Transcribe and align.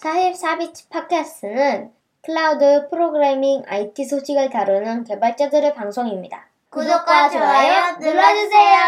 44비치 0.00 0.88
팟캐스트는 0.88 1.88
클라우드 2.24 2.88
프로그래밍 2.90 3.64
IT 3.68 4.06
소식을 4.06 4.48
다루는 4.48 5.04
개발자들의 5.04 5.74
방송입니다. 5.74 6.46
구독과 6.70 7.28
좋아요 7.28 7.96
눌러주세요. 8.00 8.78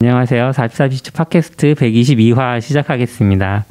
안녕하세요. 0.00 0.50
44비치 0.50 1.12
팟캐스트 1.14 1.74
122화 1.74 2.60
시작하겠습니다. 2.60 3.64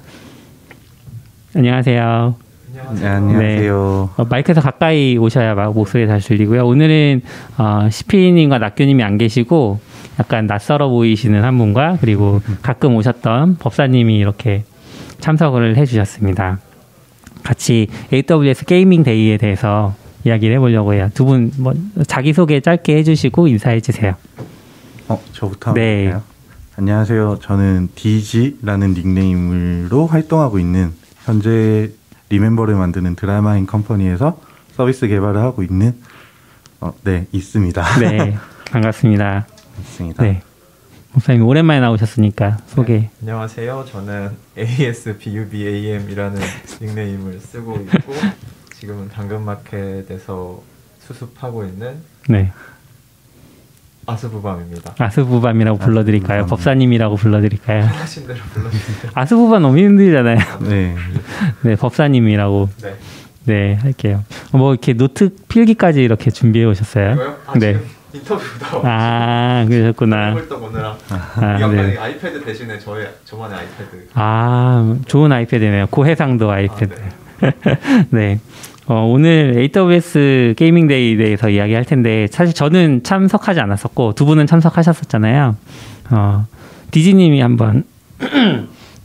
안녕하세요. 1.56 2.36
네, 2.74 3.08
안녕하세요. 3.08 4.10
어, 4.18 4.26
마이크에서 4.30 4.60
가까이 4.60 5.18
오셔야 5.18 5.56
막 5.56 5.74
목소리 5.74 6.08
잘 6.08 6.20
들리고요. 6.20 6.68
오늘은 6.68 7.22
어, 7.58 7.90
시피님과 7.90 8.58
낙규님이 8.58 9.02
안 9.04 9.18
계시고 9.18 9.80
약간 10.20 10.46
낯설어 10.46 10.90
보이시는 10.90 11.42
한 11.42 11.58
분과 11.58 12.00
그리고 12.02 12.42
가끔 12.62 12.98
오셨던 12.98 13.58
법사님이 13.60 14.18
이렇게 14.18 14.66
참석을 15.20 15.76
해주셨습니다. 15.78 16.60
같이 17.44 17.88
AWS 18.14 18.66
gaming 18.66 19.04
day에 19.04 19.38
대해서 19.38 19.96
이야기를 20.26 20.56
해보려고 20.56 20.94
해요. 20.94 21.10
두 21.14 21.26
분 21.26 21.52
뭐 21.58 21.74
자기 22.08 22.34
소개 22.34 22.60
짧게 22.60 22.98
해주시고 22.98 23.48
인사해 23.48 23.80
주세요. 23.80 24.16
어, 25.08 25.22
저부터 25.34 25.74
네. 25.74 26.06
할까요? 26.06 26.24
안녕하세요. 26.78 27.40
저는 27.42 27.90
DG라는 27.96 28.94
닉네임으로 28.94 30.08
활동하고 30.08 30.60
있는 30.60 30.92
현재 31.26 31.90
리멤버를 32.30 32.76
만드는 32.76 33.16
드라마앤컴퍼니에서 33.16 34.40
서비스 34.76 35.08
개발을 35.08 35.42
하고 35.42 35.64
있는 35.64 35.94
어, 36.80 36.94
네, 37.04 37.26
있습니다. 37.32 38.00
네, 38.00 38.38
반갑습니다. 38.72 39.46
있습니다. 39.82 40.24
네, 40.24 40.42
법사님 41.14 41.46
오랜만에 41.46 41.80
나오셨으니까 41.82 42.58
소개. 42.68 43.10
안녕하세요. 43.22 43.86
저는 43.92 44.30
ASBUBAM이라는 44.58 46.40
닉네임을 46.82 47.40
쓰고 47.40 47.76
있고 47.78 48.14
지금은 48.76 49.10
당근마켓에서 49.10 50.62
수습하고 51.00 51.66
있는 51.66 51.96
네, 52.30 52.52
아스부밤입니다. 54.06 54.94
아스부밤이라고 55.00 55.80
불러드릴까요? 55.80 56.42
아스부밤. 56.42 56.50
법사님이라고 56.58 57.16
불러드릴까요? 57.16 57.84
하신 57.86 58.28
대로 58.28 58.40
불러주세요. 58.54 59.12
아스부밤 59.16 59.62
너무 59.64 59.78
힘들잖아요. 59.80 60.38
네. 60.62 60.96
네, 61.64 61.76
법사님이라고 61.76 62.70
네. 62.84 62.96
네 63.46 63.74
할게요. 63.76 64.24
뭐 64.52 64.74
이렇게 64.74 64.94
노트 64.94 65.30
필기까지 65.48 66.04
이렇게 66.04 66.30
준비해 66.30 66.66
오셨어요? 66.66 67.14
이거요? 67.14 67.38
아, 67.48 67.54
네. 67.58 67.74
지금 67.74 67.88
인터뷰도 68.14 68.82
아 68.84 69.66
그러셨구나. 69.68 70.36
오느라 70.62 70.98
아, 71.10 71.58
네. 71.68 71.98
아이패드 71.98 72.44
대신에 72.44 72.80
저의 72.80 73.08
저만의 73.26 73.60
아이패드. 73.60 74.08
아 74.14 74.96
좋은 75.08 75.32
아이패드네요. 75.32 75.88
고해상도 75.88 76.50
아이패드. 76.50 76.96
네. 78.12 78.40
어, 78.88 79.06
오늘 79.06 79.70
AWS 79.76 80.56
gaming 80.58 80.88
day에 80.88 81.16
대해서 81.18 81.50
이야기할 81.50 81.86
텐데 81.86 82.26
사실 82.32 82.56
저는 82.56 83.04
참석하지 83.04 83.60
않았었고 83.60 84.14
두 84.16 84.26
분은 84.26 84.48
참석하셨었잖아요. 84.48 85.56
어, 86.10 86.48
디지님이 86.90 87.40
한번 87.42 87.84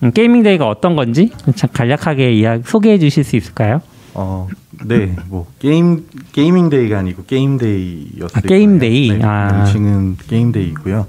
음, 0.03 0.13
gaming 0.15 0.43
day가 0.43 0.67
어떤 0.67 0.97
건지 0.97 1.31
참 1.55 1.69
간략하게 1.73 2.33
이야기 2.33 2.63
소개해 2.65 2.99
주실 2.99 3.25
수 3.25 3.37
있을까요? 3.37 3.83
어, 4.15 4.49
네. 4.85 5.15
뭐 5.27 5.47
게임 5.59 6.07
gaming 6.33 6.71
day가 6.71 6.99
아니고 6.99 7.25
game 7.25 7.59
day였어요. 7.59 8.29
아, 8.33 8.41
game 8.41 8.79
day? 8.79 9.11
네, 9.19 9.25
아. 9.25 9.53
명칭은 9.53 10.17
game 10.29 10.53
day고요. 10.53 11.07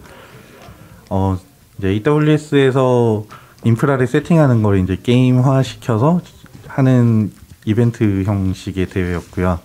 어, 1.10 1.38
이제 1.78 1.90
AWS에서 1.90 3.26
인프라를 3.64 4.08
세팅하는 4.08 4.64
걸 4.64 4.80
이제 4.80 4.98
게임화 5.02 5.64
시켜서 5.64 6.22
하는 6.68 7.32
이벤트 7.66 8.24
형식의 8.24 8.88
대회였고요. 8.88 9.60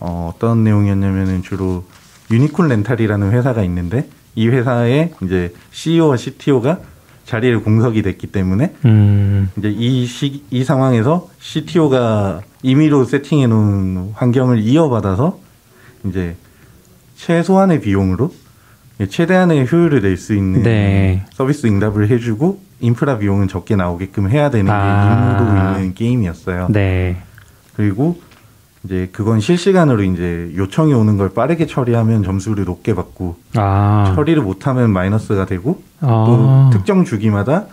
어, 0.00 0.32
어떤 0.34 0.64
내용이었냐면은 0.64 1.42
주로 1.42 1.84
Unicorn 2.30 2.68
Rental이라는 2.68 3.32
회사가 3.32 3.62
있는데 3.64 4.08
이 4.34 4.48
회사의 4.48 5.12
이제 5.22 5.54
CEO와 5.70 6.16
CTO가 6.16 6.80
자리를 7.24 7.62
공석이 7.62 8.02
됐기 8.02 8.26
때문에 8.28 8.74
음, 8.84 9.50
이제 9.56 9.70
이 9.70 10.06
시, 10.06 10.42
이 10.50 10.62
상황에서 10.64 11.28
CTO가 11.40 12.42
임의로 12.62 13.04
세팅해 13.04 13.46
놓은 13.46 14.12
환경을 14.14 14.60
이어받아서 14.60 15.38
이제 16.04 16.36
최소한의 17.16 17.80
비용으로 17.80 18.32
최대한의 19.08 19.66
효율을 19.70 20.02
낼 20.02 20.16
수 20.16 20.34
있는 20.34 20.62
네. 20.62 21.24
서비스 21.32 21.66
응답을 21.66 22.08
해주고 22.10 22.60
인프라 22.80 23.18
비용은 23.18 23.48
적게 23.48 23.74
나오게끔 23.76 24.28
해야 24.30 24.50
되는 24.50 24.66
게 24.66 24.70
아. 24.72 25.36
임무로 25.38 25.78
있는 25.78 25.94
게임이었어요. 25.94 26.68
네. 26.70 27.16
그리고 27.76 28.20
이제 28.84 29.08
그건 29.12 29.40
실시간으로 29.40 30.02
이제 30.02 30.52
요청이 30.54 30.92
오는 30.92 31.16
걸 31.16 31.30
빠르게 31.30 31.66
처리하면 31.66 32.22
점수를 32.22 32.64
높게 32.66 32.94
받고 32.94 33.36
아, 33.56 34.12
처리를 34.14 34.42
못하면 34.42 34.90
마이너스가 34.90 35.46
되고 35.46 35.82
아. 36.06 36.70
또 36.72 36.78
특정 36.78 37.04
주기마다 37.04 37.64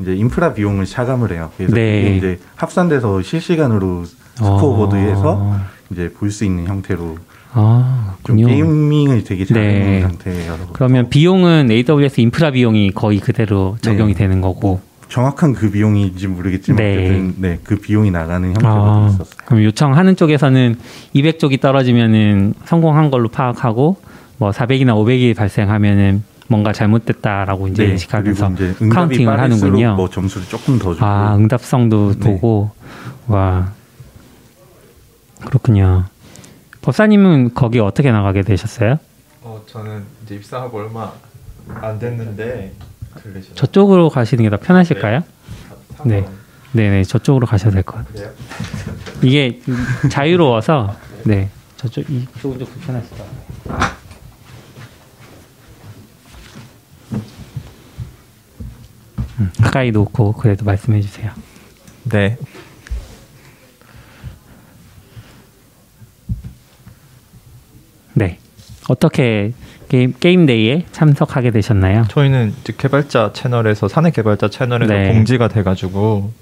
이제 0.00 0.14
인프라 0.14 0.54
비용을 0.54 0.86
차감을 0.86 1.32
해요. 1.32 1.50
그래서 1.56 1.74
네. 1.74 2.16
이제 2.16 2.38
합산돼서 2.56 3.22
실시간으로 3.22 4.04
스코어보드에서 4.36 5.56
이제 5.90 6.10
볼 6.12 6.30
수 6.30 6.44
있는 6.44 6.66
형태로 6.66 7.16
아, 7.52 8.14
좀. 8.24 8.36
gaming을 8.36 9.24
되게 9.24 9.44
잘하는 9.44 9.68
네. 9.80 10.00
상태예요. 10.02 10.56
그러면 10.72 11.08
비용은 11.10 11.68
AWS 11.70 12.20
인프라 12.20 12.50
비용이 12.52 12.92
거의 12.92 13.18
그대로 13.18 13.76
적용이 13.80 14.14
네. 14.14 14.18
되는 14.20 14.40
거고. 14.40 14.80
정확한 15.08 15.54
그 15.54 15.68
비용인지 15.72 16.28
모르겠지만 16.28 16.76
네. 16.76 16.92
어쨌든 16.94 17.34
네, 17.38 17.58
그 17.64 17.74
비용이 17.76 18.12
나가는 18.12 18.46
형태로 18.46 18.68
아, 18.72 19.00
돼 19.00 19.06
있었어요. 19.08 19.34
그럼 19.44 19.64
요청하는 19.64 20.14
쪽에서는 20.14 20.76
200쪽이 21.16 21.60
떨어지면은 21.60 22.54
성공한 22.64 23.10
걸로 23.10 23.28
파악하고 23.28 23.96
뭐 24.38 24.50
400이나 24.50 24.94
500이 24.94 25.34
발생하면은 25.34 26.22
뭔가 26.50 26.72
잘못됐다라고 26.72 27.68
이제 27.68 27.84
네, 27.84 27.90
인식하면서 27.92 28.50
이제 28.50 28.64
응답이 28.82 28.88
counting을 28.90 29.36
빠를수록 29.36 29.62
하는군요. 29.72 29.94
뭐 29.94 30.10
점수를 30.10 30.48
조금 30.48 30.80
더 30.80 30.94
주고 30.94 31.06
아, 31.06 31.36
응답성도 31.36 32.14
네. 32.14 32.18
보고 32.18 32.72
와 33.28 33.72
그렇군요. 35.44 36.06
법사님은 36.82 37.54
거기 37.54 37.78
어떻게 37.78 38.10
나가게 38.10 38.42
되셨어요? 38.42 38.98
어 39.42 39.62
저는 39.66 40.02
이제 40.24 40.34
입사하고 40.34 40.78
얼마 40.78 41.12
안 41.68 42.00
됐는데 42.00 42.74
들리시나요? 43.22 43.54
저쪽으로 43.54 44.10
가시는 44.10 44.42
게 44.42 44.50
더 44.50 44.56
편하실까요? 44.58 45.22
네. 46.04 46.22
상관- 46.22 46.40
네네 46.72 47.04
저쪽으로 47.04 47.46
가셔도 47.46 47.72
될 47.74 47.82
것 47.84 47.96
같아요. 48.08 48.28
이게 49.22 49.60
자유로워서 50.10 50.96
네 51.24 51.48
저쪽 51.76 52.08
이쪽은 52.10 52.58
좀 52.58 52.66
불편하실 52.68 53.10
것 53.10 53.18
같아요. 53.68 53.99
가까이 59.62 59.90
놓고 59.90 60.32
그래도 60.32 60.64
말씀해 60.64 61.00
주세요. 61.00 61.30
네. 62.04 62.36
네 68.14 68.38
어떻게 68.88 69.52
게임 69.88 70.14
게임 70.18 70.46
데이에 70.46 70.86
참석하게 70.92 71.50
되셨나요? 71.50 72.04
저희는 72.08 72.54
이제 72.60 72.72
개발자 72.76 73.32
채널에서 73.32 73.88
사내 73.88 74.10
개발자 74.10 74.48
채널에서 74.48 74.92
네. 74.92 75.12
공지가 75.12 75.48
돼가지고 75.48 76.32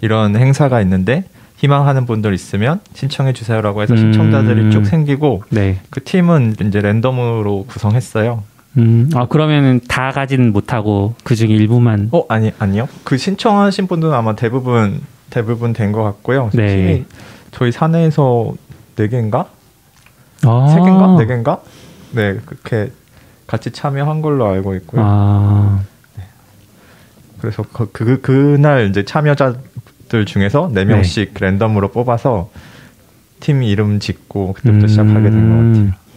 이런 0.00 0.36
행사가 0.36 0.80
있는데 0.82 1.24
희망하는 1.56 2.06
분들 2.06 2.34
있으면 2.34 2.80
신청해 2.94 3.32
주세요라고 3.32 3.82
해서 3.82 3.94
음. 3.94 3.98
신청자들이 3.98 4.70
쭉 4.70 4.84
생기고 4.84 5.42
네. 5.50 5.80
그 5.90 6.02
팀은 6.02 6.56
이제 6.66 6.80
랜덤으로 6.80 7.64
구성했어요. 7.66 8.44
음, 8.78 9.10
아 9.14 9.26
그러면은 9.26 9.80
다 9.88 10.10
가지는 10.12 10.52
못하고 10.52 11.14
그 11.24 11.34
중에 11.34 11.48
일부만. 11.48 12.08
어 12.12 12.24
아니 12.28 12.52
아니요. 12.58 12.88
그 13.04 13.16
신청하신 13.18 13.86
분들은 13.88 14.14
아마 14.14 14.34
대부분 14.36 15.00
대부분 15.30 15.72
된 15.72 15.92
것 15.92 16.02
같고요. 16.04 16.50
네. 16.54 17.04
저희 17.50 17.72
사내에서 17.72 18.54
네 18.96 19.08
개인가 19.08 19.46
아, 20.44 20.66
세 20.68 20.80
개인가 20.80 21.16
네 21.18 21.26
개인가 21.26 21.60
네 22.12 22.38
그렇게 22.46 22.92
같이 23.46 23.70
참여한 23.70 24.20
걸로 24.22 24.46
알고 24.46 24.74
있고요. 24.76 25.02
아, 25.04 25.80
그래서 27.40 27.64
그, 27.72 27.90
그 27.92 28.20
그날 28.20 28.88
이제 28.90 29.04
참여자들 29.04 30.26
중에서 30.26 30.70
네 30.72 30.84
명씩 30.84 31.34
랜덤으로 31.40 31.88
뽑아서 31.92 32.50
팀 33.40 33.62
이름 33.62 34.00
짓고 34.00 34.54
그때부터 34.54 34.86
시작하게 34.88 35.30
된 35.30 35.48
것 35.50 35.56
같아요. 35.56 36.07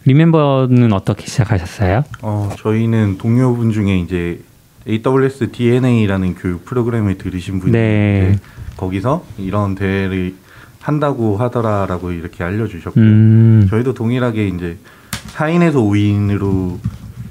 음, 0.00 0.04
리멤버는 0.04 0.92
어떻게 0.92 1.26
시작하셨어요? 1.26 2.04
어, 2.22 2.50
저희는 2.58 3.18
동료분 3.18 3.72
중에 3.72 3.98
이제 3.98 4.40
AWS 4.88 5.52
DNA라는 5.52 6.34
교육 6.36 6.64
프로그램을 6.64 7.18
들으신 7.18 7.60
분이 7.60 7.72
네. 7.72 8.38
거기서 8.76 9.24
이런 9.38 9.74
대회를 9.74 10.34
한다고 10.80 11.36
하더라라고 11.36 12.12
이렇게 12.12 12.42
알려주셨고 12.42 12.98
음, 12.98 13.66
저희도 13.68 13.92
동일하게 13.92 14.48
이제 14.48 14.78
4인에서 15.34 15.74
5인으로 15.74 16.78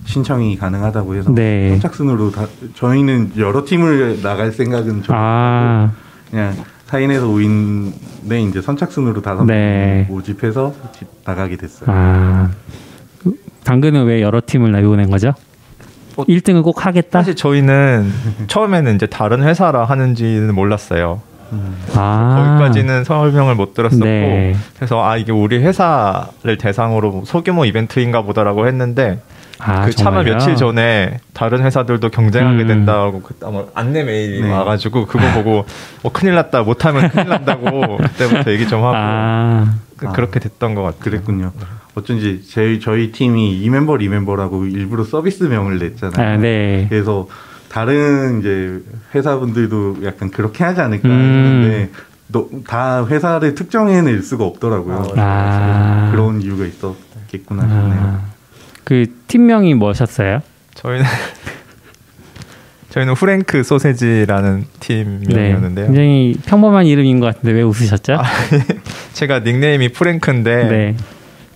신청이 0.06 0.58
가능하다고 0.58 1.16
해서 1.16 1.34
네. 1.34 1.70
선착순으로 1.70 2.32
다 2.32 2.48
저희는 2.76 3.34
여러 3.38 3.66
팀을 3.66 4.22
나갈 4.22 4.52
생각은 4.52 5.04
좀 5.04 5.16
아, 5.16 5.92
그냥 6.30 6.56
4인에서 6.90 7.24
5인에 8.30 8.50
이제 8.50 8.62
선착순으로 8.62 9.22
다섯 9.22 9.46
네. 9.46 10.06
명 10.08 10.16
모집해서 10.16 10.74
지- 10.98 11.06
나가게 11.26 11.56
됐어요. 11.58 11.90
아, 11.92 12.50
당근은 13.64 14.06
왜 14.06 14.22
여러 14.22 14.42
팀을 14.44 14.72
내보낸 14.72 15.10
거죠? 15.10 15.34
어, 16.16 16.26
1등을 16.26 16.64
꼭 16.64 16.86
하겠다? 16.86 17.20
사실 17.20 17.36
저희는 17.36 18.12
처음에는 18.48 18.96
이제 18.96 19.06
다른 19.06 19.44
회사라 19.44 19.86
하는지는 19.86 20.54
몰랐어요. 20.56 21.22
아, 21.96 22.58
거기까지는 22.60 23.04
설명을 23.04 23.56
못 23.56 23.74
들었었고 23.74 24.06
네. 24.06 24.56
그래서 24.76 25.04
아 25.04 25.18
이게 25.18 25.32
우리 25.32 25.58
회사를 25.58 26.58
대상으로 26.60 27.24
소규모 27.26 27.66
이벤트인가 27.66 28.22
보다라고 28.22 28.68
했는데 28.68 29.20
아, 29.62 29.86
그 29.86 29.92
정말요? 29.92 30.34
며칠 30.34 30.56
전에 30.56 31.20
다른 31.34 31.64
회사들도 31.64 32.10
경쟁하게 32.10 32.64
음. 32.64 32.68
된다고 32.68 33.22
그 33.22 33.36
아마 33.46 33.64
안내 33.76 34.04
메일이 34.04 34.42
네. 34.42 34.50
와가지고 34.52 35.06
그거 35.08 35.20
보고 35.34 35.66
어 36.04 36.12
큰일 36.12 36.36
났다 36.36 36.64
못하면 36.64 37.10
큰일 37.10 37.28
난다고 37.30 37.98
그때부터 38.18 38.52
얘기 38.52 38.68
좀 38.68 38.80
하고 38.84 38.94
아, 38.96 39.74
그, 39.98 40.08
아. 40.08 40.14
렇게 40.16 40.40
됐던 40.40 40.76
것 40.76 40.82
같아요. 40.84 41.00
그랬군요. 41.02 41.52
어쩐지 41.96 42.44
저희 42.50 42.80
저희 42.80 43.12
팀이 43.12 43.60
이 43.62 43.70
멤버 43.70 43.98
이 43.98 44.08
멤버라고 44.08 44.66
일부러 44.66 45.04
서비스명을 45.04 45.80
냈잖아요. 45.80 46.28
아, 46.34 46.38
네. 46.38 46.86
그래서 46.90 47.28
다른 47.70 48.40
이제 48.40 48.80
회사분들도 49.14 49.98
약간 50.06 50.32
그렇게 50.32 50.64
하지 50.64 50.80
않을까 50.82 51.08
음. 51.10 51.12
했는데 51.12 51.90
너- 52.32 52.48
다 52.68 53.06
회사를 53.06 53.56
특정해낼 53.56 54.22
수가 54.24 54.46
없더라고요. 54.46 55.04
아. 55.18 56.10
그런 56.12 56.42
이유가 56.42 56.66
있었겠구나 56.66 57.64
싶네요. 57.68 58.29
그 58.90 59.06
팀명이 59.28 59.76
뭐셨어요? 59.76 60.42
저희는 60.74 61.06
저희는 62.90 63.14
후랭크 63.14 63.62
소세지라는 63.62 64.66
팀명이었는데요. 64.80 65.86
네, 65.86 65.94
굉장히 65.94 66.36
평범한 66.48 66.88
이름인 66.88 67.20
것 67.20 67.28
같은데 67.28 67.52
왜 67.52 67.62
웃으셨죠? 67.62 68.14
아, 68.14 68.24
예. 68.24 68.80
제가 69.14 69.42
닉네임이 69.42 69.90
프랭크인데 69.90 70.70
네. 70.70 70.96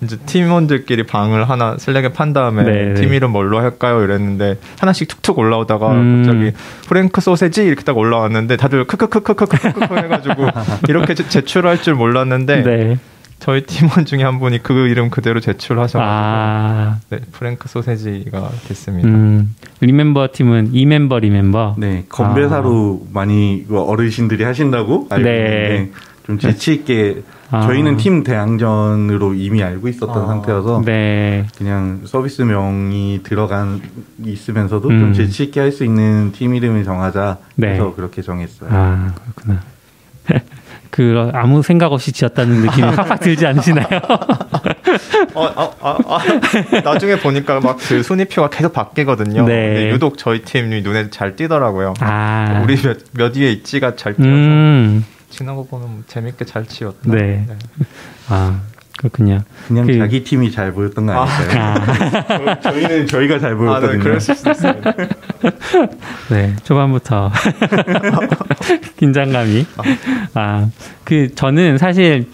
이제 0.03 0.18
팀원들끼리 0.18 1.07
방을 1.07 1.50
하나 1.50 1.75
Slack에 1.80 2.10
판 2.09 2.33
다음에 2.33 2.63
네, 2.63 2.71
네, 2.89 2.94
팀 3.01 3.12
이름 3.15 3.31
뭘로 3.31 3.57
할까요? 3.57 4.03
이랬는데 4.03 4.59
하나씩 4.79 5.07
툭툭 5.07 5.39
올라오다가 5.39 5.91
음. 5.91 6.24
갑자기 6.24 6.51
프랭크 6.88 7.19
소세지 7.19 7.63
이렇게 7.63 7.83
딱 7.83 7.97
올라왔는데 7.97 8.57
다들 8.57 8.86
크크크크크크크 8.86 9.95
해가지고 9.97 10.50
이렇게 10.88 11.15
제출할 11.15 11.81
줄 11.81 11.95
몰랐는데 11.95 12.62
네. 12.62 12.97
저희 13.44 13.66
팀원 13.66 14.06
중에 14.06 14.24
한 14.24 14.40
분이 14.40 14.63
그 14.63 14.88
이름 14.88 15.10
그대로 15.10 15.42
제출하셔가지고 15.42 16.01
아, 16.01 16.98
네, 17.10 17.19
프랭크 17.34 17.68
소세지가 17.68 18.50
됐습니다. 18.69 19.10
음, 19.10 19.54
리멤버 19.81 20.30
팀은 20.31 20.69
이 20.71 20.78
멤버 20.78 21.19
리멤버. 21.19 21.75
네, 21.78 22.06
건배사로 22.07 23.07
많이 23.12 23.56
이거 23.56 23.81
어르신들이 23.81 24.45
하신다고 24.45 25.07
알고 25.10 25.24
네. 25.30 25.36
있는데 25.36 25.92
좀 26.25 26.40
재치 26.40 26.74
있게 26.74 27.22
아. 27.51 27.63
저희는 27.68 27.98
팀 27.98 28.24
대항전으로 28.24 29.34
이미 29.34 29.62
알고 29.62 29.89
있었던 29.89 30.24
아. 30.24 30.25
상태여서 30.25 30.84
네. 30.86 31.46
그냥 31.57 32.04
서비스명이 32.06 33.24
들어간 33.24 33.81
있으면서도 34.24 34.88
음. 34.89 35.00
좀 35.00 35.13
재치 35.13 35.44
있게 35.44 35.60
할 35.60 35.74
수 35.74 35.84
있는 35.84 36.31
팀 36.31 36.56
이름을 36.56 36.86
정하자 36.86 37.39
네. 37.57 37.72
해서 37.74 37.94
그렇게 37.94 38.22
정했어요. 38.22 38.69
아, 38.72 39.13
그렇구나. 39.34 39.62
그 40.94 41.31
아무 41.34 41.63
생각 41.63 41.92
없이 41.92 42.12
지었다는 42.12 42.62
느낌이 42.62 42.88
팍팍 42.95 43.19
들지 43.19 43.48
않으시나요? 43.48 43.88
어, 45.34 45.45
아, 45.56 45.72
아, 45.81 45.98
아, 46.06 46.81
나중에 46.84 47.16
보니까 47.18 47.60
막 47.60 47.78
그 47.80 48.04
순위표가 48.04 48.50
계속 48.50 48.74
바뀌거든요. 48.74 49.44
네. 49.48 49.74
근데 49.74 49.90
유독 49.90 50.19
저희 50.19 50.44
팀이 50.44 50.84
눈에 50.84 51.10
잘 51.10 51.36
띄더라고요. 51.36 51.95
아, 52.00 52.62
우리 52.63 52.80
몇, 52.80 53.00
몇 53.13 53.36
위에 53.36 53.51
있지가 53.54 53.95
잘 53.95 54.13
띄어서 54.13 54.30
음, 54.30 55.04
지나고 55.31 55.66
보면 55.66 55.90
뭐 55.90 56.04
재밌게 56.06 56.45
잘 56.45 56.68
지었다. 56.68 57.00
네. 57.06 57.48
아, 58.30 58.60
그렇군요. 59.03 59.41
그냥 59.67 59.85
그- 59.85 59.97
자기 59.97 60.23
팀이 60.23 60.50
잘 60.50 60.71
보였던 60.71 61.05
거 61.05 61.11
아닐까요? 61.13 61.75
아, 62.47 62.59
저, 62.63 62.71
희는 62.71 63.05
저희가 63.05 63.38
잘 63.38 63.51
아, 63.51 63.53
네, 63.53 63.57
보였거든요. 63.57 64.00
그럴 64.03 64.21
수 64.21 64.31
있습니다. 64.31 64.94
네, 66.29 66.55
초반부터 66.63 67.29
긴장감이. 68.97 69.65
아, 70.35 70.67
그 71.03 71.35
저는 71.35 71.77
사실 71.77 72.29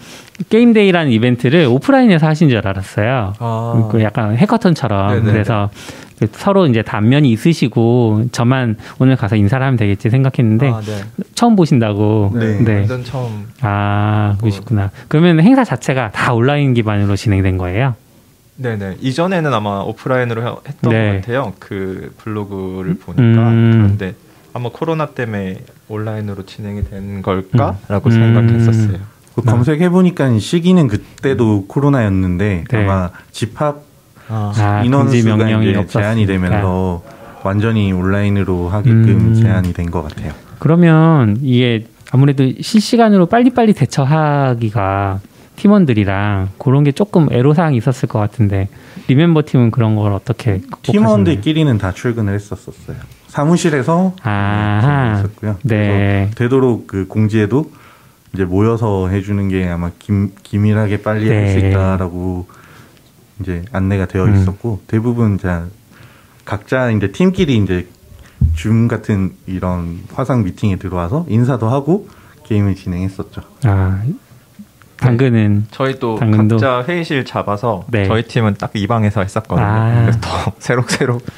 게임데이라는 0.48 1.10
이벤트를 1.10 1.66
오프라인에서 1.66 2.26
하신 2.28 2.48
줄 2.48 2.66
알았어요. 2.66 3.32
아. 3.40 3.88
그 3.90 4.00
약간 4.02 4.36
해커톤처럼 4.36 5.08
네네네. 5.14 5.32
그래서 5.32 5.70
그 5.72 6.09
서로 6.32 6.66
이제 6.66 6.82
단면이 6.82 7.30
있으시고 7.32 8.26
저만 8.32 8.76
오늘 8.98 9.16
가서 9.16 9.36
인사를 9.36 9.64
하면 9.64 9.76
되겠지 9.76 10.10
생각했는데 10.10 10.70
아, 10.70 10.80
네. 10.80 11.00
처음 11.34 11.56
보신다고. 11.56 12.32
네. 12.34 12.58
네. 12.62 12.74
완전 12.80 13.04
처음. 13.04 13.48
아, 13.62 14.36
그러시구나. 14.40 14.90
그러면 15.08 15.40
행사 15.40 15.64
자체가 15.64 16.10
다 16.10 16.34
온라인 16.34 16.74
기반으로 16.74 17.16
진행된 17.16 17.56
거예요? 17.58 17.94
네네. 18.56 18.98
이전에는 19.00 19.54
아마 19.54 19.80
오프라인으로 19.80 20.42
해- 20.46 20.54
했던 20.68 20.92
네. 20.92 21.12
것 21.12 21.20
같아요. 21.20 21.52
그 21.58 22.14
블로그를 22.18 22.96
보니까. 22.98 23.22
음. 23.48 23.70
그런데 23.72 24.14
아마 24.52 24.68
코로나 24.70 25.06
때문에 25.06 25.60
온라인으로 25.88 26.44
진행이 26.44 26.84
된 26.90 27.22
걸까라고 27.22 28.10
음. 28.10 28.10
생각했었어요. 28.10 28.98
그 29.34 29.42
검색해 29.42 29.88
보니까 29.88 30.38
시기는 30.38 30.88
그때도 30.88 31.66
코로나였는데 31.68 32.64
네. 32.68 32.84
아마 32.84 33.10
집합 33.30 33.82
아, 34.30 34.52
아, 34.56 34.74
금지 34.82 34.86
인원수가 34.86 35.36
명령이 35.36 35.70
이제 35.70 35.78
없었으니까. 35.78 36.00
제한이 36.00 36.26
되면서 36.26 37.02
완전히 37.42 37.92
온라인으로 37.92 38.68
하게끔 38.68 39.08
음. 39.08 39.34
제한이 39.34 39.72
된 39.72 39.90
것 39.90 40.02
같아요. 40.02 40.32
그러면 40.58 41.38
이게 41.42 41.86
아무래도 42.12 42.44
실시간으로 42.60 43.26
빨리빨리 43.26 43.72
대처하기가 43.72 45.20
팀원들이랑 45.56 46.48
그런 46.58 46.84
게 46.84 46.92
조금 46.92 47.28
애로사항이 47.30 47.76
있었을 47.76 48.08
것 48.08 48.18
같은데 48.18 48.68
리멤버 49.08 49.42
팀은 49.44 49.70
그런 49.70 49.94
걸 49.96 50.12
어떻게? 50.12 50.60
팀원들끼리는 50.82 51.76
다 51.78 51.92
출근을 51.92 52.34
했었었어요. 52.34 52.96
사무실에서. 53.28 54.14
네, 54.24 55.10
했었고요. 55.16 55.56
네. 55.62 56.30
되도록 56.34 56.86
그 56.86 57.06
공지에도 57.06 57.70
이제 58.34 58.44
모여서 58.44 59.08
해주는 59.08 59.48
게 59.48 59.68
아마 59.68 59.90
기, 59.98 60.12
기밀하게 60.42 61.02
빨리 61.02 61.28
할수 61.28 61.58
네. 61.58 61.70
있다라고 61.70 62.46
이제 63.40 63.64
안내가 63.72 64.06
되어 64.06 64.24
음. 64.24 64.34
있었고 64.36 64.82
대부분 64.86 65.38
자 65.38 65.66
각자 66.44 66.90
이제 66.90 67.10
팀끼리 67.12 67.56
이제 67.58 67.86
줌 68.54 68.88
같은 68.88 69.32
이런 69.46 70.00
화상 70.14 70.44
미팅에 70.44 70.76
들어와서 70.76 71.26
인사도 71.28 71.68
하고 71.68 72.08
게임을 72.44 72.74
진행했었죠. 72.74 73.42
아, 73.64 74.02
당근은 74.96 75.66
저희 75.70 75.98
또 75.98 76.18
당근도? 76.18 76.56
각자 76.56 76.84
회의실 76.84 77.24
잡아서 77.24 77.84
네. 77.90 78.06
저희 78.06 78.22
팀은 78.24 78.54
딱 78.54 78.70
이 78.74 78.86
방에서 78.86 79.22
했었거든요. 79.22 79.66
아. 79.66 80.00
그래서 80.02 80.18
더 80.20 80.52
새록새록. 80.58 81.22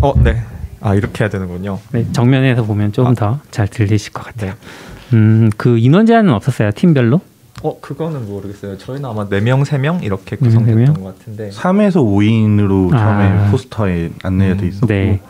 어, 0.00 0.12
네. 0.22 0.42
아 0.80 0.94
이렇게 0.94 1.24
해야 1.24 1.30
되는군요. 1.30 1.78
네, 1.92 2.10
정면에서 2.12 2.64
보면 2.64 2.92
조금 2.92 3.12
아. 3.12 3.14
더잘 3.14 3.68
들리실 3.68 4.12
것 4.12 4.24
같아요. 4.24 4.52
네. 4.52 5.16
음, 5.16 5.50
그 5.56 5.78
인원 5.78 6.06
제한은 6.06 6.32
없었어요, 6.32 6.70
팀별로? 6.72 7.20
어 7.62 7.78
그거는 7.80 8.26
모르겠어요. 8.26 8.76
저희는 8.76 9.08
아마 9.08 9.28
4명, 9.28 9.64
3명 9.64 10.02
이렇게 10.02 10.36
네 10.36 10.48
명, 10.48 10.50
세 10.50 10.58
구성됐던 10.58 10.94
명? 10.94 10.94
것 10.94 11.18
같은데 11.18 11.50
3에서 11.50 11.94
5인으로 11.96 12.90
처음에 12.90 13.24
아. 13.24 13.50
포스터에 13.50 14.10
안내가 14.22 14.56
돼 14.56 14.62
음, 14.64 14.68
있었고 14.68 14.86
네. 14.86 15.20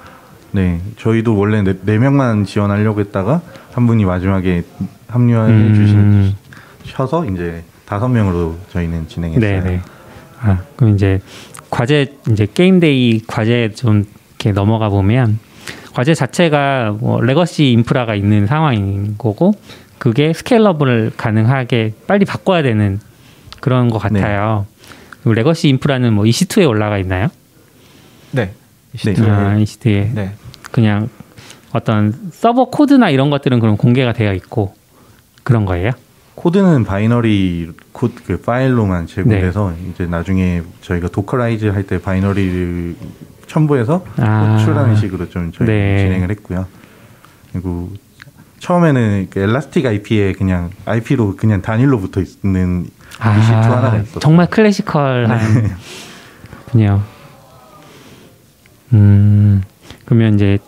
네. 0.52 0.80
저희도 0.98 1.36
원래 1.36 1.62
네, 1.62 1.74
네 1.82 1.98
명만 1.98 2.44
지원하려고 2.44 3.00
했다가 3.00 3.42
한 3.72 3.86
분이 3.86 4.04
마지막에 4.04 4.62
합류해 5.08 5.50
음. 5.50 6.34
주셔서 6.84 7.26
이제 7.26 7.62
다섯 7.84 8.08
명으로 8.08 8.56
저희는 8.70 9.08
진행했어요. 9.08 9.62
네네. 9.62 9.80
아, 10.40 10.58
그럼 10.76 10.94
이제 10.94 11.20
과제 11.70 12.16
이제 12.30 12.46
GameDay 12.52 13.23
과제 13.26 13.72
좀 13.74 14.06
이렇게 14.30 14.52
넘어가 14.52 14.88
보면 14.88 15.38
과제 15.94 16.14
자체가 16.14 16.96
뭐 16.98 17.20
legacy 17.21 17.71
인프라가 17.72 18.14
있는 18.14 18.46
상황인 18.46 19.14
거고 19.18 19.52
그게 20.02 20.32
scalable 20.32 21.12
가능하게 21.16 21.94
빨리 22.09 22.25
바꿔야 22.25 22.61
되는 22.62 22.99
그런 23.61 23.88
것 23.88 23.99
같아요. 23.99 24.66
그리고 25.21 25.35
legacy 25.35 25.68
인프라는 25.68 26.12
뭐 26.12 26.25
EC2에 26.25 26.68
올라가 26.68 26.99
있나요? 26.99 27.28
네. 28.32 28.52
네. 29.04 29.14
아, 29.30 29.54
EC2에 29.54 30.12
네. 30.12 30.32
그냥 30.73 31.09
어떤 31.71 32.32
서버 32.32 32.64
코드나 32.64 33.11
이런 33.11 33.30
것들은 33.30 33.61
그럼 33.61 33.76
공개가 33.76 34.12
되어 34.12 34.32
있고 34.35 34.75
그런 35.44 35.66
거예요? 35.66 35.92
코드는 36.35 36.82
binary 36.82 37.71
코드 37.92 38.25
그 38.25 38.40
파일로만 38.40 39.06
제공돼서 39.06 39.71
네. 39.71 39.90
이제 39.92 40.06
나중에 40.06 40.62
저희가 40.80 41.11
dockerize 41.11 41.66
할 41.66 41.85
때 41.85 42.02
binary를 42.02 42.97
첨부해서 43.47 44.04
아. 44.16 44.56
호출하는 44.59 44.97
식으로 44.97 45.28
좀 45.28 45.52
저희 45.52 45.68
네. 45.68 45.99
진행을 45.99 46.28
했고요. 46.32 46.66
그리고 47.52 47.92
처음에는 48.62 49.26
그 49.28 49.40
엘라스틱 49.40 49.85
IP에 49.85 50.35
그냥 50.35 50.71
IP로 50.85 51.35
그냥 51.35 51.62
단일로 51.62 51.99
붙어 51.99 52.21
있는 52.21 52.87
EC2 53.19 53.50
하나가. 53.50 53.97
아, 53.97 54.04
정말 54.21 54.49
클래시컬한 54.49 55.76
그렇군요. 56.66 57.02
음, 58.92 59.62
그러면 60.04 60.35
이제 60.35 60.59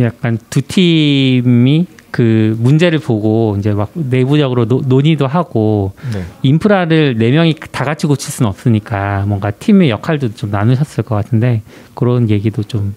약간 0.00 0.36
두 0.50 0.62
팀이 0.62 1.86
그 2.10 2.56
문제를 2.58 2.98
보고 2.98 3.54
이제 3.56 3.72
막 3.72 3.92
내부적으로 3.94 4.66
노, 4.66 4.82
논의도 4.84 5.28
하고 5.28 5.92
네. 6.12 6.24
인프라를 6.42 7.18
네 7.18 7.30
명이 7.30 7.54
다 7.70 7.84
같이 7.84 8.08
고칠 8.08 8.32
수는 8.32 8.48
없으니까 8.48 9.26
뭔가 9.28 9.52
팀의 9.52 9.90
역할도 9.90 10.34
좀 10.34 10.50
나누셨을 10.50 11.04
것 11.04 11.14
같은데 11.14 11.62
그런 11.94 12.30
얘기도 12.30 12.64
좀 12.64 12.96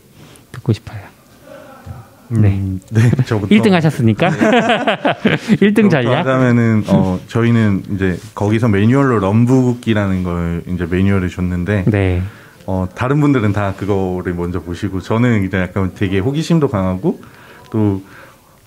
듣고 0.51 0.74
싶어요. 0.74 1.10
네. 2.31 2.50
음, 2.50 2.79
네, 2.89 3.09
저부터 3.25 3.53
1등 3.53 3.71
하셨으니까 3.71 4.29
1등 5.61 5.89
전략. 5.89 6.19
하자면은 6.19 6.83
어 6.88 7.19
저희는 7.27 7.83
이제 7.95 8.17
거기서 8.35 8.67
매뉴얼로 8.67 9.19
럼북이라는 9.19 10.23
걸 10.23 10.63
이제 10.67 10.85
매뉴얼을 10.89 11.29
줬는데 11.29 11.85
네. 11.88 12.21
어 12.65 12.88
다른 12.95 13.19
분들은 13.21 13.53
다 13.53 13.73
그거를 13.75 14.33
먼저 14.33 14.61
보시고 14.61 15.01
저는 15.01 15.45
이제 15.45 15.57
약간 15.57 15.91
되게 15.95 16.19
호기심도 16.19 16.67
강하고 16.69 17.21
또 17.71 18.01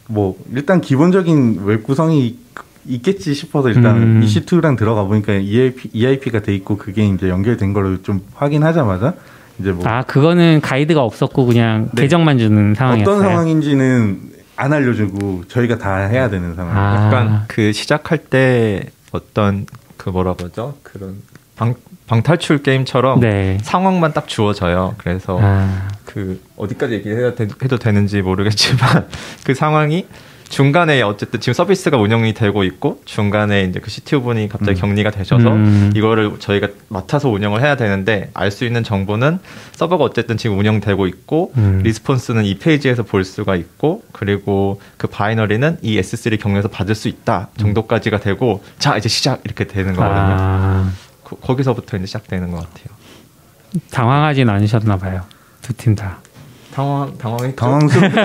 뭐 0.06 0.36
일단 0.52 0.80
기본적인 0.80 1.62
웹 1.64 1.82
구성이 1.82 2.38
있겠지 2.86 3.32
싶어서 3.32 3.70
일단 3.70 3.96
음. 3.96 4.20
EC2랑 4.22 4.76
들어가 4.76 5.04
보니까 5.04 5.32
EIP, 5.32 5.90
EIP가 5.94 6.40
돼 6.40 6.54
있고 6.56 6.76
그게 6.76 7.06
이제 7.06 7.28
연결된 7.30 7.72
거를 7.72 8.02
좀 8.02 8.20
확인하자마자 8.34 9.14
이제 9.58 9.70
뭐 9.72 9.86
아 9.86 10.02
그거는 10.02 10.60
가이드가 10.60 11.02
없었고 11.02 11.46
그냥 11.46 11.88
네. 11.94 12.02
계정만 12.02 12.38
주는 12.38 12.74
상황이었어요. 12.74 13.16
어떤 13.16 13.28
상황인지는 13.28 14.20
안 14.56 14.72
알려주고 14.72 15.44
저희가 15.48 15.78
다 15.78 15.96
해야 16.06 16.28
되는 16.30 16.54
상황. 16.54 16.76
아. 16.76 17.06
약간 17.06 17.44
그 17.48 17.72
시작할 17.72 18.18
때 18.18 18.84
어떤 19.12 19.66
그 19.96 20.10
뭐라 20.10 20.34
그러죠? 20.34 20.74
그런 20.82 21.16
방, 21.56 21.74
방탈출 22.06 22.62
게임처럼 22.62 23.20
네. 23.20 23.58
상황만 23.62 24.12
딱 24.12 24.26
주어져요. 24.28 24.94
그래서 24.98 25.38
아, 25.40 25.88
그 26.04 26.40
어디까지 26.56 26.94
얘기해도 26.94 27.34
되- 27.34 27.48
해도 27.62 27.78
되는지 27.78 28.22
모르겠지만 28.22 29.06
그 29.44 29.54
상황이 29.54 30.06
중간에 30.48 31.02
어쨌든 31.02 31.40
지금 31.40 31.54
서비스가 31.54 31.96
운영이 31.96 32.34
되고 32.34 32.62
있고 32.64 33.00
중간에 33.04 33.64
이제 33.64 33.80
그 33.80 33.90
CTO 33.90 34.22
분이 34.22 34.48
갑자기 34.48 34.78
음. 34.78 34.88
격리가 34.90 35.10
되셔서 35.10 35.48
음. 35.52 35.92
이거를 35.96 36.38
저희가 36.38 36.68
맡아서 36.88 37.28
운영을 37.28 37.60
해야 37.62 37.76
되는데 37.76 38.30
알 38.34 38.50
수 38.50 38.64
있는 38.64 38.84
정보는 38.84 39.40
서버가 39.72 40.04
어쨌든 40.04 40.36
지금 40.36 40.58
운영되고 40.58 41.06
있고 41.08 41.52
음. 41.56 41.80
response는 41.82 42.44
이 42.44 42.56
페이지에서 42.58 43.02
볼 43.02 43.24
수가 43.24 43.56
있고 43.56 44.02
그리고 44.12 44.80
그 44.96 45.08
binary는 45.08 45.78
이 45.82 45.98
S3 46.00 46.38
경로에서 46.40 46.68
받을 46.68 46.94
수 46.94 47.08
있다 47.08 47.48
정도까지가 47.56 48.20
되고 48.20 48.62
자 48.78 48.96
이제 48.96 49.08
시작 49.08 49.40
이렇게 49.44 49.66
되는 49.66 49.94
거거든요. 49.94 50.36
아, 50.38 50.92
거- 51.24 51.36
거기서부터 51.36 51.96
이제 51.96 52.06
시작되는 52.06 52.50
것 52.52 52.58
같아요. 52.58 52.94
당황하진 53.90 54.48
않으셨나 54.48 54.98
봐요. 54.98 55.22
두 55.62 55.72
팀 55.72 55.94
다. 55.96 56.18
당황 56.74 57.16
당황했죠. 57.18 57.54
당황스럽죠. 57.54 58.20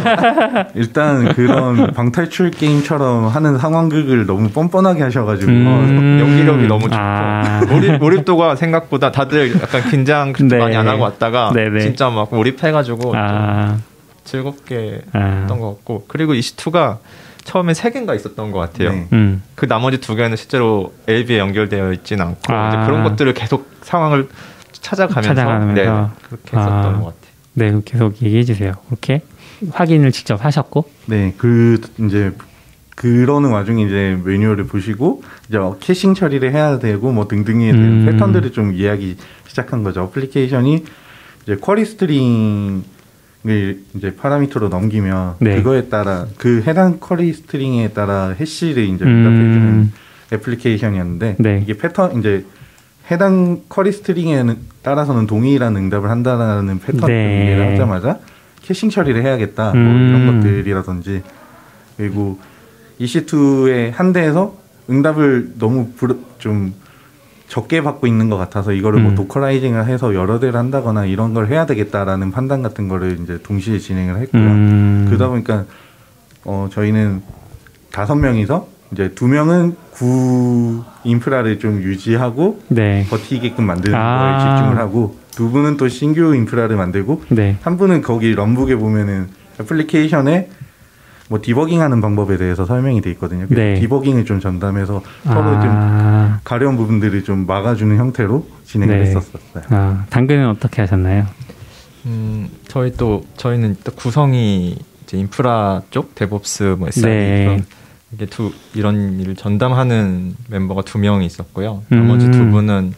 일단 0.74 1.34
그런 1.36 1.94
방탈출 1.94 2.50
게임처럼 2.50 3.28
하는 3.28 3.60
상황극을 3.60 4.26
너무 4.26 4.50
뻔뻔하게 4.50 5.04
하셔가지고 5.04 5.52
음. 5.52 6.18
연기력이 6.20 6.66
너무 6.66 6.84
좋고 6.90 6.96
아. 6.96 7.62
몰입, 7.70 8.00
몰입도가 8.00 8.56
생각보다 8.56 9.12
다들 9.12 9.54
약간 9.62 9.84
긴장 9.92 10.34
그렇게 10.34 10.56
네. 10.56 10.62
많이 10.62 10.76
안 10.76 10.88
하고 10.88 11.04
왔다가 11.04 11.52
네네. 11.54 11.82
진짜 11.82 12.10
막 12.10 12.34
몰입해가지고 12.34 13.00
좀 13.00 13.12
아, 13.16 13.78
즐겁게 14.24 15.02
아. 15.14 15.42
했던 15.42 15.60
것 15.60 15.76
같고 15.76 16.06
그리고 16.08 16.34
이시2가 16.34 16.98
처음에 17.44 17.76
세 17.76 17.92
개인가 17.92 18.16
있었던 18.16 18.52
것 18.52 18.58
같아요. 18.58 18.92
네. 18.92 19.08
음. 19.14 19.44
그 19.54 19.68
나머지 19.68 20.00
두 20.00 20.16
개는 20.16 20.36
실제로 20.36 20.92
LB에 21.08 21.38
연결되어 21.38 21.94
있지는 21.94 22.26
않고 22.26 22.52
아. 22.52 22.70
이제 22.70 22.78
그런 22.88 23.04
것들을 23.04 23.32
계속 23.36 23.70
상황을 23.84 24.28
찾아가면서, 24.72 25.36
찾아가면서. 25.36 25.74
네, 25.74 25.86
그렇게 26.28 26.58
했었던 26.58 26.96
아. 26.96 27.00
것 27.00 27.06
같아요. 27.06 27.19
네, 27.54 27.80
계속 27.86 28.22
얘기해 28.22 28.44
주세요. 28.44 28.74
그렇게 28.88 29.22
확인을 29.72 30.12
직접 30.12 30.44
하셨고. 30.44 30.86
네, 31.08 31.34
그 31.38 31.82
이제 32.00 32.32
그러는 32.96 33.52
와중에 33.52 33.84
이제 33.84 34.20
매뉴얼을 34.24 34.68
보시고 34.68 35.24
이제 35.48 35.58
어, 35.58 35.78
캐싱 35.80 36.16
처리를 36.16 36.52
해야 36.54 36.80
되고 36.80 37.12
뭐 37.14 37.28
등등의 37.28 37.72
음. 37.72 38.06
패턴들을 38.06 38.52
좀 38.52 38.74
이야기 38.74 39.16
시작한 39.48 39.84
거죠. 39.84 40.04
어플리케이션이 40.04 40.84
이제 41.44 41.56
query 41.56 41.86
string을 41.86 42.84
이제 43.96 44.16
parameter로 44.18 44.68
넘기면 44.68 45.36
네. 45.40 45.56
그거에 45.56 45.88
따라 45.88 46.28
그 46.38 46.62
해당 46.68 47.00
query 47.00 47.32
string에 47.32 47.90
따라 47.92 48.36
hash를 48.38 48.84
이제 48.84 49.06
음. 49.06 49.26
응답해주는 49.26 49.92
애플리케이션이었는데 50.34 51.38
네. 51.40 51.62
이게 51.64 51.78
패턴 51.78 52.20
이제 52.20 52.46
해당 53.12 53.62
query 53.70 53.92
string에 53.92 54.44
따라서는 54.84 55.28
동일한 55.28 55.76
응답을 55.76 56.10
한다는 56.10 56.80
패턴을 56.80 57.08
네. 57.14 57.46
이해를 57.46 57.74
하자마자 57.74 58.20
caching 58.62 58.90
처리를 58.90 59.24
해야겠다 59.24 59.72
뭐 59.72 59.82
음. 59.82 60.10
이런 60.10 60.42
것들이라든지 60.42 61.24
그리고 61.98 62.38
EC2의 63.00 63.92
한 63.94 64.14
대에서 64.14 64.56
응답을 64.90 65.54
너무 65.58 65.90
부르- 65.96 66.18
좀 66.38 66.74
적게 67.48 67.82
받고 67.82 68.06
있는 68.06 68.30
것 68.30 68.38
같아서 68.38 68.74
이거를 68.74 69.02
뭐 69.02 69.12
음. 69.12 69.16
dockerizing을 69.16 69.88
해서 69.88 70.14
여러 70.14 70.40
대를 70.40 70.60
한다거나 70.60 71.06
이런 71.06 71.34
걸 71.34 71.48
해야 71.48 71.66
되겠다라는 71.66 72.32
판단 72.32 72.62
같은 72.62 72.88
거를 72.88 73.18
이제 73.24 73.40
동시에 73.42 73.80
진행을 73.80 74.18
했고요. 74.22 74.42
음. 74.42 75.06
그러다 75.08 75.30
보니까 75.30 75.66
어 76.46 76.70
저희는 76.72 77.24
다섯 77.92 78.16
명이서 78.16 78.68
이제 78.92 79.12
두 79.16 79.28
명은 79.28 79.76
구 79.92 80.84
인프라를 81.04 81.60
좀 81.60 81.82
유지하고 81.82 82.62
네. 82.68 83.06
버티게끔 83.10 83.66
만드는 83.66 83.98
아. 83.98 84.18
거에 84.20 84.56
집중을 84.56 84.78
하고 84.78 85.18
두 85.32 85.50
분은 85.50 85.78
또 85.78 85.88
신규 85.88 86.36
인프라를 86.36 86.76
만들고 86.76 87.24
네. 87.30 87.58
한 87.62 87.78
분은 87.78 88.02
거기 88.02 88.34
runbook에 88.34 88.76
보면은 88.76 89.30
애플리케이션에 89.60 90.50
뭐 91.30 91.40
디버깅하는 91.42 92.02
방법에 92.02 92.38
대해서 92.38 92.66
설명이 92.66 93.02
돼 93.02 93.12
있거든요. 93.12 93.46
그래서 93.48 93.62
네. 93.62 93.80
디버깅을 93.80 94.26
좀 94.26 94.40
전담해서 94.40 95.04
서로 95.24 95.62
좀 95.62 95.70
아, 95.72 96.40
가려운 96.44 96.76
부분들을 96.76 97.24
좀 97.24 97.46
막아주는 97.46 97.96
형태로 97.96 98.48
진행을 98.66 98.96
네. 98.98 99.02
했었어요. 99.06 99.42
아, 99.70 100.06
당근은 100.10 100.50
어떻게 100.50 100.82
하셨나요? 100.82 101.28
음, 102.06 102.50
저희 102.68 102.94
또 102.94 103.24
저희는 103.38 103.78
또 103.84 103.92
구성이 103.92 104.76
이제 105.04 105.18
인프라 105.18 105.84
쪽 105.92 106.16
DevOps 106.16 106.76
뭐 106.80 106.88
SRE 106.88 107.14
네. 107.14 107.46
그런 107.46 107.66
이게 108.12 108.26
두 108.26 108.52
이런 108.74 109.20
일을 109.20 109.36
전담하는 109.36 110.36
멤버가 110.48 110.82
두 110.82 110.98
명이 110.98 111.26
있었고요. 111.26 111.84
음. 111.92 111.98
나머지 111.98 112.32
두 112.32 112.50
분은 112.50 112.94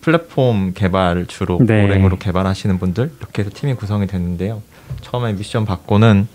플랫폼 0.00 0.72
개발을 0.72 1.26
주로 1.26 1.58
네. 1.64 1.82
Golang으로 1.82 2.18
개발하시는 2.18 2.78
분들 2.78 3.12
이렇게 3.18 3.42
해서 3.42 3.50
팀이 3.52 3.74
구성이 3.74 4.06
됐는데요. 4.06 4.62
처음에 5.02 5.32
미션 5.32 5.64
받고는 5.64 6.28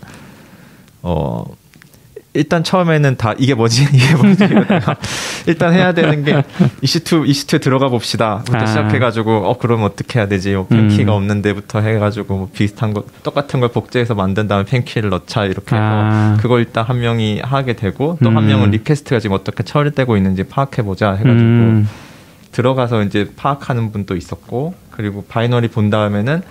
어 1.02 1.44
일단 2.36 2.62
처음에는 2.62 3.16
다 3.16 3.34
이게 3.38 3.54
뭐지 3.54 3.86
이게 3.92 4.14
뭐지 4.14 4.48
일단 5.46 5.72
해야 5.72 5.92
되는 5.92 6.24
게 6.24 6.42
EC2 6.82 7.26
EC2 7.26 7.60
들어가 7.60 7.88
봅시다부터 7.88 8.58
아. 8.58 8.66
시작해가지고 8.66 9.48
어 9.48 9.58
그럼 9.58 9.82
어떻게 9.82 10.18
해야 10.18 10.28
되지 10.28 10.54
뭐 10.54 10.66
pem 10.66 10.83
key가 10.83 11.12
음. 11.12 11.16
없는 11.16 11.42
데부터 11.42 11.80
해가지고 11.80 12.36
뭐 12.36 12.48
비슷한 12.52 12.94
거 12.94 13.04
똑같은 13.22 13.60
걸 13.60 13.70
복제해서 13.70 14.14
만든 14.14 14.48
다음에 14.48 14.64
pem 14.64 14.78
key를 14.78 15.10
넣자 15.10 15.44
이렇게 15.44 15.74
해서 15.76 15.84
아. 15.84 16.36
그걸 16.40 16.60
일단 16.60 16.84
한 16.84 17.00
명이 17.00 17.40
하게 17.42 17.74
되고 17.74 18.18
또 18.22 18.33
한 18.33 18.44
음. 18.44 18.48
명은 18.48 18.70
request가 18.70 19.20
지금 19.20 19.36
어떻게 19.36 19.62
처리되고 19.62 20.16
있는지 20.16 20.44
파악해 20.44 20.82
보자 20.82 21.12
해가지고 21.12 21.34
음, 21.34 21.88
들어가서 22.52 23.02
이제 23.02 23.30
파악하는 23.36 23.92
분도 23.92 24.16
있었고 24.16 24.74
그리고 24.90 25.24
binary 25.28 25.68
본 25.68 25.90
다음에는 25.90 26.42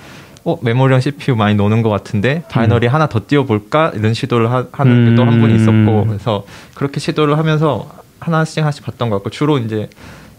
어 0.45 0.59
메모리랑 0.61 1.01
CPU 1.01 1.35
많이 1.35 1.55
노는 1.55 1.81
것 1.81 1.89
같은데 1.89 2.43
binary 2.49 2.85
하나 2.85 3.07
더 3.07 3.19
띄워볼까 3.27 3.93
이런 3.95 4.13
시도를 4.13 4.51
하, 4.51 4.83
는 4.83 5.06
또 5.06 5.24
한 5.24 5.41
분이 5.41 5.55
있었고 5.55 6.03
음. 6.03 6.07
그래서 6.07 6.45
그렇게 6.75 6.99
시도를 6.99 7.39
하면서 7.39 7.89
하나씩 8.19 8.59
하나씩 8.59 8.85
봤던 8.85 9.09
것 9.09 9.17
같고 9.17 9.31
주로 9.31 9.57
이제 9.57 9.89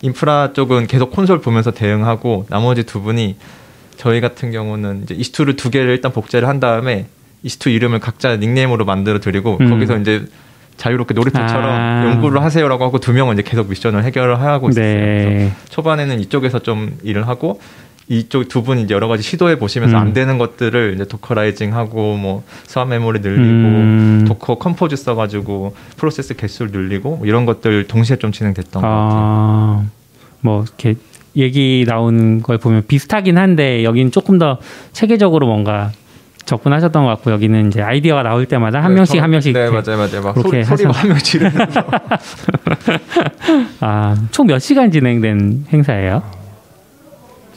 인프라 0.02 0.52
쪽은 0.52 0.86
계속 0.86 1.10
콘솔 1.10 1.40
보면서 1.40 1.72
대응하고 1.72 2.46
나머지 2.48 2.84
두 2.84 3.02
분이 3.02 3.36
저희 3.96 4.20
같은 4.20 4.52
경우는 4.52 5.02
이제 5.02 5.14
이스투를 5.14 5.56
두 5.56 5.70
개를 5.70 5.90
일단 5.90 6.12
복제를 6.12 6.46
한 6.46 6.60
다음에 6.60 7.06
EC2 7.42 7.70
이름을 7.70 7.98
각자 7.98 8.36
닉네임으로 8.36 8.84
만들어 8.84 9.18
드리고 9.18 9.58
음. 9.60 9.70
거기서 9.70 9.98
이제 9.98 10.24
자유롭게 10.76 11.14
놀이터처럼 11.14 11.64
아. 11.64 12.06
연구를 12.06 12.42
하세요라고 12.42 12.84
하고 12.84 12.98
두 12.98 13.12
명은 13.12 13.34
이제 13.34 13.42
계속 13.42 13.68
미션을 13.68 14.04
해결을 14.04 14.40
하고. 14.40 14.66
그래서 14.66 14.80
네. 14.80 15.52
초반에는 15.70 16.20
이쪽에서 16.20 16.58
좀 16.58 16.98
일을 17.02 17.26
하고 17.26 17.60
이쪽 18.08 18.46
두 18.48 18.62
분이 18.62 18.82
이제 18.82 18.94
여러 18.94 19.08
가지 19.08 19.22
시도해 19.24 19.58
보시면서 19.58 19.96
음. 19.96 20.00
안 20.00 20.12
되는 20.12 20.38
것들을 20.38 20.92
이제 20.94 21.04
dockerizing 21.06 21.74
하고 21.74 22.16
뭐 22.16 22.44
swap 22.66 22.86
메모리 22.88 23.18
늘리고 23.20 23.42
음. 23.42 24.24
Docker 24.28 24.56
Compose 24.58 24.94
써가지고 24.96 25.74
프로세스 25.96 26.36
개수를 26.36 26.70
늘리고 26.72 27.16
뭐 27.16 27.26
이런 27.26 27.46
것들 27.46 27.88
동시에 27.88 28.16
좀 28.16 28.30
진행됐던 28.32 28.80
것 28.82 28.88
같아요. 28.88 29.10
아, 29.18 29.84
뭐 30.40 30.62
이렇게 30.62 30.94
얘기 31.34 31.84
나오는 31.86 32.42
걸 32.42 32.58
보면 32.58 32.84
비슷하긴 32.86 33.36
한데 33.38 33.82
여기는 33.84 34.12
조금 34.12 34.38
더 34.38 34.58
체계적으로 34.92 35.46
뭔가 35.46 35.90
접근하셨던 36.44 37.02
것 37.02 37.08
같고 37.10 37.32
여기는 37.32 37.66
이제 37.66 37.82
아이디어가 37.82 38.22
나올 38.22 38.46
때마다 38.46 38.80
한 38.80 38.92
네, 38.92 38.96
명씩 39.00 39.16
저- 39.16 39.22
한 39.22 39.30
명씩 39.32 39.52
네 39.52 39.62
이렇게 39.68 39.74
맞아요 39.92 39.98
맞아요 39.98 40.22
막 40.22 40.32
그렇게 40.34 40.62
소리, 40.62 40.76
소리 40.84 40.92
한 40.92 41.08
명씩 41.08 41.24
지르면서 41.24 41.82
아, 43.80 44.14
총 44.30 44.46
몇 44.46 44.60
시간 44.60 44.92
진행된 44.92 45.64
행사예요? 45.72 46.22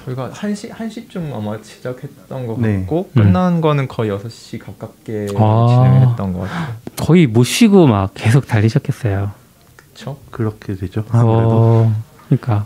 저희가 0.10 0.32
1시, 0.32 0.72
1시쯤 0.72 1.34
아마 1.34 1.58
시작했던 1.62 2.48
것 2.48 2.60
네. 2.60 2.80
같고 2.80 3.10
음. 3.18 3.24
끝난 3.24 3.62
거는 3.62 3.88
거의 3.88 4.12
6시 4.12 4.60
가깝게 4.60 5.28
아. 5.36 5.68
진행했던 5.70 6.34
것 6.34 6.40
같아요. 6.42 6.76
거의 6.98 7.28
못 7.28 7.44
쉬고 7.44 7.88
막 7.88 8.12
계속 8.14 8.48
달리셨겠어요. 8.48 9.32
그쵸? 9.76 10.18
그렇게 10.32 10.76
되죠. 10.76 11.04
아무래도. 11.10 11.50
어, 11.52 11.96
그러니까 12.28 12.66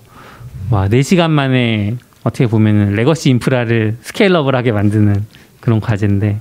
와 0.69 0.87
4시간 0.87 1.29
만에 1.29 1.97
어떻게 2.23 2.47
보면은 2.47 2.95
legacy 2.95 3.29
인프라를 3.29 3.97
scale 4.01 4.28
up을 4.28 4.55
하게 4.55 4.71
만드는 4.71 5.25
그런 5.59 5.79
과제인데 5.81 6.39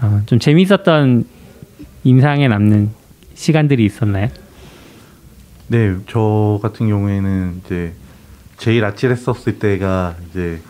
어, 0.00 0.22
좀 0.26 0.38
재미있었던 0.38 1.26
인상에 2.04 2.48
남는 2.48 2.90
시간들이 3.34 3.84
있었나요? 3.84 4.28
네, 5.68 5.94
저 6.08 6.58
같은 6.60 6.88
경우에는 6.88 7.62
이제 7.64 7.94
제일 8.62 8.84
아찔했었을 8.84 9.58
때가 9.58 10.14
이제 10.30 10.60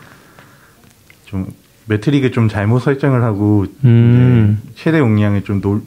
좀 1.27 1.47
매트릭을 1.85 2.33
좀 2.33 2.49
잘못 2.49 2.79
설정을 2.79 3.23
하고 3.23 3.67
음. 3.85 4.63
최대 4.75 4.99
용량을 4.99 5.43
좀 5.45 5.61
놀- 5.61 5.83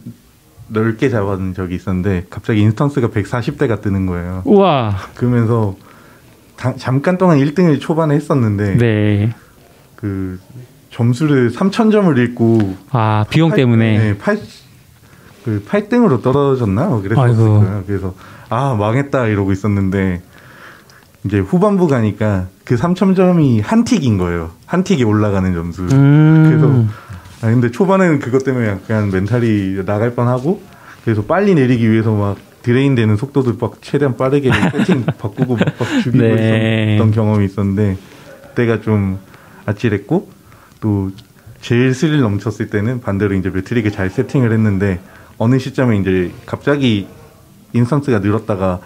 넓게 0.68 1.10
잡은 1.10 1.56
적이 1.56 1.74
있었는데 1.76 2.28
갑자기 2.30 2.62
인스턴스가 2.62 3.08
140대가 3.10 3.82
뜨는 3.82 4.06
거예요. 4.06 4.44
우와 4.46 4.96
그러면서 5.16 5.76
다- 6.56 6.76
잠깐 6.78 7.18
동안 7.18 7.40
1등을 7.40 7.80
초반에 7.82 8.14
했었는데 8.14 8.78
네. 8.78 9.34
그 9.96 10.40
점수를 10.92 11.50
3,000점을 11.52 12.16
잃고 12.20 12.76
아 12.92 13.26
비용 13.32 13.50
팔- 13.50 13.58
때문에 13.58 13.98
네, 13.98 14.18
8, 14.20 14.40
그 15.44 15.66
8등으로 15.68 16.22
떨어졌나? 16.22 16.88
뭐. 17.48 17.60
거예요. 17.62 17.84
그래서 17.88 18.14
아 18.50 18.76
망했다 18.76 19.26
이러고 19.26 19.52
있었는데 19.52 20.22
이제 21.26 21.40
후반부 21.40 21.88
가니까 21.88 22.48
그 22.64 22.76
3,000점이 22.76 23.62
한 23.64 23.84
tick인 23.84 24.18
거예요. 24.18 24.52
한 24.66 24.84
tick이 24.84 25.04
올라가는 25.04 25.52
점수. 25.54 25.84
음. 25.92 26.46
그래서 26.48 27.06
아 27.42 27.52
근데 27.52 27.72
초반에는 27.72 28.20
그것 28.20 28.44
때문에 28.44 28.68
약간 28.68 29.12
멘탈이 29.12 29.84
나갈 29.86 30.16
뻔하고 30.16 30.62
그래서 31.04 31.24
빨리 31.24 31.56
내리기 31.56 31.92
위해서 31.92 32.14
막 32.14 32.38
drain 32.62 32.96
되는 32.96 33.16
속도도 33.16 33.58
막 33.60 33.82
최대한 33.82 34.18
빠르게 34.18 34.52
세팅 34.72 35.06
바꾸고 35.06 35.56
막, 35.56 35.66
막 35.80 36.02
죽이고 36.04 36.24
네. 36.24 36.96
있었던 36.96 37.12
경험이 37.12 37.46
있었는데 37.46 37.98
그때가 38.50 38.82
좀 38.82 39.20
아찔했고 39.66 40.30
또 40.80 41.12
제일 41.62 41.94
스릴 41.94 42.22
넘쳤을 42.22 42.70
때는 42.70 43.02
반대로 43.02 43.34
이제 43.34 43.50
metric을 43.50 43.92
잘 43.92 44.10
세팅을 44.10 44.52
했는데 44.52 45.00
어느 45.38 45.58
시점에 45.60 45.98
이제 45.98 46.32
갑자기 46.46 47.08
instance가 47.74 48.20
늘었다가 48.20 48.80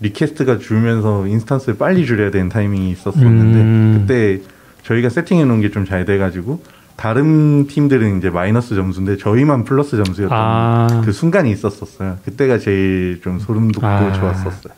request가 0.00 0.58
줄면서 0.58 1.26
instance를 1.26 1.78
빨리 1.78 2.06
줄여야 2.06 2.30
되는 2.30 2.48
타이밍이 2.48 2.90
있었었는데 2.90 3.58
음. 3.60 4.04
그때 4.06 4.40
저희가 4.82 5.08
세팅해 5.10 5.44
놓은 5.44 5.60
게 5.60 5.70
좀 5.70 5.84
잘 5.84 6.04
돼가지고 6.04 6.62
다른 6.96 7.66
팀들은 7.66 8.18
이제 8.18 8.30
마이너스 8.30 8.74
점수인데 8.74 9.16
저희만 9.16 9.64
플러스 9.64 9.96
점수였던 10.02 10.38
아. 10.38 11.02
그 11.04 11.12
순간이 11.12 11.50
있었었어요. 11.50 12.18
그때가 12.24 12.58
제일 12.58 13.20
좀 13.22 13.38
소름 13.38 13.72
돋고 13.72 13.86
아. 13.86 14.12
좋았었어요. 14.12 14.74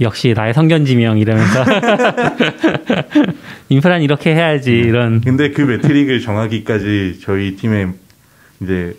역시 0.00 0.32
나의 0.34 0.54
선견지명 0.54 1.18
이러면서 1.18 1.62
인프라는 3.68 4.02
이렇게 4.02 4.34
해야지 4.34 4.72
이런 4.72 5.20
근데 5.20 5.50
그 5.50 5.60
metric을 5.62 6.20
정하기까지 6.20 7.20
저희 7.22 7.56
팀의 7.56 7.92
이제 8.62 8.96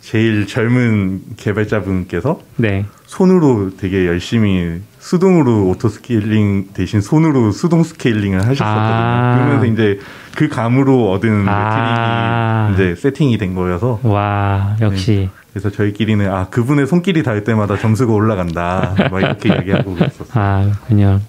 제일 0.00 0.46
젊은 0.46 1.20
개발자분께서 1.36 2.40
네. 2.56 2.86
손으로 3.06 3.76
되게 3.76 4.06
열심히 4.06 4.80
수동으로 4.98 5.68
auto 5.68 5.88
scaling 5.88 6.68
대신 6.74 7.00
손으로 7.00 7.52
수동 7.52 7.82
scaling을 7.82 8.38
하셨었거든요. 8.40 8.64
아. 8.64 9.34
그러면서 9.36 9.66
이제 9.66 9.98
그 10.36 10.48
감으로 10.48 11.10
얻은 11.12 11.46
아. 11.48 12.68
metric이 12.70 12.92
이제 12.94 13.00
세팅이 13.00 13.38
된 13.38 13.54
거여서 13.54 14.00
와 14.02 14.76
역시 14.80 15.28
그래서 15.52 15.70
저희끼리는 15.70 16.30
아 16.32 16.48
그분의 16.48 16.86
손길이 16.86 17.22
닿을 17.22 17.44
때마다 17.44 17.76
점수가 17.76 18.12
올라간다 18.12 18.94
막 19.10 19.20
이렇게 19.20 19.48
이야기하고 19.52 19.94
그랬었어요. 19.94 20.28
아 20.34 20.62
그렇군요. 20.64 21.20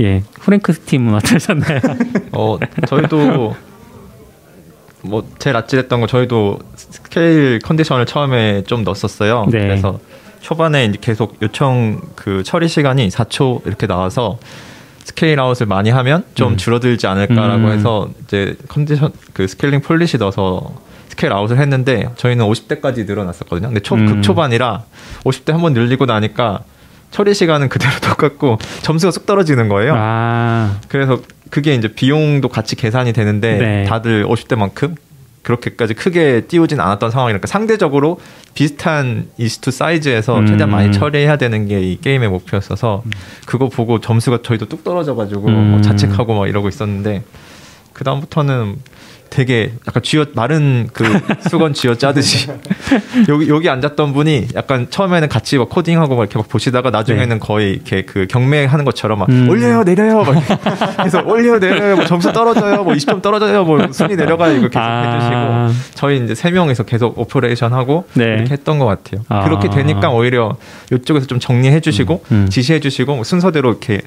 예 0.00 0.22
프랭크 0.40 0.72
스 0.72 0.80
팀은 0.80 1.14
어떠셨나요? 1.14 1.80
어, 2.32 2.58
저희도 2.86 3.56
뭐 5.08 5.26
제일 5.38 5.56
아찔했던 5.56 6.00
거 6.00 6.06
저희도 6.06 6.58
scale 6.76 7.58
condition을 7.60 8.06
처음에 8.06 8.64
좀 8.64 8.84
넣었었어요. 8.84 9.46
네. 9.50 9.60
그래서 9.60 9.98
초반에 10.40 10.84
이제 10.84 10.98
계속 11.00 11.36
요청 11.42 12.00
그 12.14 12.42
처리 12.44 12.68
시간이 12.68 13.08
4초 13.08 13.66
이렇게 13.66 13.86
나와서 13.86 14.38
scale 15.04 15.38
out을 15.40 15.66
많이 15.66 15.90
하면 15.90 16.24
좀 16.34 16.52
음. 16.52 16.56
줄어들지 16.56 17.06
않을까라고 17.06 17.66
음. 17.66 17.70
해서 17.72 18.08
이제 18.24 18.56
컨디션 18.68 19.12
그 19.32 19.46
scaling 19.46 19.80
policy 19.80 20.18
넣어서 20.18 20.72
scale 21.08 21.32
out을 21.32 21.58
했는데 21.58 22.10
저희는 22.16 22.44
50대까지 22.44 23.06
늘어났었거든요. 23.06 23.68
근데 23.68 23.80
초, 23.80 23.94
음. 23.94 24.06
극초반이라 24.06 24.82
50대 25.24 25.52
한 25.52 25.60
번 25.62 25.72
늘리고 25.72 26.06
나니까 26.06 26.60
처리 27.12 27.34
시간은 27.34 27.68
그대로 27.68 27.92
똑같고 28.02 28.58
점수가 28.82 29.10
쑥 29.12 29.26
떨어지는 29.26 29.68
거예요. 29.68 29.94
아 29.96 30.76
그래서 30.88 31.20
그게 31.50 31.74
이제 31.74 31.88
비용도 31.88 32.48
같이 32.48 32.76
계산이 32.76 33.12
되는데 33.12 33.58
네. 33.58 33.84
다들 33.84 34.26
50대만큼 34.26 34.96
그렇게까지 35.42 35.94
크게 35.94 36.42
띄우진 36.48 36.80
않았던 36.80 37.12
상황이니까 37.12 37.46
상대적으로 37.46 38.18
비슷한 38.54 39.28
이스투 39.38 39.70
사이즈에서 39.70 40.40
음. 40.40 40.46
최대한 40.46 40.70
많이 40.70 40.90
처리해야 40.90 41.36
되는 41.36 41.68
게 41.68 41.80
이 41.80 41.98
게임의 42.00 42.28
목표였어서 42.30 43.04
그거 43.46 43.68
보고 43.68 44.00
점수가 44.00 44.40
저희도 44.42 44.66
뚝 44.68 44.82
떨어져가지고 44.82 45.46
음. 45.48 45.70
뭐 45.70 45.80
자책하고 45.82 46.34
막 46.34 46.48
이러고 46.48 46.68
있었는데 46.68 47.22
그 47.92 48.02
다음부터는 48.02 48.76
되게 49.30 49.72
약간 49.86 50.02
쥐어 50.02 50.26
마른 50.34 50.88
그 50.92 51.04
수건 51.48 51.74
쥐어 51.74 51.96
짜듯이 51.96 52.48
여기 53.28 53.48
여기 53.48 53.68
앉았던 53.68 54.12
분이 54.12 54.48
약간 54.54 54.88
처음에는 54.88 55.28
같이 55.28 55.58
막 55.58 55.68
코딩하고 55.68 56.16
막 56.16 56.22
이렇게 56.22 56.38
막 56.38 56.48
보시다가 56.48 56.90
나중에는 56.90 57.38
거의 57.38 57.74
이렇게 57.74 58.02
그 58.02 58.26
경매하는 58.26 58.84
것처럼 58.84 59.18
막 59.20 59.30
네. 59.30 59.36
음. 59.36 59.48
올려요 59.48 59.84
내려요 59.84 60.22
막 60.22 60.42
그래서 60.96 61.22
올려요 61.24 61.58
내려요 61.58 61.96
뭐 61.96 62.04
점수 62.04 62.32
떨어져요 62.32 62.84
뭐 62.84 62.94
20점 62.94 63.22
떨어져요 63.22 63.64
뭐 63.64 63.86
순위 63.92 64.16
내려가요 64.16 64.56
이거 64.56 64.68
계속 64.68 64.80
아. 64.80 65.66
해주시고 65.70 65.94
저희 65.94 66.24
이제 66.24 66.34
세 66.34 66.50
명이서 66.50 66.84
계속 66.84 67.18
operation 67.18 67.72
하고 67.72 68.06
네. 68.14 68.24
이렇게 68.24 68.52
했던 68.52 68.78
것 68.78 68.86
같아요. 68.86 69.22
아. 69.28 69.44
그렇게 69.44 69.68
되니까 69.68 70.10
오히려 70.10 70.56
이쪽에서 70.92 71.26
좀 71.26 71.38
정리해 71.38 71.80
주시고 71.80 72.22
음, 72.32 72.36
음. 72.36 72.48
지시해 72.48 72.80
주시고 72.80 73.14
뭐 73.14 73.24
순서대로 73.24 73.70
이렇게 73.70 74.02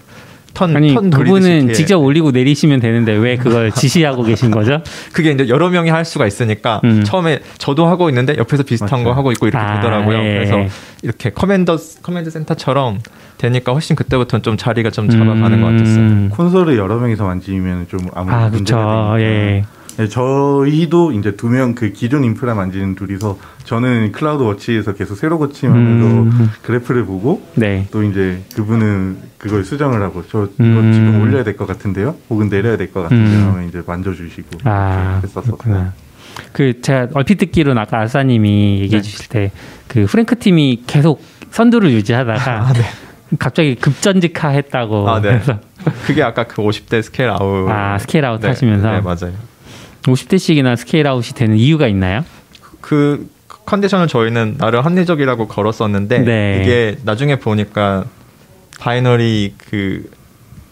턴, 0.53 0.75
아니 0.75 0.93
턴 0.93 1.09
그분은 1.09 1.57
이렇게 1.59 1.73
직접 1.73 1.97
올리고 1.99 2.31
내리시면 2.31 2.79
되는데 2.79 3.13
왜 3.13 3.37
그걸 3.37 3.71
지시하고 3.75 4.23
계신 4.23 4.51
거죠? 4.51 4.81
그게 5.13 5.31
이제 5.31 5.47
여러 5.47 5.69
명이 5.69 5.89
할 5.89 6.05
수가 6.05 6.27
있으니까 6.27 6.81
음. 6.83 7.03
처음에 7.03 7.39
저도 7.57 7.87
하고 7.87 8.09
있는데 8.09 8.35
옆에서 8.37 8.63
비슷한 8.63 9.03
거 9.03 9.09
맞아요. 9.09 9.17
하고 9.17 9.31
있고 9.31 9.47
이렇게 9.47 9.63
아, 9.63 9.75
되더라고요. 9.75 10.17
예. 10.17 10.33
그래서 10.33 10.57
이렇게 11.01 11.29
commander 11.29 11.77
command 12.01 12.29
center처럼 12.31 12.99
되니까 13.37 13.71
훨씬 13.71 13.95
그때부터는 13.95 14.43
좀 14.43 14.57
자리가 14.57 14.89
좀 14.91 15.09
잡아가는 15.09 15.61
것 15.61 15.67
같았어요. 15.67 15.97
음. 15.99 16.29
콘솔을 16.33 16.77
여러 16.77 16.97
명이서 16.97 17.25
만지면 17.25 17.87
좀 17.89 18.01
아무래도 18.13 18.41
아 18.43 18.49
문제가. 18.49 19.15
되니까. 19.17 19.21
예. 19.21 19.63
네, 19.99 20.07
저희도 20.07 21.11
이제 21.11 21.35
두 21.35 21.49
명 21.49 21.75
그 21.75 21.91
기존 21.91 22.23
인프라 22.23 22.53
만지는 22.55 22.95
둘이서 22.95 23.37
저는 23.65 24.13
CloudWatch에서 24.13 24.93
계속 24.93 25.15
새로 25.15 25.37
고침하면서 25.37 26.07
음. 26.21 26.49
그래프를 26.61 27.03
보고 27.05 27.41
네. 27.55 27.85
또 27.91 28.01
이제 28.03 28.41
그분은 28.55 29.17
그걸 29.37 29.65
수정을 29.65 30.01
하고 30.01 30.23
저 30.31 30.45
이거 30.45 30.63
음. 30.63 30.93
지금 30.93 31.21
올려야 31.21 31.43
될 31.43 31.57
것 31.57 31.67
같은데요, 31.67 32.15
혹은 32.29 32.47
내려야 32.47 32.77
될 32.77 32.93
것 32.93 33.01
같은데요 33.03 33.39
음. 33.39 33.47
하면 33.53 33.67
이제 33.67 33.81
만져주시고 33.85 34.59
아, 34.63 35.19
했었었어요. 35.21 35.57
그렇구나. 35.57 35.93
그 36.53 36.81
제가 36.81 37.07
얼핏 37.15 37.35
듣기로는 37.37 37.81
아까 37.81 37.99
아싸님이 37.99 38.79
얘기해 38.79 39.01
네. 39.01 39.01
주실 39.01 39.27
때 39.27 39.51
그 39.89 40.05
프랭크 40.05 40.37
팀이 40.39 40.83
계속 40.87 41.21
선두를 41.51 41.91
유지하다가 41.91 42.67
아, 42.67 42.71
네. 42.73 42.81
갑자기 43.37 43.75
급전직하했다고 43.75 45.09
아, 45.09 45.19
네. 45.19 45.29
그래서 45.43 45.59
그게 46.05 46.23
아까 46.23 46.45
그 46.45 46.61
50대 46.61 47.01
scale 47.01 47.29
out. 47.31 47.67
아, 47.69 47.97
scale 47.97 48.23
out 48.25 48.39
네, 48.39 48.47
하시면서 48.47 48.91
네, 48.91 49.01
맞아요. 49.01 49.33
50대씩이나 50.03 50.75
scale 50.77 51.07
out이 51.07 51.33
되는 51.35 51.57
이유가 51.57 51.87
있나요? 51.87 52.23
그 52.81 53.29
condition을 53.65 54.07
저희는 54.07 54.55
나름 54.57 54.83
합리적이라고 54.83 55.47
걸었었는데 55.47 56.19
네. 56.19 56.61
이게 56.63 56.97
나중에 57.03 57.35
보니까 57.37 58.05
binary 58.79 59.53
그 59.69 60.09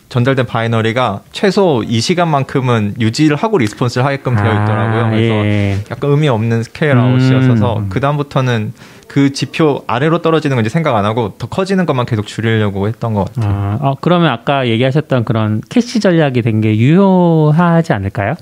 전달된 0.09 0.45
binary가 0.45 1.21
최소 1.33 1.83
이 1.85 1.99
시간만큼은 1.99 2.95
유지를 2.99 3.35
하고 3.35 3.57
response를 3.57 4.05
하게끔 4.05 4.35
되어 4.37 4.45
있더라고요. 4.63 5.05
아, 5.05 5.09
그래서 5.09 5.33
예. 5.45 5.77
약간 5.91 6.09
의미 6.11 6.29
없는 6.29 6.63
scale 6.63 6.97
out이었어서 6.97 7.79
음. 7.79 7.89
그 7.89 7.99
다음부터는 7.99 8.71
그 9.09 9.33
지표 9.33 9.83
아래로 9.85 10.21
떨어지는 10.21 10.55
건 10.55 10.65
이제 10.65 10.69
생각 10.71 10.95
안 10.95 11.03
하고 11.03 11.33
더 11.37 11.47
커지는 11.47 11.85
것만 11.85 12.05
계속 12.05 12.25
줄이려고 12.25 12.87
했던 12.87 13.13
것 13.13 13.25
같아요. 13.33 13.51
아, 13.53 13.77
어, 13.81 13.95
그러면 13.99 14.29
아까 14.31 14.67
얘기하셨던 14.67 15.25
그런 15.25 15.61
cache 15.69 15.99
전략이 15.99 16.41
된 16.41 16.61
게 16.61 16.77
유효하지 16.77 17.91
않을까요? 17.93 18.35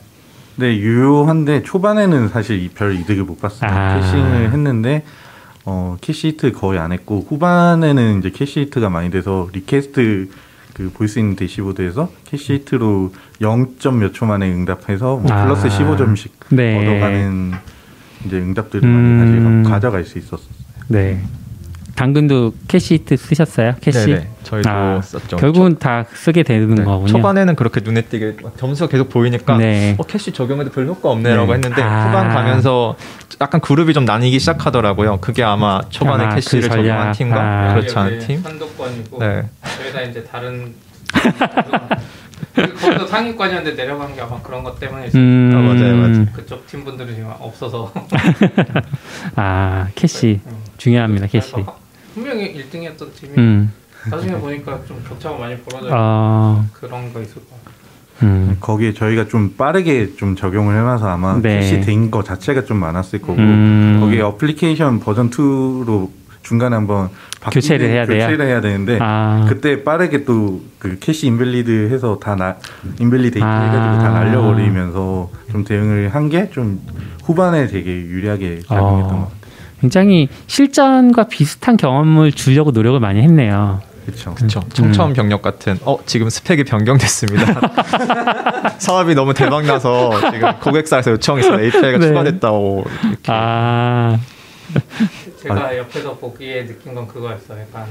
네, 0.57 0.77
유효한데 0.77 1.63
초반에는 1.63 2.29
사실 2.29 2.61
이 2.61 2.67
별 2.67 2.95
이득을 2.95 3.23
못 3.23 3.39
봤어요. 3.41 3.69
아. 3.69 3.99
caching을 3.99 4.51
했는데 4.53 5.03
어, 5.65 5.97
cache 5.99 6.29
hit 6.29 6.51
거의 6.53 6.79
안 6.79 6.91
했고 6.91 7.25
후반에는 7.27 8.19
이제 8.19 8.29
cache 8.29 8.61
hit가 8.61 8.89
많이 8.89 9.09
돼서 9.09 9.49
request 9.53 10.29
그 10.73 10.91
볼 10.93 11.07
수 11.07 11.19
있는 11.19 11.35
dashboard에서 11.37 12.09
cache 12.25 12.53
hit로 12.53 13.13
0점 13.41 13.95
몇 13.95 14.11
초 14.13 14.25
만에 14.25 14.49
응답해서 14.51 15.17
뭐 15.17 15.31
아. 15.31 15.43
플러스 15.45 15.67
15점씩 15.69 16.29
네. 16.49 16.77
얻어가는 16.77 17.53
이제 18.25 18.37
응답들을 18.37 18.83
음. 18.87 19.53
많이 19.53 19.63
가져, 19.63 19.69
가져갈 19.75 20.03
수 20.05 20.17
있었어요. 20.17 20.47
네. 20.89 21.21
당근도 21.95 22.53
cache 22.67 22.95
hit 22.95 23.15
쓰셨어요? 23.15 23.75
cache? 23.79 24.05
네네. 24.07 24.29
저희도 24.43 24.69
아, 24.69 25.01
썼죠. 25.01 25.37
결국은 25.37 25.79
다 25.79 26.05
쓰게 26.13 26.43
되는 26.43 26.75
네, 26.75 26.83
거군요. 26.83 27.07
초반에는 27.07 27.55
그렇게 27.55 27.79
눈에 27.81 28.01
띄게 28.01 28.37
막 28.43 28.57
점수가 28.57 28.89
계속 28.91 29.09
보이니까 29.09 29.57
네. 29.57 29.95
어, 29.97 30.03
cache 30.03 30.33
적용해도 30.33 30.71
별 30.71 30.87
효과 30.87 31.09
없네라고 31.11 31.47
네. 31.47 31.53
했는데 31.53 31.81
아. 31.81 32.07
후반 32.07 32.29
가면서 32.29 32.95
약간 33.41 33.61
그룹이 33.61 33.93
좀 33.93 34.03
나뉘기 34.05 34.39
시작하더라고요. 34.39 35.17
그게 35.21 35.43
아마 35.43 35.81
초반에 35.89 36.25
아, 36.25 36.35
cache를 36.35 36.69
그. 36.69 36.75
적용한 36.75 37.11
팀과 37.13 37.39
아. 37.39 37.73
그렇지 37.73 37.97
않은 37.97 38.19
팀. 38.19 38.41
선두권이고 38.41 39.19
네. 39.19 39.43
저희가 39.77 40.01
이제 40.01 40.23
다른 40.25 40.73
거기서 42.55 43.07
상위권이었는데 43.07 43.81
내려간 43.81 44.13
게 44.15 44.21
아마 44.21 44.41
그런 44.41 44.63
것 44.63 44.79
때문에 44.79 45.09
음, 45.15 45.51
아, 45.53 45.59
맞아요, 45.59 45.95
맞아요. 45.95 46.25
그쪽 46.33 46.67
팀 46.67 46.83
분들은 46.83 47.15
지금 47.15 47.31
없어서 47.39 47.91
아, 49.35 49.87
cache. 49.95 50.41
음. 50.45 50.51
중요합니다, 50.77 51.27
cache. 51.27 51.53
분명히 52.15 52.53
1등이었던 52.55 53.13
팀이 53.13 53.33
음. 53.37 53.71
나중에 54.09 54.33
보니까 54.39 54.79
좀 54.87 55.03
격차가 55.07 55.37
많이 55.37 55.57
벌어져 55.57 55.89
어, 55.93 56.65
그런 56.73 57.11
거 57.13 57.21
있을 57.21 57.35
것 57.35 57.49
같아요. 57.63 57.75
음. 58.23 58.57
거기에 58.61 58.93
저희가 58.93 59.27
좀 59.27 59.55
빠르게 59.57 60.15
좀 60.15 60.35
적용을 60.37 60.75
해놔서 60.77 61.07
아마 61.09 61.39
네. 61.41 61.59
cache 61.59 61.81
된 61.81 62.09
거 62.09 62.23
자체가 62.23 62.63
좀 62.63 62.77
많았을 62.77 63.19
거고 63.19 63.33
음. 63.33 63.97
거기에 63.99 64.21
어플리케이션 64.21 65.01
버전 65.01 65.29
2로 65.29 66.09
중간에 66.41 66.75
한번 66.75 67.09
교체를 67.51 67.89
해야 67.89 68.05
돼요? 68.05 68.19
교체를 68.25 68.45
해야 68.45 68.61
되는데 68.61 68.99
아. 69.01 69.45
그때 69.49 69.83
빠르게 69.83 70.23
또 70.23 70.61
그 70.79 70.99
cache 70.99 71.25
invalid 71.27 71.89
해서 71.91 72.19
다 72.21 72.35
나, 72.35 72.57
invalidate 72.99 73.43
아. 73.43 73.61
해가지고 73.63 74.03
다 74.03 74.09
날려버리면서 74.11 75.31
좀 75.51 75.63
대응을 75.63 76.09
한 76.13 76.29
게 76.29 76.51
좀 76.51 76.79
후반에 77.23 77.65
되게 77.67 77.89
유리하게 77.91 78.59
작용했던 78.67 79.15
어. 79.15 79.17
것 79.17 79.23
같아요. 79.25 79.44
굉장히 79.81 80.29
실전과 80.47 81.25
비슷한 81.27 81.77
경험을 81.77 82.31
주려고 82.31 82.71
노력을 82.71 82.99
많이 82.99 83.21
했네요. 83.21 83.81
그렇죠. 84.05 84.35
그렇죠. 84.35 84.61
청처음 84.73 85.13
병력 85.13 85.41
같은 85.41 85.79
어 85.83 85.97
지금 86.05 86.29
스펙이 86.29 86.63
변경됐습니다. 86.65 87.59
사업이 88.77 89.15
너무 89.15 89.33
대박 89.33 89.65
나서 89.65 90.11
지금 90.31 90.53
고객사에서 90.59 91.17
있어 91.39 91.59
API가 91.59 91.97
네. 91.97 92.07
추가됐다고 92.07 92.85
이렇게 93.09 93.23
아, 93.27 94.17
제가 95.41 95.75
옆에서 95.77 96.15
보기에 96.17 96.65
느낀 96.67 96.93
건 96.93 97.07
그거였어요. 97.07 97.61
약간 97.61 97.87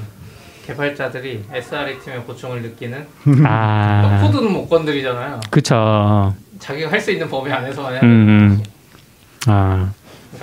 개발자들이 0.67 1.45
SRE 1.53 1.99
팀의 1.99 2.21
고충을 2.25 2.63
느끼는 2.63 3.07
아, 3.45 4.21
코드는 4.23 4.53
못 4.53 4.69
건드리잖아요. 4.69 5.41
그쵸. 5.51 6.33
자기가 6.61 6.91
할 6.93 7.01
수 7.01 7.11
있는 7.11 7.29
범위 7.29 7.53
안에서 7.53 7.91
음, 7.91 8.03
음. 8.05 8.63
아, 9.47 9.91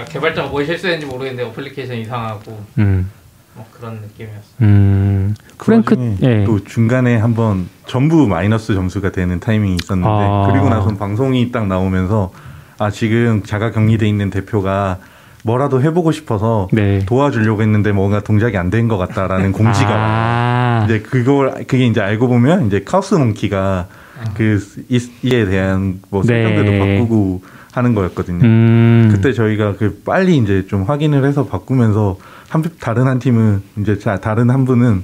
그러니까 0.02 0.06
개발자가 0.06 0.50
뭘 0.50 0.66
실수했는지 0.66 1.06
모르겠는데 1.06 1.50
어플리케이션 1.50 1.98
이상하고 1.98 2.60
음, 2.80 3.10
뭐 3.54 3.66
그런 3.72 3.96
느낌이었어요. 4.02 4.42
음. 4.62 5.36
프랭크, 5.58 5.96
그 5.96 6.18
예. 6.24 6.44
또 6.46 6.64
중간에 6.64 7.18
한번 7.18 7.68
전부 7.86 8.28
마이너스 8.28 8.74
점수가 8.74 9.12
되는 9.12 9.40
타이밍이 9.40 9.78
있었는데 9.84 10.10
아. 10.10 10.48
그리고 10.52 10.70
나서 10.70 10.96
방송이 10.96 11.52
딱 11.52 11.68
나오면서 11.68 12.32
아 12.80 12.90
지금 12.90 13.44
자가 13.44 13.72
격리돼 13.72 14.08
있는 14.08 14.30
대표가 14.32 14.98
뭐라도 15.44 15.82
해보고 15.82 16.12
싶어서 16.12 16.68
네. 16.72 17.00
도와주려고 17.06 17.62
했는데 17.62 17.92
뭔가 17.92 18.22
동작이 18.22 18.58
안 18.58 18.70
된 18.70 18.88
것 18.88 18.98
같다라는 18.98 19.52
공지가. 19.52 19.90
아, 19.92 20.86
이제 20.86 21.00
그걸 21.00 21.52
그게 21.68 21.86
이제 21.86 22.00
알고 22.02 22.28
보면 22.28 22.68
이제 22.68 22.82
Chaos 22.84 23.16
Monkey가 23.16 23.88
그 24.36 24.60
이, 24.90 25.00
이에 25.24 25.46
대한 25.46 26.00
뭐 26.10 26.22
네. 26.24 26.44
설정들도 26.44 26.80
바꾸고 26.86 27.42
하는 27.72 27.96
거였거든요. 27.96 28.44
음. 28.44 29.10
그때 29.12 29.34
저희가 29.34 29.76
그 29.78 30.02
빨리 30.06 30.38
이제 30.38 30.66
좀 30.68 30.84
확인을 30.84 31.26
해서 31.26 31.46
바꾸면서 31.46 32.18
한 32.50 32.64
다른 32.80 33.08
한 33.08 33.20
팀은 33.20 33.62
이제 33.80 33.98
자 33.98 34.18
다른 34.18 34.50
한 34.50 34.66
분은 34.66 35.04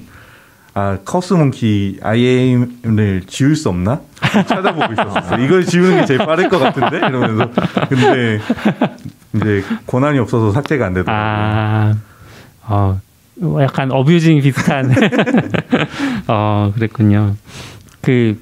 아 0.74 0.98
카우스 1.04 1.34
몽키 1.34 2.00
IAM을 2.02 3.22
지울 3.26 3.56
수 3.56 3.68
없나 3.70 4.00
찾아보고 4.20 4.92
있었어요. 4.92 5.42
이걸 5.44 5.64
지우는 5.64 6.00
게 6.00 6.04
제일 6.04 6.18
빠를 6.18 6.48
것 6.48 6.58
같은데 6.58 6.98
이러면서 6.98 7.50
근데 7.88 8.38
이제 9.34 9.64
권한이 9.86 10.18
없어서 10.18 10.52
삭제가 10.52 10.86
안 10.86 10.94
되더라고요. 10.94 11.24
아, 11.24 11.94
어, 12.68 13.00
뭐 13.36 13.62
약간 13.62 13.90
어뷰징 13.90 14.40
비슷한. 14.40 14.92
어, 16.28 16.72
그랬군요. 16.74 17.34
그, 18.02 18.38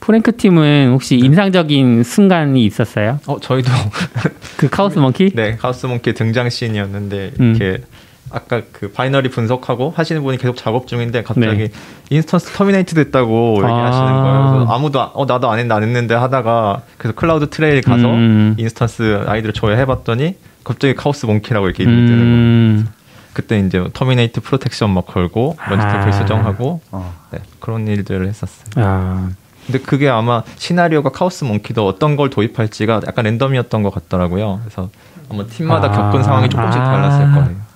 프랭크 0.00 0.36
팀은 0.36 0.90
혹시 0.92 1.16
인상적인 1.16 2.02
순간이 2.04 2.64
있었어요? 2.64 3.18
어 3.26 3.38
저희도 3.40 3.70
그 4.56 4.68
Chaos 4.68 4.98
Monkey? 4.98 5.32
네 5.34 5.56
Chaos 5.60 5.86
Monkey 5.86 6.14
등장 6.14 6.48
씬이었는데 6.50 7.32
음. 7.40 7.56
이렇게 7.56 7.82
아까 8.30 8.60
그 8.72 8.92
binary 8.92 9.30
분석하고 9.30 9.92
하시는 9.96 10.22
분이 10.22 10.36
계속 10.38 10.56
작업 10.56 10.86
중인데 10.86 11.22
갑자기 11.22 11.56
네. 11.56 11.68
instance 12.10 12.52
terminate 12.52 12.94
됐다고 12.94 13.54
얘기하시는 13.56 14.06
아. 14.08 14.22
거예요. 14.22 14.52
그래서 14.54 14.72
아무도 14.72 15.00
아- 15.00 15.10
어 15.14 15.24
나도 15.24 15.50
안 15.50 15.58
했는데 15.58 15.74
안 15.74 15.82
했는데 15.82 16.14
하다가 16.14 16.82
그래서 16.98 17.14
CloudTrail 17.14 17.80
가서 17.80 18.06
음. 18.08 18.54
instance 18.58 19.24
아이디를 19.26 19.54
조회해봤더니 19.54 20.36
갑자기 20.62 20.94
Chaos 20.94 21.24
Monkey라고 21.24 21.66
이렇게 21.66 21.84
이름이 21.84 21.96
뜨는 22.06 22.18
거예요. 22.18 22.26
음, 22.26 22.88
그때 23.32 23.58
이제 23.60 23.82
terminate 23.94 24.42
protection 24.42 24.90
막 24.90 25.06
걸고 25.06 25.56
아. 25.58 25.98
태그를 25.98 26.12
수정하고 26.12 26.82
어. 26.90 27.14
네, 27.30 27.38
그런 27.60 27.86
일들을 27.88 28.28
했었어요. 28.28 28.66
아, 28.76 29.30
근데 29.68 29.78
그게 29.80 30.08
아마 30.08 30.42
시나리오가 30.56 31.10
Chaos 31.10 31.44
Monkey도 31.44 31.86
어떤 31.86 32.16
걸 32.16 32.30
도입할지가 32.30 33.02
약간 33.06 33.26
랜덤이었던 33.26 33.82
것 33.82 33.92
같더라고요. 33.94 34.60
그래서 34.64 34.88
아마 35.30 35.44
팀마다 35.44 35.88
아. 35.88 36.10
겪은 36.10 36.22
상황이 36.22 36.48
조금씩 36.48 36.80
달랐을 36.80 37.26
아. 37.26 37.34
거예요. 37.34 37.68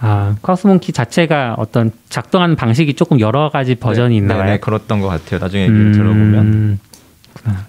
아, 0.00 0.36
Chaos 0.42 0.66
Monkey 0.68 0.92
자체가 0.92 1.54
어떤 1.58 1.90
작동하는 2.08 2.54
방식이 2.56 2.94
조금 2.94 3.18
여러 3.20 3.48
가지 3.48 3.74
버전이 3.74 4.10
네, 4.10 4.16
있나요? 4.18 4.44
네, 4.44 4.50
네, 4.52 4.58
그랬던 4.58 5.00
것 5.00 5.08
같아요. 5.08 5.40
나중에 5.40 5.64
얘기를 5.64 5.92
들어보면. 5.92 6.40
음, 6.40 6.78
그렇구나. 7.32 7.66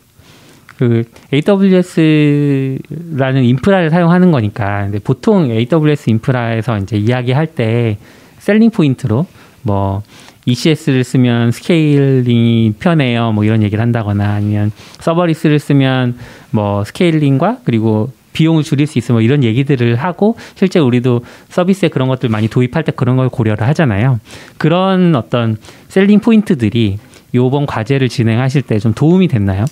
그 0.78 1.04
AWS라는 1.34 3.46
인프라를 3.46 3.90
사용하는 3.90 4.32
거니까 4.32 4.84
근데 4.84 5.00
보통 5.00 5.50
AWS 5.50 6.10
인프라에서 6.10 6.78
이제 6.80 6.98
이야기할 6.98 7.48
때 7.48 7.98
selling 8.40 8.72
point로 8.72 9.26
뭐 9.62 10.04
ECS를 10.46 11.04
쓰면 11.04 11.52
scaling이 11.52 12.74
편해요. 12.80 13.32
뭐 13.32 13.44
이런 13.44 13.64
얘기를 13.64 13.82
한다거나 13.82 14.34
아니면 14.36 14.72
serverless를 15.00 15.60
쓰면 15.60 16.18
뭐 16.52 16.84
scaling과 16.84 17.60
그리고 17.64 18.12
비용을 18.34 18.64
줄일 18.64 18.86
수 18.86 18.98
있어 19.00 19.14
뭐 19.14 19.22
이런 19.22 19.44
얘기들을 19.44 19.96
하고 19.96 20.36
실제 20.56 20.80
우리도 20.80 21.24
서비스에 21.50 21.90
그런 21.90 22.08
것들 22.10 22.30
많이 22.30 22.48
도입할 22.48 22.84
때 22.84 22.92
그런 22.92 23.16
걸 23.16 23.30
고려를 23.30 23.66
하잖아요. 23.68 24.20
그런 24.58 25.16
어떤 25.16 25.58
selling 25.88 26.20
point들이 26.20 27.00
요번 27.34 27.66
과제를 27.66 28.10
진행하실 28.10 28.64
때 28.64 28.80
좀 28.80 28.94
도움이 28.94 29.28
됐나요? 29.30 29.66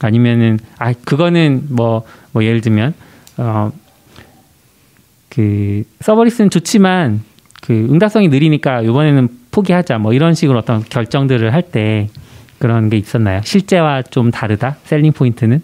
아니면은 0.00 0.58
아 0.78 0.92
그거는 0.92 1.66
뭐뭐 1.70 2.42
예를 2.42 2.60
들면 2.60 2.94
어 3.38 3.70
그 5.30 5.84
서버리스는 6.00 6.50
좋지만 6.50 7.22
그 7.62 7.72
응답성이 7.90 8.28
느리니까 8.28 8.82
이번에는 8.82 9.28
포기하자 9.62 9.98
뭐 9.98 10.12
이런 10.12 10.34
식으로 10.34 10.58
어떤 10.60 10.82
결정들을 10.84 11.52
할 11.52 11.62
때 11.68 12.08
그런 12.60 12.88
게 12.90 12.96
있었나요? 12.96 13.40
실제와 13.44 14.02
좀 14.02 14.30
다르다 14.30 14.76
셀링 14.84 15.12
포인트는? 15.12 15.60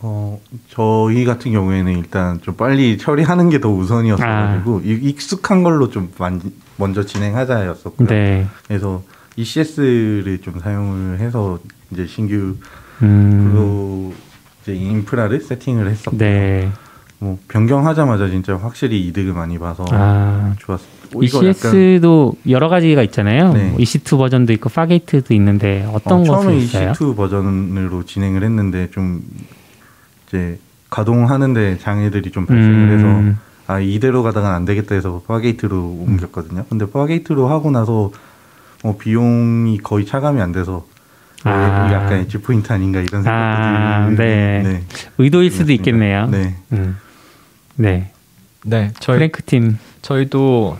어, 0.00 0.40
저희 0.68 1.24
같은 1.24 1.50
경우에는 1.52 1.98
일단 1.98 2.40
좀 2.42 2.54
빨리 2.56 2.96
처리하는 2.98 3.50
게 3.50 3.58
더 3.60 3.68
우선이었어가지고 3.70 4.82
이- 4.84 5.00
익숙한 5.10 5.64
걸로 5.64 5.90
좀 5.90 6.12
만- 6.18 6.40
먼저 6.76 7.04
진행하자였었고요. 7.04 8.06
네. 8.08 8.46
그래서 8.68 9.02
ECS를 9.36 10.40
좀 10.40 10.60
사용을 10.60 11.18
해서 11.18 11.58
이제 11.90 12.06
신규 12.06 12.54
음. 13.02 13.50
프로 13.50 14.14
이제 14.62 14.74
인프라를 14.74 15.40
세팅을 15.40 15.88
했었고 15.88 16.16
네. 16.16 16.70
뭐 17.18 17.38
변경하자마자 17.48 18.28
진짜 18.28 18.56
확실히 18.56 19.04
이득을 19.08 19.32
많이 19.32 19.58
봐서 19.58 19.84
아. 19.90 20.54
좋았어. 20.60 20.84
어, 20.84 20.97
약간 21.14 21.22
ECS도 21.22 22.34
여러 22.48 22.68
가지가 22.68 23.02
있잖아요. 23.04 23.52
네. 23.52 23.70
뭐 23.70 23.78
EC2 23.78 24.18
버전도 24.18 24.52
있고 24.54 24.68
Fargate도 24.68 25.34
있는데 25.34 25.88
어떤 25.92 26.20
어, 26.20 26.24
것이 26.24 26.30
처음에 26.30 26.56
있어요? 26.58 26.92
EC2 26.92 27.16
버전으로 27.16 28.04
진행을 28.04 28.42
했는데 28.42 28.90
좀 28.90 29.22
이제 30.26 30.58
가동하는데 30.90 31.78
장애들이 31.78 32.30
좀 32.30 32.46
발생을 32.46 32.96
해서 32.96 33.06
음. 33.06 33.38
아 33.66 33.80
이대로 33.80 34.22
가다가 34.22 34.54
안 34.54 34.64
되겠다 34.64 34.94
해서 34.94 35.22
Fargate로 35.26 35.76
옮겼거든요. 36.06 36.64
근데 36.68 36.90
Fargate로 36.90 37.48
하고 37.48 37.70
나서 37.70 38.10
어, 38.82 38.96
비용이 38.96 39.78
거의 39.78 40.06
차감이 40.06 40.40
안 40.40 40.52
돼서 40.52 40.86
아. 41.44 41.50
아. 41.50 41.92
약간 41.92 42.20
edge 42.20 42.38
point 42.38 42.72
아닌가 42.72 43.00
이런 43.00 43.26
아, 43.26 44.06
생각들이 44.06 44.28
네. 44.28 44.84
의도일 45.18 45.50
수도 45.50 45.72
있겠네요. 45.72 46.26
네. 46.28 46.56
음. 46.72 46.96
네. 47.76 48.12
네, 48.64 48.90
저희 49.00 49.18
프랭크 49.18 49.42
팀. 49.44 49.78
저희도 50.02 50.76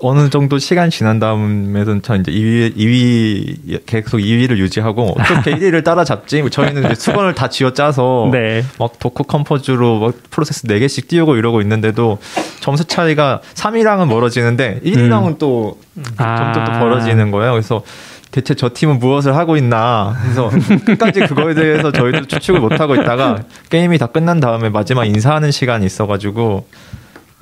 어느 0.00 0.30
정도 0.30 0.58
시간 0.58 0.90
지난 0.90 1.18
다음에는 1.18 2.00
저 2.02 2.16
이제 2.16 2.32
2위, 2.32 2.76
2위 2.76 3.86
계속 3.86 4.18
2위를 4.18 4.56
유지하고 4.56 5.14
어떻게 5.18 5.52
1위를 5.56 5.84
따라잡지? 5.84 6.42
저희는 6.50 6.84
이제 6.86 6.94
수건을 6.94 7.34
다 7.34 7.48
쥐어 7.48 7.72
짜서 7.74 8.28
네. 8.32 8.64
막 8.78 8.98
Docker 8.98 9.24
Compose로 9.24 10.00
막 10.00 10.14
프로세스 10.30 10.66
4 10.66 10.78
개씩 10.78 11.08
띄우고 11.08 11.36
이러고 11.36 11.60
있는데도 11.60 12.18
점수 12.60 12.84
차이가 12.86 13.40
3위랑은 13.54 14.08
멀어지는데 14.08 14.80
1위랑은 14.84 15.38
또 15.38 15.78
아. 16.16 16.52
점점 16.54 16.64
또 16.64 16.72
벌어지는 16.80 17.30
거예요. 17.30 17.52
그래서 17.52 17.82
대체 18.30 18.54
저 18.54 18.70
팀은 18.72 18.98
무엇을 18.98 19.36
하고 19.36 19.58
있나 19.58 20.16
그래서 20.22 20.50
끝까지 20.86 21.20
그거에 21.20 21.52
대해서 21.54 21.92
저희도 21.92 22.24
추측을 22.26 22.60
못 22.60 22.80
하고 22.80 22.94
있다가 22.94 23.42
게임이 23.68 23.98
다 23.98 24.06
끝난 24.06 24.40
다음에 24.40 24.70
마지막 24.70 25.04
인사하는 25.04 25.50
시간이 25.50 25.84
있어가지고 25.84 26.40
뭐 26.40 26.66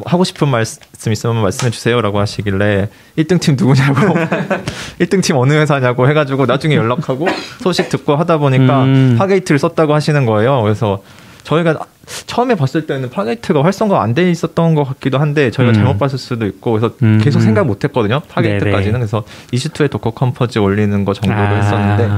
하고 0.05 0.25
싶은 0.25 0.49
말씀 0.49 1.13
있으면 1.13 1.43
말씀해 1.43 1.71
주세요라고 1.71 2.19
하시길래 2.21 2.89
1등 3.19 3.41
팀 3.41 3.57
누구냐고 3.57 4.15
1등 5.01 5.23
팀 5.23 5.37
어느 5.37 5.53
회사냐고 5.55 6.09
해가지고 6.09 6.47
나중에 6.47 6.77
연락하고 6.77 7.27
소식 7.63 7.89
듣고 7.89 8.17
하다 8.17 8.39
보니까 8.39 8.85
음. 8.85 9.17
Fargate를 9.19 9.59
썼다고 9.59 9.95
하시는 9.95 10.25
거예요. 10.27 10.63
그래서 10.63 11.03
저희가 11.45 11.79
처음에 12.27 12.55
봤을 12.55 12.87
때는 12.87 13.11
Fargate가 13.11 13.63
활성화 13.65 14.03
안 14.03 14.15
돼 14.15 14.31
있었던 14.31 14.75
것 14.75 14.85
같기도 14.85 15.19
한데 15.19 15.51
저희가 15.51 15.73
음. 15.73 15.75
잘못 15.75 15.99
봤을 15.99 16.19
수도 16.19 16.45
있고 16.47 16.73
그래서 16.73 16.95
음. 17.03 17.21
계속 17.23 17.41
생각 17.41 17.67
못 17.67 17.83
했거든요. 17.85 18.21
Fargate까지는. 18.29 19.01
그래서 19.01 19.25
EC2에 19.53 19.91
Docker 19.91 20.11
Compose 20.11 20.59
올리는 20.59 21.05
거 21.05 21.13
정도로 21.15 21.41
아. 21.41 21.55
했었는데 21.55 22.11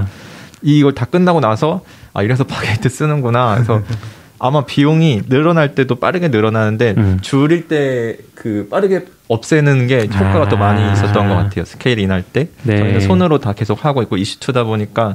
이걸 0.62 0.95
다 0.95 1.05
끝나고 1.05 1.40
나서 1.40 1.83
아 2.14 2.23
이래서 2.23 2.45
Fargate 2.44 2.88
쓰는구나. 2.88 3.55
그래서 3.55 3.83
아마 4.44 4.64
비용이 4.64 5.22
늘어날 5.28 5.74
때도 5.76 5.94
빠르게 5.96 6.26
늘어나는데 6.28 6.94
음. 6.96 7.18
줄일 7.22 7.68
때 7.68 8.16
그 8.35 8.66
빠르게 8.68 9.05
없애는 9.28 9.87
게 9.87 10.09
효과가 10.12 10.48
더 10.48 10.57
많이 10.57 10.83
아. 10.83 10.92
있었던 10.92 11.28
것 11.28 11.35
같아요. 11.37 11.64
scale 11.64 12.00
in할 12.00 12.24
때 12.24 12.48
네. 12.64 12.76
저희는 12.76 13.00
손으로 13.00 13.38
다 13.38 13.52
계속 13.52 13.85
하고 13.85 14.02
있고 14.02 14.16
EC2다 14.16 14.64
보니까 14.64 15.14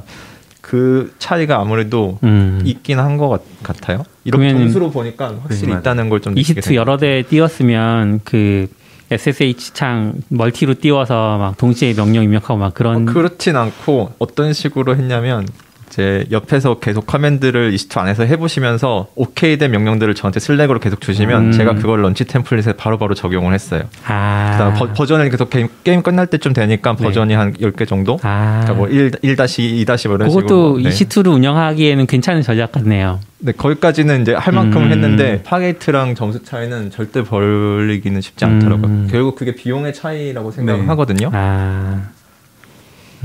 그 0.62 1.12
차이가 1.18 1.60
아무래도 1.60 2.18
음. 2.22 2.62
있긴 2.64 2.98
한 3.00 3.18
것 3.18 3.40
같아요. 3.62 4.02
이렇게 4.24 4.50
점수로 4.50 4.90
보니까 4.90 5.34
확실히 5.42 5.60
네, 5.62 5.68
맞아요. 5.68 5.80
있다는 5.80 6.08
걸 6.08 6.20
좀 6.20 6.38
EC2 6.38 6.74
여러 6.74 6.96
대 6.96 7.22
띄웠으면 7.28 8.20
그 8.24 8.68
SSH 9.10 9.74
창 9.74 10.14
멀티로 10.28 10.74
띄워서 10.80 11.36
막 11.36 11.58
동시에 11.58 11.92
명령 11.94 12.24
입력하고 12.24 12.56
막 12.58 12.72
그런 12.72 13.06
어, 13.08 13.12
그렇진 13.12 13.56
않고 13.56 14.12
어떤 14.18 14.54
식으로 14.54 14.96
했냐면 14.96 15.46
이제 15.88 16.24
옆에서 16.30 16.78
계속 16.78 17.06
command를 17.06 17.72
EC2 17.72 17.98
안에서 17.98 18.24
해보시면서 18.24 19.08
오케이 19.14 19.58
된 19.58 19.70
명령들을 19.70 20.14
저한테 20.14 20.40
Slack으로 20.40 20.78
계속 20.78 21.00
주시면 21.00 21.46
음. 21.46 21.52
제가 21.52 21.74
그걸 21.74 22.02
launch 22.02 22.24
template에 22.24 22.74
바로바로 22.74 23.14
적용을 23.14 23.54
했어요. 23.54 23.82
아. 24.06 24.50
그다음 24.52 24.74
버, 24.74 24.92
버전을 24.92 25.30
계속 25.30 25.50
게임, 25.50 25.68
게임 25.84 26.02
끝날 26.02 26.26
때쯤 26.26 26.52
되니까 26.52 26.96
네. 26.96 27.04
버전이 27.04 27.34
한 27.34 27.54
10개 27.54 27.88
정도? 27.88 28.18
아. 28.22 28.60
그러니까 28.62 28.74
뭐 28.74 28.88
1, 28.88 29.12
1 29.22 29.32
2 29.32 29.34
2뭐 29.34 29.80
이런 29.80 29.96
식으로. 29.96 30.26
그것도 30.26 30.80
네. 30.82 30.88
EC2를 30.88 31.32
운영하기에는 31.32 32.06
괜찮은 32.06 32.42
전략 32.42 32.72
같네요. 32.72 33.20
네, 33.40 33.52
거기까지는 33.52 34.22
이제 34.22 34.34
할 34.34 34.52
만큼 34.52 34.82
음. 34.82 34.90
했는데 34.90 35.42
Fargate랑 35.44 36.14
점수 36.14 36.42
차이는 36.42 36.90
절대 36.90 37.22
벌리기는 37.22 38.20
쉽지 38.20 38.44
않더라고요. 38.44 38.86
음. 38.86 39.08
결국 39.10 39.36
그게 39.36 39.54
비용의 39.54 39.94
차이라고 39.94 40.50
생각을 40.50 40.80
네. 40.82 40.86
하거든요. 40.88 41.30
아. 41.32 42.08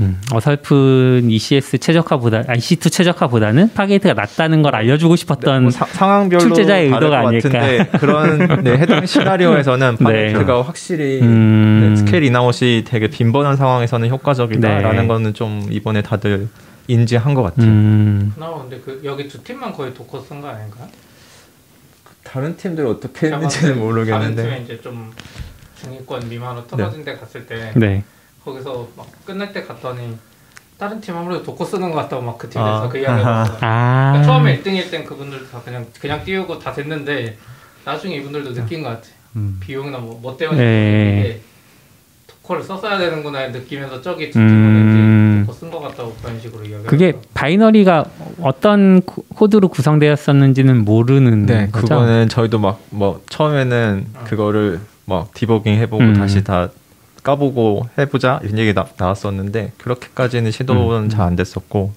음, 0.00 0.20
어설픈 0.32 1.30
ECS 1.30 1.78
최적화보다, 1.78 2.38
아, 2.48 2.54
EC2 2.54 2.90
최적화보다는 2.90 3.74
Fargate가 3.74 4.14
낫다는 4.14 4.62
걸 4.62 4.74
알려주고 4.74 5.14
싶었던 5.16 5.62
뭐 5.62 5.70
사- 5.70 5.86
상황별로 5.86 6.40
출제자의 6.40 6.86
의도가 6.92 7.22
것 7.22 7.28
아닐까. 7.28 7.98
그런 7.98 8.64
네, 8.64 8.76
해당 8.78 9.06
시나리오에서는 9.06 9.96
네. 10.00 10.04
Fargate가 10.04 10.62
확실히 10.62 11.20
음. 11.22 11.90
네, 11.90 11.96
scale 11.96 12.24
in 12.24 12.43
out이 12.43 12.82
되게 12.84 13.06
빈번한 13.08 13.56
상황에서는 13.56 14.08
효과적이다라는 14.10 15.02
네. 15.02 15.06
거는 15.06 15.34
좀 15.34 15.68
이번에 15.70 16.02
다들 16.02 16.48
인지한 16.88 17.32
것 17.34 17.42
같아요. 17.42 17.66
음, 17.66 18.32
그나마 18.34 18.58
근데 18.62 18.80
그 18.84 19.00
여기 19.04 19.28
두 19.28 19.42
팀만 19.44 19.72
거의 19.72 19.94
Docker 19.94 20.20
쓴 20.22 20.40
거 20.40 20.48
아닌가? 20.48 20.78
다른 22.22 22.56
팀들 22.56 22.84
어떻게 22.86 23.28
했는지는 23.28 23.68
다른 23.74 23.78
모르겠는데 23.78 24.42
팀에 24.42 24.58
이제 24.64 24.80
좀 24.82 25.12
중위권 25.80 26.28
미만으로 26.28 26.66
떨어진 26.66 27.04
데 27.04 27.14
갔을 27.14 27.46
때 27.46 27.70
네. 27.76 28.02
거기서 28.44 28.88
막 28.96 29.06
끝날 29.24 29.52
때 29.52 29.62
갔더니 29.62 30.16
다른 30.78 31.00
팀 31.00 31.16
아무래도 31.16 31.42
Docker 31.44 31.64
쓰는 31.64 31.90
것 31.90 31.96
같다고 31.96 32.22
막 32.22 32.36
그 32.38 32.48
팀에서 32.50 32.84
아. 32.84 32.88
그 32.88 32.98
이야기가 32.98 33.30
나왔어요. 33.30 33.58
아. 33.60 34.12
그러니까 34.12 34.22
처음에 34.32 34.60
1등일 34.62 34.90
땐 34.90 35.04
그분들 35.04 35.48
다 35.50 35.60
그냥 35.64 35.86
그냥 36.00 36.22
띄우고 36.24 36.58
다 36.58 36.72
됐는데 36.72 37.36
나중에 37.84 38.16
이분들도 38.16 38.52
느낀 38.54 38.82
것 38.82 38.88
같아. 38.90 39.08
음. 39.36 39.58
비용이나 39.60 39.98
뭐, 39.98 40.18
뭐 40.20 40.36
때문에 40.36 40.58
네. 40.58 41.20
이게 41.20 41.40
Docker를 42.26 42.62
썼어야 42.62 42.98
되는구나 42.98 43.48
느끼면서 43.48 44.02
저기 44.02 44.30
두 44.30 44.38
음. 44.38 44.48
팀은 44.48 45.40
이제 45.42 45.46
더쓴것 45.52 45.80
같다고 45.82 46.14
그런 46.22 46.40
식으로 46.40 46.64
이야기. 46.64 46.84
그게 46.84 47.14
binary가 47.34 48.04
어떤 48.42 49.00
코- 49.02 49.24
코드로 49.34 49.68
구성되었었는지는 49.68 50.84
모르는 50.84 51.46
네, 51.46 51.68
거죠? 51.70 51.86
그거는 51.86 52.28
저희도 52.28 52.58
막 52.58 52.78
뭐 52.90 53.22
처음에는 53.28 54.06
그거를 54.24 54.80
막 55.06 55.32
디버깅 55.34 55.74
해보고 55.74 56.02
음. 56.02 56.14
다시 56.14 56.44
다 56.44 56.68
까보고 57.24 57.88
해보자 57.98 58.38
이런 58.44 58.58
얘기 58.58 58.72
나, 58.72 58.86
나왔었는데 58.96 59.72
그렇게까지는 59.78 60.52
시도는 60.52 61.04
음. 61.04 61.08
잘안 61.08 61.34
됐었고 61.34 61.92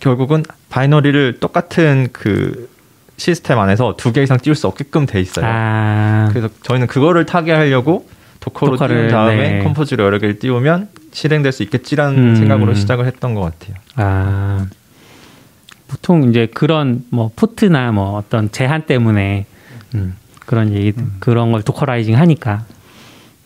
결국은 0.00 0.44
binary를 0.70 1.38
똑같은 1.40 2.08
그 2.12 2.70
시스템 3.18 3.58
안에서 3.58 3.94
두 3.96 4.12
개 4.12 4.22
이상 4.22 4.38
띄울 4.38 4.56
수 4.56 4.66
없게끔 4.68 5.06
돼 5.06 5.20
있어요. 5.20 5.44
아. 5.46 6.28
그래서 6.30 6.48
저희는 6.62 6.86
그거를 6.86 7.26
타개하려고 7.26 8.08
Docker로 8.40 8.72
Docker를, 8.72 8.96
띄운 8.96 9.08
다음에 9.10 9.50
네. 9.58 9.62
Compose를 9.62 10.04
여러 10.04 10.18
개를 10.18 10.38
띄우면 10.38 10.88
실행될 11.12 11.52
수 11.52 11.62
있겠지라는 11.64 12.18
음. 12.18 12.36
생각으로 12.36 12.74
시작을 12.74 13.06
했던 13.06 13.34
것 13.34 13.42
같아요. 13.42 13.76
아. 13.96 14.66
보통 15.88 16.30
이제 16.30 16.46
그런 16.52 17.04
뭐 17.10 17.30
포트나 17.36 17.92
뭐 17.92 18.16
어떤 18.16 18.50
제한 18.50 18.86
때문에 18.86 19.44
음, 19.94 20.16
그런 20.46 20.72
얘기 20.72 20.92
그런 21.20 21.52
걸 21.52 21.62
dockerizing 21.62 22.16
하니까 22.16 22.64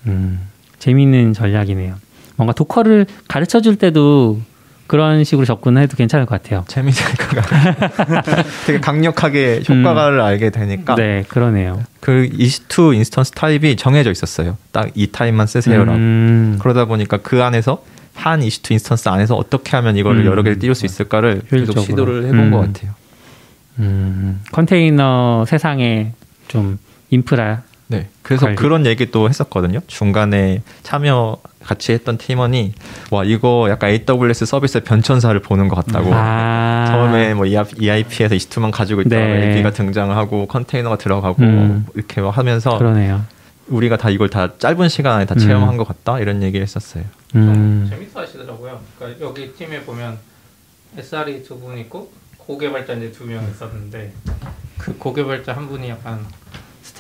음, 0.07 0.46
재미있는 0.91 1.33
전략이네요. 1.33 1.97
뭔가 2.37 2.53
Docker를 2.53 3.07
가르쳐 3.27 3.61
줄 3.61 3.75
때도 3.77 4.41
그런 4.87 5.25
식으로 5.25 5.45
접근해도 5.45 5.97
괜찮을 5.97 6.27
것 6.27 6.41
같아요. 6.41 6.65
재미있을까 6.69 7.43
되게 8.67 8.79
강력하게 8.79 9.63
효과를 9.69 10.21
알게 10.21 10.51
되니까 10.51 10.95
네, 10.95 11.25
그러네요. 11.27 11.83
그 11.99 12.29
EC2 12.33 12.95
instance 12.95 13.33
타입이 13.33 13.75
정해져 13.75 14.13
있었어요. 14.13 14.57
딱 14.71 14.91
이 14.95 15.09
타입만 15.09 15.49
쓰세요라고. 15.49 15.99
음, 15.99 16.59
그러다 16.61 16.85
보니까 16.85 17.17
그 17.17 17.43
안에서 17.43 17.83
한 18.15 18.41
EC2 18.41 18.71
instance 18.73 19.09
안에서 19.09 19.35
어떻게 19.35 19.75
하면 19.77 19.97
이거를 19.97 20.21
음. 20.21 20.27
여러 20.27 20.45
개를 20.45 20.61
띄울 20.61 20.77
수 20.77 20.87
있을까를 20.87 21.41
계속 21.41 21.53
효율적으로. 21.53 21.83
시도를 21.83 22.25
해본 22.27 22.39
음. 22.39 22.51
것 22.53 22.59
같아요. 22.61 22.93
음, 23.81 24.41
컨테이너 24.53 25.45
세상에 25.49 26.13
좀 26.47 26.79
인프라 27.11 27.63
네. 27.89 28.09
그래서 28.23 28.47
관리. 28.47 28.57
그런 28.57 28.85
얘기도 28.87 29.29
했었거든요. 29.29 29.81
중간에 29.87 30.63
참여 30.83 31.39
같이 31.63 31.93
했던 31.93 32.17
팀원이 32.19 32.73
와 33.11 33.25
이거 33.25 33.67
약간 33.71 33.91
AWS 33.91 34.47
서비스의 34.47 34.85
변천사를 34.85 35.39
보는 35.41 35.69
것 35.69 35.77
같다고. 35.85 36.11
아, 36.13 36.87
처음에 36.89 37.35
뭐 37.35 37.47
EIP에서 37.47 38.35
EC2만 38.35 38.71
가지고 38.73 39.03
있다가 39.03 39.25
네. 39.25 39.49
AP가 39.51 39.71
등장을 39.73 40.15
하고 40.17 40.47
컨테이너가 40.47 40.97
들어가고 40.99 41.43
음. 41.43 41.87
이렇게 41.95 42.21
막 42.21 42.37
하면서 42.37 42.77
그러네요. 42.79 43.25
우리가 43.69 43.97
다 43.97 44.11
이걸 44.11 44.31
다 44.31 44.57
짧은 44.59 44.89
시간 44.89 45.15
안에 45.17 45.27
다 45.27 45.35
음. 45.35 45.39
체험한 45.41 45.77
것 45.77 45.87
같다 45.89 46.21
이런 46.21 46.43
얘기를 46.43 46.63
했었어요. 46.65 47.05
음, 47.35 47.87
재밌어 47.91 48.21
하시더라고요. 48.21 48.81
그러니까 48.99 49.25
여기 49.27 49.53
팀에 49.53 49.81
보면 49.83 50.19
SRE 50.97 51.43
두 51.43 51.59
분 51.59 51.77
있고 51.79 52.11
고개발자 52.39 52.93
이제 52.95 53.11
두 53.11 53.25
명 53.25 53.43
있었는데 53.51 54.13
그 54.79 54.97
고개발자 54.97 55.53
한 55.55 55.67
분이 55.69 55.89
약간 55.89 56.25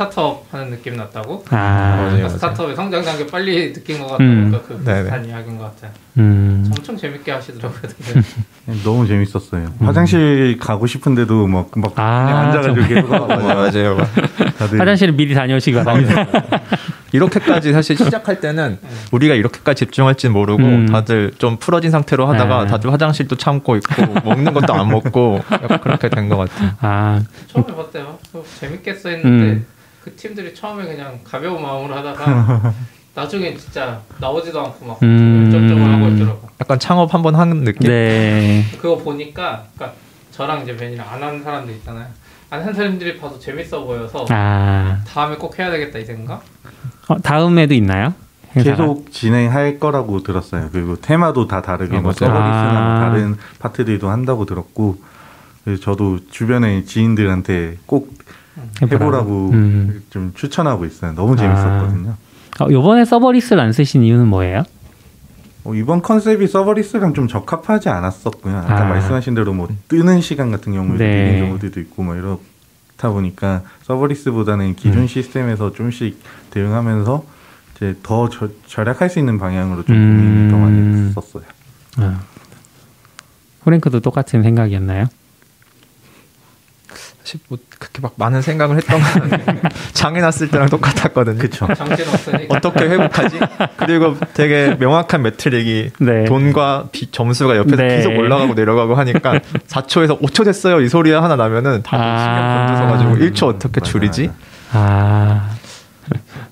스타트업 0.00 0.44
하는 0.52 0.70
느낌 0.70 0.94
났다고. 0.96 1.42
아. 1.48 2.04
그러니까 2.10 2.28
스타트업의 2.28 2.76
성장 2.76 3.02
단계 3.02 3.26
빨리 3.26 3.72
느낀 3.72 3.98
것 3.98 4.08
같다고 4.08 4.24
음. 4.24 4.50
그러니까 4.50 4.68
그 4.68 4.84
네네. 4.84 5.00
비슷한 5.04 5.24
이야기인 5.24 5.56
것 5.56 5.64
같아요. 5.74 5.90
음, 6.18 6.64
엄청 6.76 6.96
재밌게 6.98 7.32
하시더라고요. 7.32 7.80
너무 8.84 9.06
재밌었어요. 9.06 9.72
화장실 9.80 10.58
가고 10.60 10.86
싶은데도 10.86 11.46
막, 11.46 11.70
막 11.76 11.92
아, 11.98 12.44
앉아가지고 12.52 12.86
계속 12.86 13.10
하고 13.12 13.26
맞아요. 13.26 13.96
다들 14.58 14.78
화장실을 14.80 15.14
미리 15.14 15.34
다녀오시기 15.34 15.74
바랍니다. 15.82 16.26
이렇게까지 17.12 17.72
사실 17.72 17.96
시작할 17.96 18.40
때는 18.40 18.78
우리가 19.12 19.34
이렇게까지 19.34 19.86
집중할지는 19.86 20.34
모르고 20.34 20.62
음. 20.62 20.86
다들 20.86 21.32
좀 21.38 21.56
풀어진 21.56 21.90
상태로 21.90 22.26
하다가 22.26 22.64
네. 22.64 22.70
다들 22.70 22.92
화장실도 22.92 23.36
참고 23.36 23.76
있고 23.76 24.02
먹는 24.24 24.52
것도 24.52 24.74
안 24.74 24.88
먹고 24.90 25.40
그렇게 25.80 26.10
된 26.10 26.28
것 26.28 26.36
같아요. 26.36 26.70
아, 26.80 27.22
처음에 27.46 27.74
봤대요. 27.74 28.18
어, 28.34 28.42
재밌겠어 28.60 29.08
했는데 29.10 29.44
음. 29.44 29.66
그 30.06 30.14
팀들이 30.14 30.54
처음에 30.54 30.84
그냥 30.84 31.18
가벼운 31.24 31.60
마음으로 31.60 31.96
하다가 31.96 32.72
나중에 33.16 33.56
진짜 33.56 34.00
나오지도 34.20 34.60
않고 34.60 34.86
막 34.86 35.02
음. 35.02 35.42
열정적으로 35.46 35.84
하고 35.84 36.06
있더라고. 36.10 36.48
약간 36.60 36.78
창업 36.78 37.12
한번 37.12 37.34
하는 37.34 37.64
느낌? 37.64 37.88
네. 37.88 38.64
그거 38.80 38.96
보니까 38.98 39.64
그러니까 39.74 39.98
저랑 40.30 40.62
이제 40.62 40.76
벤이랑 40.76 41.08
안 41.10 41.20
하는 41.20 41.42
사람들 41.42 41.74
있잖아요. 41.74 42.06
안 42.50 42.60
하는 42.60 42.72
사람들이 42.72 43.18
봐도 43.18 43.36
재밌어 43.40 43.82
보여서 43.82 44.24
아, 44.30 45.02
다음에 45.08 45.34
꼭 45.34 45.58
해야 45.58 45.72
되겠다 45.72 45.98
이 45.98 46.04
생각? 46.04 46.44
어, 47.08 47.18
다음에도 47.18 47.74
있나요? 47.74 48.14
행사가? 48.54 48.76
계속 48.76 49.10
진행할 49.10 49.80
거라고 49.80 50.22
들었어요. 50.22 50.68
그리고 50.70 50.94
테마도 51.00 51.48
다 51.48 51.62
다르게 51.62 51.96
아, 51.96 52.00
뭐. 52.00 52.12
서버리스나 52.12 52.40
아. 52.44 53.00
뭐 53.00 53.08
다른 53.10 53.36
파트들도 53.58 54.08
한다고 54.08 54.44
들었고 54.44 54.98
그래서 55.64 55.82
저도 55.82 56.20
주변에 56.30 56.84
지인들한테 56.84 57.78
꼭 57.86 58.14
해보라고 58.82 59.50
음. 59.52 60.02
좀 60.10 60.32
추천하고 60.34 60.84
있어요. 60.84 61.14
너무 61.14 61.36
재밌었거든요. 61.36 62.14
어, 62.60 62.68
이번에 62.70 63.04
서버리스를 63.04 63.60
안 63.60 63.72
쓰신 63.72 64.02
이유는 64.02 64.26
뭐예요? 64.28 64.62
어, 65.64 65.74
이번 65.74 66.00
컨셉이 66.00 66.46
서버리스랑 66.46 67.12
좀 67.14 67.28
적합하지 67.28 67.88
않았었고요. 67.88 68.56
아까 68.56 68.82
아. 68.86 68.88
말씀하신 68.88 69.34
대로 69.34 69.52
뭐 69.52 69.68
뜨는 69.88 70.20
시간 70.20 70.50
같은 70.50 70.72
경우에 70.72 70.96
네. 70.96 71.10
느린 71.32 71.44
경우들도 71.46 71.80
있고 71.80 72.02
뭐 72.02 72.14
이렇다 72.14 73.10
보니까 73.10 73.62
서버리스보다는 73.82 74.76
기존 74.76 75.02
음. 75.02 75.06
시스템에서 75.06 75.72
좀씩 75.72 76.20
대응하면서 76.50 77.24
이제 77.76 77.94
더 78.02 78.28
저- 78.30 78.48
절약할 78.66 79.10
수 79.10 79.18
있는 79.18 79.38
방향으로 79.38 79.82
좀 79.84 79.96
음. 79.96 80.16
고민을 80.16 80.50
더 80.50 80.56
많이 80.58 81.08
했었어요. 81.08 81.42
아. 81.98 82.20
프랭크도 83.64 84.00
똑같은 84.00 84.42
생각이었나요? 84.42 85.06
사실 87.26 87.40
뭐 87.48 87.58
그렇게 87.80 88.00
막 88.00 88.12
많은 88.16 88.40
생각을 88.40 88.76
했던 88.76 89.00
건. 89.00 89.40
장애 89.92 90.20
났을 90.20 90.48
때랑 90.48 90.68
똑같았거든요. 90.68 91.42
없으니까. 91.42 92.56
어떻게 92.56 92.84
회복하지? 92.88 93.40
그리고 93.76 94.16
되게 94.32 94.76
명확한 94.78 95.22
매트릭이 95.22 95.90
네. 95.98 96.24
돈과 96.26 96.90
비- 96.92 97.10
점수가 97.10 97.56
옆에서 97.56 97.76
네. 97.82 97.96
계속 97.96 98.16
올라가고 98.16 98.54
내려가고 98.54 98.94
하니까 98.94 99.40
4초에서 99.66 100.20
5초 100.22 100.44
됐어요 100.44 100.80
이 100.80 100.88
소리 100.88 101.10
하나 101.10 101.34
나면은 101.34 101.82
다들 101.82 102.04
아. 102.04 102.68
신경 102.68 102.86
곤두서가지고 102.94 103.26
1초 103.34 103.56
어떻게 103.56 103.80
맞아, 103.80 103.90
줄이지? 103.90 104.30
맞아. 104.72 104.78
아, 104.78 105.50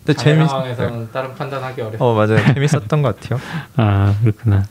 근데 0.05 0.13
재밌. 0.21 0.49
상황에서는 0.49 1.09
다른 1.13 1.35
판단하기 1.37 1.81
어렵다. 1.83 2.05
어 2.05 2.15
맞아요 2.15 2.39
재밌었던 2.53 3.01
것 3.03 3.21
같아요. 3.21 3.41
아 3.77 4.13
그렇구나. 4.23 4.65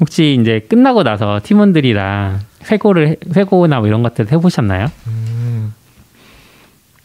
혹시 0.00 0.36
이제 0.38 0.60
끝나고 0.68 1.04
나서 1.04 1.40
팀원들이랑 1.42 2.40
회고를 2.70 3.08
해- 3.08 3.16
회고나 3.36 3.78
뭐 3.78 3.88
이런 3.88 4.02
것들 4.02 4.30
해보셨나요? 4.32 4.86
음, 5.06 5.74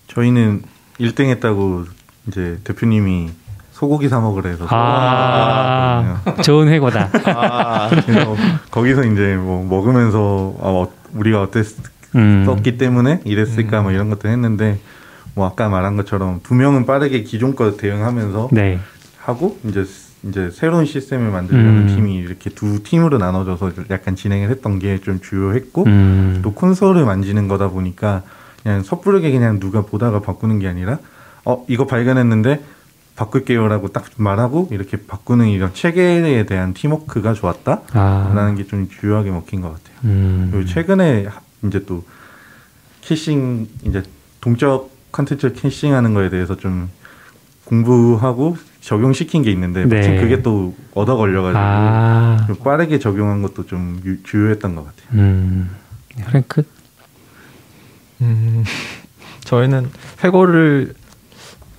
저희는 0.08 0.64
1등 1.00 1.26
했다고 1.30 1.86
이제 2.28 2.60
대표님이 2.64 3.30
소고기 3.72 4.08
사 4.08 4.20
먹으라 4.20 4.50
해서 4.52 4.66
아, 4.70 6.22
좋은 6.44 6.68
회고다. 6.70 7.10
아, 7.26 7.90
거기서 8.72 9.04
이제 9.06 9.36
뭐 9.36 9.64
먹으면서 9.66 10.56
아, 10.60 10.68
어, 10.68 10.92
우리가 11.14 11.42
어땠었기 11.42 11.82
음. 12.16 12.78
때문에 12.78 13.22
이랬을까 13.26 13.82
뭐 13.82 13.92
이런 13.92 14.10
것도 14.10 14.30
했는데 14.30 14.80
뭐 15.36 15.48
아까 15.48 15.68
말한 15.70 15.98
것처럼 15.98 16.40
두 16.44 16.54
명은 16.54 16.86
빠르게 16.86 17.24
기존 17.24 17.56
거 17.56 17.76
대응하면서 17.76 18.50
네. 18.52 18.80
하고 19.20 19.58
이제 19.68 19.84
이제 20.24 20.50
새로운 20.52 20.86
시스템을 20.86 21.32
만들려는 21.32 21.88
음. 21.90 21.96
팀이 21.96 22.16
이렇게 22.16 22.50
두 22.50 22.82
팀으로 22.84 23.18
나눠져서 23.18 23.74
약간 23.90 24.16
진행을 24.16 24.50
했던 24.50 24.80
게 24.80 24.98
좀 25.00 25.20
주요했고 25.22 25.84
음. 25.86 26.40
또 26.44 26.54
콘솔을 26.54 27.04
만지는 27.06 27.48
거다 27.48 27.70
보니까 27.70 28.24
그냥 28.62 28.84
섣부르게 28.84 29.32
그냥 29.32 29.60
누가 29.60 29.82
보다가 29.82 30.22
바꾸는 30.22 30.60
게 30.60 30.68
아니라 30.68 31.00
어 31.44 31.66
이거 31.68 31.86
발견했는데 31.86 32.64
바꿀게요라고 33.18 33.90
딱 33.90 34.06
말하고 34.16 34.70
이렇게 34.72 34.98
바꾸는 34.98 35.50
이런 35.50 35.74
체계에 35.74 36.46
대한 36.46 36.74
팀워크가 36.74 37.34
좋았다라는 37.34 37.84
아. 37.94 38.54
게좀 38.58 38.88
주요하게 38.90 39.30
먹힌 39.32 39.60
것 39.62 39.68
같아요. 39.74 39.98
음. 40.06 40.50
그리고 40.52 40.66
최근에 40.68 41.26
하- 41.26 41.42
이제 41.68 41.84
또 41.86 42.04
캐싱 43.02 43.68
이제 43.86 44.04
동적 44.42 44.90
컨텐츠 45.12 45.54
캐싱하는 45.54 46.14
거에 46.14 46.30
대해서 46.30 46.56
좀 46.56 46.90
공부하고 47.66 48.58
적용시킨 48.84 49.44
게 49.44 49.52
있는데 49.52 49.86
네. 49.86 49.96
마침 49.96 50.18
그게 50.20 50.42
또 50.42 50.76
얻어 50.94 51.16
걸려가지고 51.16 51.60
아. 51.60 52.44
좀 52.48 52.56
빠르게 52.58 53.00
적용한 53.00 53.42
것도 53.42 53.66
좀 53.66 54.02
유- 54.06 54.22
주요했던 54.24 54.76
것 54.76 54.86
같아요. 54.86 55.08
음. 55.22 55.70
프랭크? 56.26 56.64
음, 58.22 58.64
저희는 59.46 59.90
회고를 60.24 60.94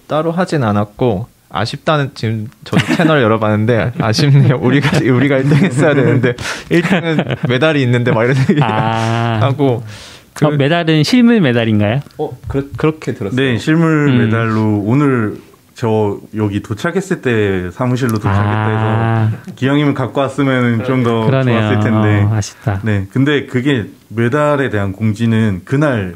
따로 0.07 0.33
하진 0.33 0.65
않았고 0.65 1.29
아쉽다는 1.51 2.11
지금 2.15 2.49
저도 2.65 2.85
채널 2.97 3.23
열어봤는데 3.23 3.93
아쉽네요. 4.01 4.57
우리가 4.61 4.99
우리가 4.99 5.39
1등했어야 5.41 5.95
되는데 5.95 6.35
1등은 6.71 7.49
메달이 7.49 7.83
있는데 7.83 8.13
막 8.13 8.25
이런 8.25 8.37
얘기 8.51 8.61
아. 8.63 9.39
하고 9.43 9.85
그, 10.33 10.47
어, 10.47 10.51
메달은 10.51 11.05
실물 11.05 11.41
메달인가요? 11.41 12.01
어 12.19 12.37
그, 12.49 12.73
그렇게 12.77 13.15
들었어요. 13.15 13.37
네, 13.41 13.57
실물 13.59 14.09
음. 14.09 14.19
메달로 14.25 14.83
오늘 14.85 15.37
저 15.75 16.19
여기 16.37 16.63
도착했을 16.63 17.21
때 17.21 17.71
사무실로 17.73 18.19
도착했다 18.19 18.69
해서 18.69 18.85
아, 18.87 19.33
기왕이면 19.57 19.95
갖고 19.95 20.21
왔으면 20.21 20.85
좀 20.85 21.03
더. 21.03 21.29
좋았을 21.29 21.81
텐데. 21.81 22.23
어, 22.23 22.35
아쉽다. 22.35 22.81
네, 22.85 23.07
근데 23.13 23.47
그게 23.47 23.87
메달에 24.09 24.71
대한 24.71 24.93
공지는 24.93 25.63
그날 25.65 26.15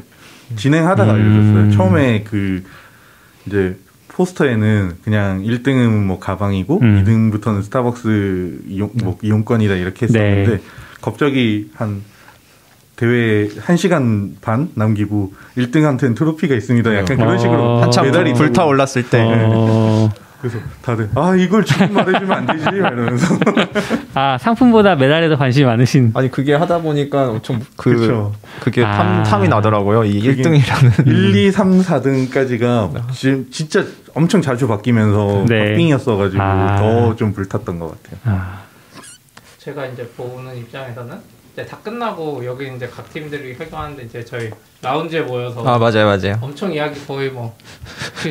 진행하다가 0.55 1.13
음. 1.13 1.15
알려줬어요. 1.15 1.71
처음에 1.71 2.23
그 2.23 2.63
이제 3.45 3.77
포스터에는 4.07 4.97
그냥 5.03 5.43
1등은 5.43 6.05
뭐 6.05 6.19
가방이고 6.19 6.79
음. 6.81 7.03
2등부터는 7.03 7.63
스타벅스 7.63 8.61
이용, 8.67 8.91
뭐 9.03 9.17
이용권이다 9.21 9.75
이렇게 9.75 10.05
했었는데 10.05 10.51
네. 10.57 10.61
갑자기 11.01 11.69
한 11.75 12.01
대회 13.03 13.47
1시간 13.47 14.33
반 14.41 14.69
남기고 14.75 15.31
1등한테는 15.55 16.17
트로피가 16.17 16.53
있습니다. 16.53 16.97
약간 16.97 17.15
그런 17.15 17.35
어. 17.35 17.37
식으로 17.37 17.81
한참 17.81 18.03
메달이 18.07 18.33
불타. 18.33 18.65
올랐을 18.65 19.09
때 19.09 19.21
어, 19.23 20.09
그래서 20.41 20.57
다들 20.81 21.09
아 21.15 21.33
이걸 21.33 21.63
지금 21.63 21.93
말해주면 21.93 22.31
안 22.31 22.45
되지 22.45 22.65
막 22.65 22.91
이러면서 22.91 23.39
아, 24.15 24.37
상품보다 24.37 24.95
메달에도 24.95 25.37
관심이 25.37 25.65
많으신. 25.65 26.11
아니 26.13 26.29
그게 26.29 26.53
하다 26.53 26.79
보니까 26.79 27.29
엄청 27.29 27.61
그 27.77 27.95
그쵸. 27.95 28.33
그게 28.59 28.83
아. 28.83 28.91
탐, 28.97 29.23
탐이 29.23 29.47
나더라고요. 29.47 30.03
이 30.03 30.19
그게 30.19 30.41
1등이라는 30.41 31.07
1, 31.07 31.35
2, 31.37 31.51
3, 31.53 31.79
4등까지가 31.81 33.13
지금 33.13 33.47
진짜 33.49 33.85
엄청 34.13 34.41
자주 34.41 34.67
바뀌면서 34.67 35.45
네. 35.47 35.69
박빙이었어가지고 35.69 36.43
아. 36.43 36.75
더좀 36.75 37.31
불탔던 37.31 37.79
것 37.79 38.03
같아요. 38.03 38.19
아, 38.25 38.59
제가 39.59 39.85
이제 39.85 40.05
보는 40.17 40.57
입장에서는 40.57 41.38
이제 41.53 41.65
다 41.65 41.77
끝나고 41.83 42.45
여기 42.45 42.71
이제 42.75 42.87
각 42.87 43.11
팀들이 43.11 43.53
회견하는데 43.53 44.03
이제 44.03 44.23
저희 44.25 44.49
라운지에 44.81 45.21
모여서 45.21 45.65
아 45.67 45.77
맞아요 45.77 46.05
맞아요. 46.05 46.37
엄청 46.41 46.71
이야기 46.71 47.03
거의 47.05 47.29
뭐그 47.29 48.29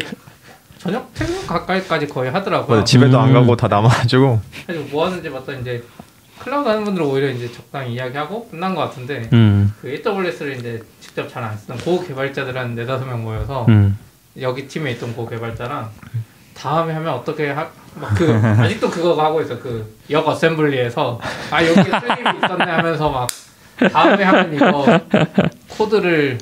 저녁 0.78 1.12
퇴근 1.14 1.46
가까이까지 1.46 2.06
거의 2.08 2.30
하더라고요. 2.30 2.68
맞아요. 2.68 2.84
집에도 2.84 3.18
안 3.18 3.28
음. 3.30 3.34
가고 3.34 3.56
다 3.56 3.68
남아가지고 3.68 4.40
그래서 4.66 4.84
뭐 4.90 5.06
하는지 5.06 5.28
봤더니 5.30 5.60
이제 5.62 5.82
클라우드 6.38 6.68
하는 6.68 6.84
분들은 6.84 7.06
오히려 7.06 7.28
이제 7.30 7.50
적당히 7.50 7.94
이야기하고 7.94 8.48
끝난 8.48 8.74
것 8.74 8.82
같은데 8.82 9.28
음, 9.32 9.74
그 9.82 9.88
AWS를 9.88 10.56
이제 10.56 10.82
직접 11.00 11.28
잘 11.28 11.42
안 11.42 11.56
쓰는 11.58 11.78
고 11.80 12.00
개발자들 12.06 12.56
한 12.56 12.74
네다섯 12.76 13.06
명 13.08 13.24
모여서 13.24 13.66
음. 13.68 13.98
여기 14.40 14.68
팀에 14.68 14.92
있던 14.92 15.16
고 15.16 15.28
개발자랑 15.28 15.90
다음에 16.60 16.92
하면 16.94 17.14
어떻게 17.14 17.48
할막그 17.50 18.40
아직도 18.60 18.90
그거 18.90 19.14
하고 19.22 19.40
있어 19.42 19.58
그 19.58 19.98
역 20.10 20.26
어셈블리에서 20.26 21.20
아 21.50 21.62
여기 21.64 21.74
쓰임이 21.84 22.38
있었네 22.42 22.64
하면서 22.64 23.10
막 23.10 23.28
다음에 23.92 24.24
하면 24.24 24.54
이거 24.54 25.00
코드를 25.68 26.38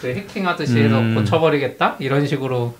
그 0.00 0.08
해킹하듯이 0.08 0.78
해서 0.80 0.98
음. 0.98 1.14
고쳐버리겠다 1.16 1.96
이런 1.98 2.26
식으로 2.26 2.74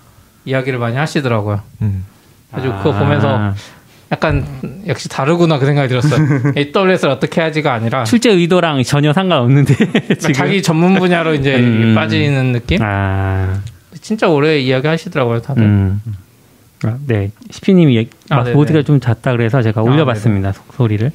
이야기를 0.45 0.79
많이 0.79 0.97
하시더라고요. 0.97 1.61
음. 1.81 2.05
아주 2.51 2.71
그거 2.77 2.91
보면서 2.93 3.53
약간 4.11 4.45
역시 4.87 5.09
다르구나 5.09 5.57
그 5.59 5.65
생각이 5.65 5.87
들었어요. 5.89 6.19
AWS를 6.57 7.09
어떻게 7.11 7.41
하지가 7.41 7.73
아니라 7.73 8.03
출제 8.03 8.29
의도랑 8.31 8.83
전혀 8.83 9.11
상관없는데 9.13 9.75
지금. 10.19 10.33
자기 10.33 10.61
전문 10.61 10.95
분야로 10.95 11.33
이제 11.33 11.55
음. 11.55 11.93
빠지는 11.95 12.51
느낌? 12.51 12.79
아, 12.81 13.59
진짜 14.01 14.27
오래 14.27 14.59
이야기 14.59 14.87
하시더라고요, 14.87 15.41
다들. 15.41 15.63
음. 15.63 16.01
아, 16.85 16.97
네, 17.07 17.31
시피님이 17.49 18.09
아, 18.29 18.35
아, 18.37 18.43
네네. 18.43 18.55
모드가 18.55 18.81
좀 18.83 18.99
잦다 18.99 19.31
그래서 19.31 19.61
제가 19.61 19.81
아, 19.81 19.83
올려봤습니다 19.83 20.51
속소리를. 20.51 21.11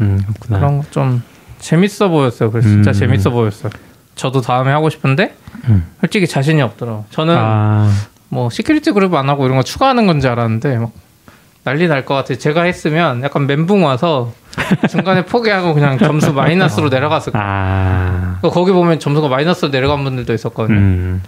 음, 0.00 0.20
그렇구나. 0.26 0.58
그런 0.58 0.78
거좀 0.82 1.22
재밌어 1.58 2.08
보였어요. 2.08 2.50
그래서 2.50 2.68
진짜 2.68 2.90
음. 2.90 2.92
재밌어 2.92 3.30
보였어요. 3.30 3.70
저도 4.14 4.40
다음에 4.40 4.70
하고 4.72 4.90
싶은데 4.90 5.34
음. 5.68 5.86
솔직히 6.00 6.26
자신이 6.26 6.60
없더라고. 6.62 7.04
저는 7.10 7.34
아, 7.36 7.90
뭐 8.28 8.50
security 8.50 8.92
group 8.92 9.14
안 9.14 9.28
하고 9.28 9.44
이런 9.46 9.56
거 9.56 9.62
추가하는 9.62 10.06
건지 10.06 10.28
알았는데 10.28 10.78
막 10.78 10.92
난리 11.64 11.86
날 11.88 12.04
것 12.04 12.14
같아요. 12.14 12.38
제가 12.38 12.62
했으면 12.62 13.22
약간 13.22 13.46
멘붕 13.46 13.84
와서 13.84 14.32
중간에 14.88 15.24
포기하고 15.24 15.74
그냥 15.74 15.98
점수 15.98 16.32
마이너스로 16.32 16.88
내려갔을 16.88 17.32
거예요. 17.32 17.46
아, 17.46 18.38
거기 18.42 18.72
보면 18.72 18.98
점수가 19.00 19.28
마이너스로 19.28 19.70
내려간 19.70 20.02
분들도 20.02 20.32
있었거든요. 20.34 20.78
음, 20.78 21.22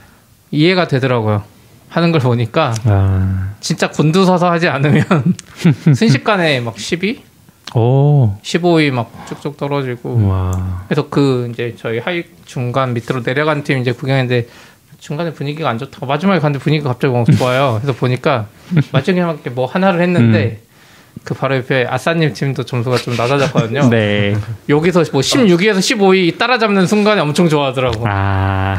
이해가 0.50 0.88
되더라고요. 0.88 1.42
하는 1.90 2.12
걸 2.12 2.20
보니까 2.20 2.72
아, 2.84 3.50
진짜 3.60 3.90
곤두서서 3.90 4.50
하지 4.50 4.68
않으면 4.68 5.04
순식간에 5.94 6.60
막 6.60 6.78
12, 6.78 7.22
오, 7.74 8.36
15위 8.42 8.90
막 8.90 9.12
쭉쭉 9.28 9.56
떨어지고 9.56 10.28
와, 10.28 10.84
그래서 10.88 11.08
그 11.08 11.50
이제 11.52 11.74
저희 11.76 11.98
하위 11.98 12.24
중간 12.46 12.94
밑으로 12.94 13.22
내려간 13.24 13.64
팀 13.64 13.78
이제 13.78 13.92
구경했는데 13.92 14.48
중간에 15.00 15.32
분위기가 15.32 15.68
안 15.68 15.78
좋다고 15.78 16.06
마지막에 16.06 16.40
갔는데 16.40 16.62
분위기가 16.62 16.90
갑자기 16.90 17.12
막 17.12 17.26
좋아요. 17.38 17.78
그래서 17.82 17.98
보니까 17.98 18.46
마지막에 18.92 19.50
뭐 19.50 19.66
하나를 19.66 20.00
했는데 20.02 20.60
그 21.24 21.34
바로 21.34 21.56
옆에 21.56 21.86
아싸님 21.88 22.32
팀도 22.32 22.64
점수가 22.64 22.98
좀 22.98 23.16
낮아졌거든요. 23.16 23.88
네. 23.90 24.36
여기서 24.68 25.04
뭐 25.12 25.22
16위에서 25.22 25.78
15위 25.78 26.38
따라잡는 26.38 26.86
순간에 26.86 27.20
엄청 27.20 27.48
좋아하더라고. 27.48 28.04
아 28.06 28.76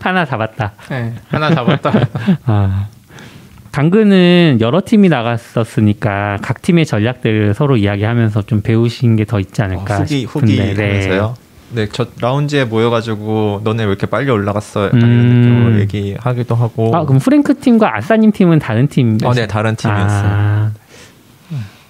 하나 0.00 0.24
잡았다. 0.24 0.72
네, 0.90 1.14
하나 1.28 1.54
잡았다. 1.54 1.92
아. 2.46 2.86
당근은 3.72 4.58
여러 4.62 4.80
팀이 4.84 5.08
나갔었으니까 5.10 6.38
각 6.40 6.62
팀의 6.62 6.86
전략들 6.86 7.52
서로 7.54 7.76
이야기하면서 7.76 8.42
좀 8.42 8.62
배우신 8.62 9.16
게 9.16 9.26
더 9.26 9.38
있지 9.40 9.60
않을까 9.60 9.96
어, 9.96 9.98
후기 10.00 10.24
후기 10.24 10.52
싶은데, 10.56 10.74
네. 10.74 10.88
하면서요. 10.88 11.34
네, 11.72 11.88
저 11.92 12.06
라운지에 12.20 12.64
모여가지고 12.64 13.62
너네 13.64 13.82
왜 13.82 13.88
이렇게 13.90 14.06
빨리 14.06 14.30
올라갔어? 14.30 14.88
음. 14.94 14.98
이런 14.98 15.10
느낌으로 15.40 15.80
얘기하기도 15.80 16.54
하고. 16.54 16.96
아 16.96 17.04
그럼 17.04 17.18
프랭크 17.18 17.58
팀과 17.58 17.96
아싸님 17.96 18.30
팀은 18.32 18.60
다른 18.60 18.86
팀? 18.88 19.18
어, 19.24 19.34
네, 19.34 19.46
다른 19.46 19.74
팀이었어요. 19.76 20.30
아, 20.30 20.70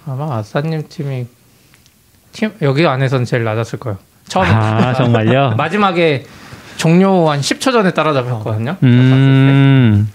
아마 0.07 0.37
아싸님 0.37 0.83
팀이 0.89 1.27
팀 2.33 2.51
여기 2.63 2.85
안에서는 2.85 3.23
제일 3.25 3.43
낮았을 3.43 3.79
거예요. 3.79 3.97
처음에 4.27 4.49
아 4.49 4.93
정말요? 4.93 5.51
마지막에 5.57 6.25
종료 6.77 7.29
한 7.29 7.41
10초 7.41 7.71
전에 7.73 7.91
따라잡혔거든요. 7.91 8.77
음. 8.83 10.09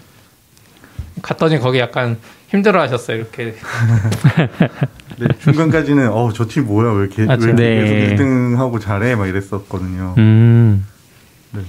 갔더니 1.21 1.59
거기 1.59 1.79
약간 1.79 2.17
힘들어하셨어요. 2.49 3.17
이렇게 3.17 3.55
네, 5.17 5.27
중간까지는 5.39 6.09
어 6.11 6.25
저 6.25 6.47
팀 6.47 6.65
뭐야 6.65 6.91
왜 6.93 7.05
이렇게 7.05 7.23
아, 7.23 7.37
왜 7.39 7.53
네. 7.53 7.75
계속 8.07 8.23
1등하고 8.23 8.81
잘해 8.81 9.15
막 9.15 9.27
이랬었거든요. 9.27 10.15
음. 10.17 10.85
네. 11.51 11.61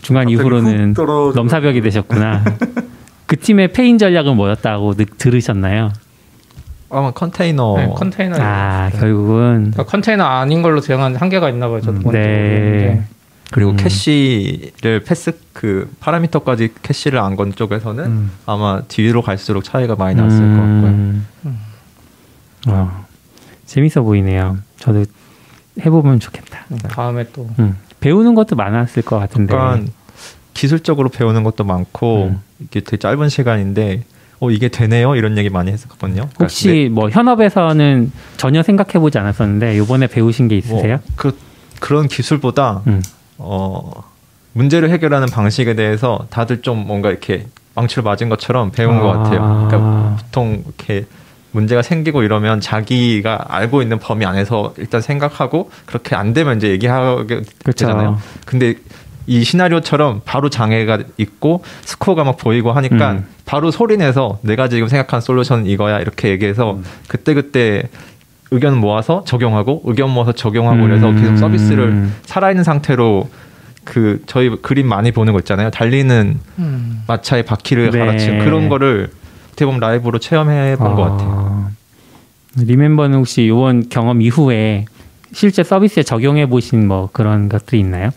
중간 0.00 0.28
이후로는 0.28 0.94
넘사벽이 1.34 1.80
되셨구나. 1.80 2.44
그 3.26 3.38
팀의 3.38 3.72
페인 3.72 3.98
전략은 3.98 4.36
뭐였다고 4.36 4.94
느- 4.94 5.04
들으셨나요? 5.06 5.92
아마 6.90 7.10
컨테이너. 7.12 7.76
네, 7.78 7.88
컨테이너 7.94 8.36
아 8.38 8.90
결국은 8.90 9.70
그러니까 9.72 9.84
컨테이너 9.84 10.24
아닌 10.24 10.60
걸로 10.62 10.80
대응하는 10.80 11.16
한계가 11.16 11.48
있나 11.48 11.68
봐요. 11.68 11.80
저도 11.80 11.98
음, 11.98 12.02
먼저 12.04 12.18
네. 12.18 13.02
그리고 13.52 13.70
음. 13.72 13.76
캐시를 13.76 15.02
path 15.04 15.38
그 15.52 15.90
파라미터까지 16.00 16.70
캐시를 16.82 17.18
안 17.20 17.36
건 17.36 17.54
쪽에서는 17.54 18.04
음. 18.04 18.30
아마 18.46 18.82
뒤로 18.88 19.22
갈수록 19.22 19.62
차이가 19.62 19.94
많이 19.94 20.14
났을 20.16 20.38
것 20.40 20.56
같고요. 20.56 20.86
음. 20.90 21.26
어, 22.66 23.04
재밌어 23.66 24.02
보이네요. 24.02 24.58
저도 24.78 25.04
해보면 25.80 26.20
좋겠다. 26.20 26.66
다음에 26.88 27.26
또 27.32 27.48
음. 27.58 27.76
배우는 28.00 28.34
것도 28.34 28.56
많았을 28.56 29.02
것 29.02 29.18
같은데. 29.18 29.54
약간 29.54 29.88
기술적으로 30.54 31.08
배우는 31.08 31.44
것도 31.44 31.64
많고 31.64 32.24
음. 32.26 32.40
이게 32.60 32.80
되게 32.80 32.96
짧은 32.98 33.28
시간인데 33.30 34.04
어 34.40 34.50
이게 34.50 34.68
되네요 34.68 35.14
이런 35.16 35.38
얘기 35.38 35.48
많이 35.48 35.70
했었거든요. 35.72 36.14
그러니까 36.14 36.36
혹시 36.40 36.90
뭐 36.92 37.08
현업에서는 37.08 38.12
전혀 38.36 38.62
생각해보지 38.62 39.18
않았었는데 39.18 39.76
이번에 39.78 40.08
배우신 40.08 40.48
게 40.48 40.56
네, 40.56 40.58
있으세요? 40.58 40.96
뭐 40.96 41.12
그, 41.16 41.38
그런 41.80 42.06
기술보다 42.08 42.82
음. 42.86 43.00
어 43.44 44.04
문제를 44.52 44.90
해결하는 44.90 45.28
방식에 45.28 45.74
대해서 45.74 46.26
다들 46.30 46.62
좀 46.62 46.86
뭔가 46.86 47.10
이렇게 47.10 47.46
망치를 47.74 48.02
맞은 48.02 48.28
것처럼 48.28 48.70
배운 48.70 49.00
것 49.00 49.10
아. 49.10 49.18
같아요. 49.18 49.66
그러니까 49.68 50.16
보통 50.20 50.62
이렇게 50.66 51.06
문제가 51.52 51.82
생기고 51.82 52.22
이러면 52.22 52.60
자기가 52.60 53.46
알고 53.48 53.82
있는 53.82 53.98
범위 53.98 54.24
안에서 54.24 54.74
일단 54.78 55.00
생각하고 55.00 55.70
그렇게 55.86 56.14
안 56.16 56.32
되면 56.32 56.56
이제 56.56 56.68
얘기하게. 56.70 57.42
되잖아요. 57.64 58.18
근데 58.46 58.74
이 59.26 59.44
시나리오처럼 59.44 60.22
바로 60.24 60.50
장애가 60.50 60.98
있고 61.18 61.62
스코어가 61.84 62.24
막 62.24 62.36
보이고 62.36 62.72
하니까 62.72 63.12
음. 63.12 63.26
바로 63.44 63.70
소리 63.70 63.96
내서 63.96 64.38
내가 64.42 64.68
지금 64.68 64.88
생각한 64.88 65.20
솔루션은 65.20 65.66
이거야 65.66 66.00
이렇게 66.00 66.30
얘기해서 66.30 66.78
그때그때 67.08 67.84
의견 68.52 68.78
모아서 68.78 69.24
적용하고 69.24 69.82
의견 69.86 70.10
모아서 70.10 70.32
적용하고 70.32 70.82
그래서 70.82 71.08
음. 71.08 71.16
계속 71.16 71.36
서비스를 71.38 72.08
살아있는 72.24 72.64
상태로 72.64 73.30
그 73.84 74.22
저희 74.26 74.50
그림 74.60 74.86
많이 74.86 75.10
보는 75.10 75.32
거 75.32 75.38
있잖아요. 75.40 75.70
달리는 75.70 76.38
음. 76.58 77.02
마차의 77.08 77.44
바퀴를 77.44 77.90
네. 77.90 77.98
갈아치는 77.98 78.44
그런 78.44 78.68
거를 78.68 79.10
어떻게 79.48 79.64
보면 79.64 79.80
라이브로 79.80 80.18
체험해 80.18 80.76
본것 80.76 80.96
같아요. 80.96 81.30
아, 81.30 81.70
리멤버는 82.56 83.18
혹시 83.18 83.44
이번 83.46 83.88
경험 83.88 84.20
이후에 84.20 84.84
실제 85.32 85.62
서비스에 85.64 86.02
적용해 86.02 86.46
보신 86.46 86.86
뭐 86.86 87.08
그런 87.10 87.48
것들이 87.48 87.80
있나요? 87.80 88.10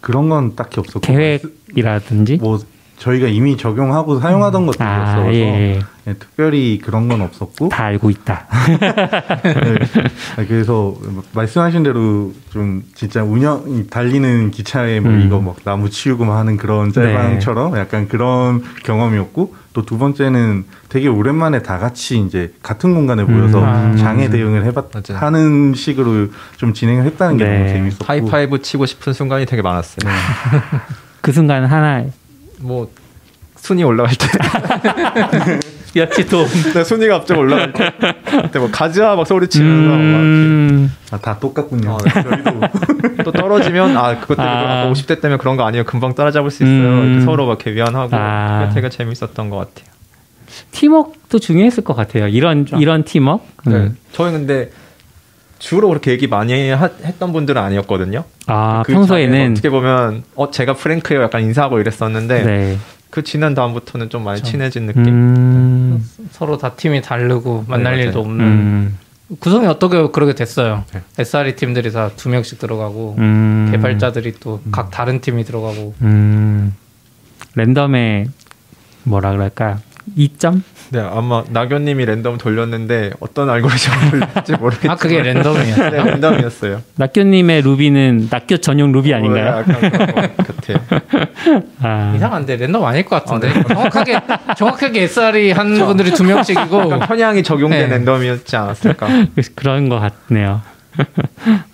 그런 0.00 0.28
건 0.28 0.54
딱히 0.54 0.78
없었고 0.78 1.00
계획이라든지? 1.00 2.36
뭐 2.36 2.60
저희가 3.00 3.28
이미 3.28 3.56
적용하고 3.56 4.20
사용하던 4.20 4.66
것들이었어서 4.66 5.20
아, 5.28 5.32
예, 5.32 5.38
예. 5.38 5.80
예, 6.06 6.14
특별히 6.14 6.78
그런 6.78 7.08
건 7.08 7.22
없었고 7.22 7.70
다 7.70 7.84
알고 7.84 8.10
있다. 8.10 8.46
네. 8.78 9.78
아, 10.36 10.44
그래서 10.46 10.94
말씀하신 11.32 11.82
대로 11.82 12.32
좀 12.50 12.82
진짜 12.94 13.22
운영 13.24 13.64
이 13.68 13.86
달리는 13.88 14.50
기차에 14.50 15.00
뭐 15.00 15.12
음. 15.12 15.22
이거 15.26 15.40
막 15.40 15.56
나무 15.64 15.88
치우고 15.88 16.26
막 16.26 16.36
하는 16.36 16.58
그런 16.58 16.92
짤방처럼 16.92 17.76
약간 17.78 18.06
그런 18.06 18.62
경험이었고 18.84 19.54
또 19.72 19.82
두 19.82 19.98
번째는 19.98 20.64
되게 20.88 21.08
오랜만에 21.08 21.62
다 21.62 21.78
같이 21.78 22.18
이제 22.18 22.52
같은 22.62 22.92
공간에 22.94 23.22
모여서 23.22 23.64
음. 23.64 23.96
장애 23.96 24.28
대응을 24.28 24.64
해봤 24.66 24.90
맞아요. 24.92 25.18
하는 25.18 25.72
식으로 25.74 26.28
좀 26.58 26.74
진행을 26.74 27.04
했다는 27.06 27.36
게 27.38 27.44
네. 27.44 27.58
너무 27.58 27.68
재밌었고 27.68 28.04
하이파이브 28.04 28.62
치고 28.62 28.84
싶은 28.86 29.12
순간이 29.14 29.46
되게 29.46 29.62
많았어요. 29.62 30.10
그 31.22 31.32
순간 31.32 31.64
하나 31.64 32.04
뭐 32.60 32.90
순위 33.56 33.82
올라갈 33.84 34.14
때 34.14 34.26
또 36.30 36.46
네, 36.72 36.84
순위가 36.84 37.18
갑자기 37.18 37.40
올라갈 37.40 37.72
때 37.72 37.92
그때 38.42 38.58
뭐 38.58 38.70
가즈아 38.70 39.16
막 39.16 39.26
소리치면서 39.26 39.94
음, 39.94 40.92
아, 41.10 41.18
다 41.18 41.38
똑같군요. 41.38 41.90
어, 41.90 41.98
네. 41.98 42.10
또 43.24 43.32
떨어지면 43.32 43.96
아 43.96 44.20
그것 44.20 44.36
때문에 44.36 44.54
아. 44.54 44.80
아까 44.82 44.92
50대 44.92 45.20
때문에 45.20 45.38
그런 45.38 45.56
거 45.56 45.64
아니에요 45.64 45.84
금방 45.84 46.14
따라잡을 46.14 46.50
수 46.50 46.62
있어요 46.62 46.88
음. 46.88 47.22
서로 47.24 47.46
막 47.46 47.60
이렇게 47.60 47.72
위안하고 47.74 48.10
아. 48.12 48.70
되게 48.72 48.88
재밌었던 48.88 49.50
것 49.50 49.56
같아요. 49.56 49.90
팀워크도 50.72 51.38
중요했을 51.38 51.84
것 51.84 51.94
같아요. 51.94 52.28
이런 52.28 52.66
이런 52.78 53.04
팀워크. 53.04 53.68
네. 53.68 53.74
음. 53.76 53.96
저희 54.12 54.32
근데 54.32 54.70
주로 55.60 55.88
그렇게 55.88 56.10
얘기 56.10 56.26
많이 56.26 56.70
하- 56.70 56.90
했던 57.04 57.32
분들은 57.32 57.62
아니었거든요. 57.62 58.24
아 58.48 58.82
그 58.84 58.92
평소에는 58.92 59.52
어떻게 59.52 59.70
보면 59.70 60.24
어 60.34 60.50
제가 60.50 60.72
프랭크예요 60.74 61.22
약간 61.22 61.42
인사하고 61.42 61.78
이랬었는데 61.78 62.42
네. 62.44 62.78
그 63.10 63.22
지난 63.22 63.54
다음부터는 63.54 64.08
좀 64.10 64.24
많이 64.24 64.42
친해진 64.42 64.86
느낌. 64.86 65.04
음, 65.06 66.08
서로 66.32 66.56
다 66.58 66.74
팀이 66.74 67.02
다르고 67.02 67.64
만날 67.68 67.96
네, 67.96 68.04
일도. 68.04 68.20
없는 68.20 68.44
음, 68.44 68.98
구성이 69.38 69.66
어떻게 69.66 70.08
그렇게 70.10 70.34
됐어요. 70.34 70.84
네. 70.92 71.02
SRE 71.18 71.54
팀들이 71.56 71.92
다 71.92 72.10
두 72.16 72.28
명씩 72.30 72.58
들어가고 72.58 73.16
음. 73.18 73.68
개발자들이 73.70 74.34
또 74.40 74.60
각 74.72 74.90
다른 74.90 75.20
팀이 75.20 75.44
들어가고 75.44 75.94
음, 76.02 76.74
랜덤의 77.54 78.26
뭐라 79.04 79.32
그럴까 79.32 79.78
이점 80.16 80.62
네 80.90 81.00
아마 81.00 81.44
낙연님이 81.50 82.04
랜덤 82.04 82.36
돌렸는데 82.38 83.12
어떤 83.20 83.48
알고리즘을 83.48 84.10
돌렸지 84.10 84.52
모르겠지만 84.54 84.94
아 84.94 84.98
그게 84.98 85.22
랜덤이에요. 85.22 85.76
네, 85.76 85.90
랜덤이었어요. 86.04 86.82
낙교님의 86.96 87.62
루비는 87.62 88.28
낙교 88.30 88.58
전용 88.58 88.90
루비 88.92 89.12
어, 89.12 89.16
아닌가요? 89.16 89.46
약간 89.46 89.90
그런 89.90 90.06
것 90.06 90.36
같아요. 90.46 91.62
아, 91.80 92.12
이상한데 92.16 92.56
랜덤 92.56 92.84
아닐 92.84 93.04
것 93.04 93.22
같은데 93.24 93.50
아, 93.50 93.54
네. 93.54 93.62
정확하게 93.74 94.20
정확하게 94.56 95.02
SRE 95.02 95.52
한 95.52 95.74
분들이 95.78 96.10
두 96.12 96.24
명씩이고 96.24 96.80
약간 96.90 97.00
편향이 97.00 97.42
적용된 97.42 97.88
네. 97.88 97.96
랜덤이었지 97.96 98.56
않았을까. 98.56 99.06
그런 99.54 99.88
것 99.88 100.00
같네요. 100.00 100.62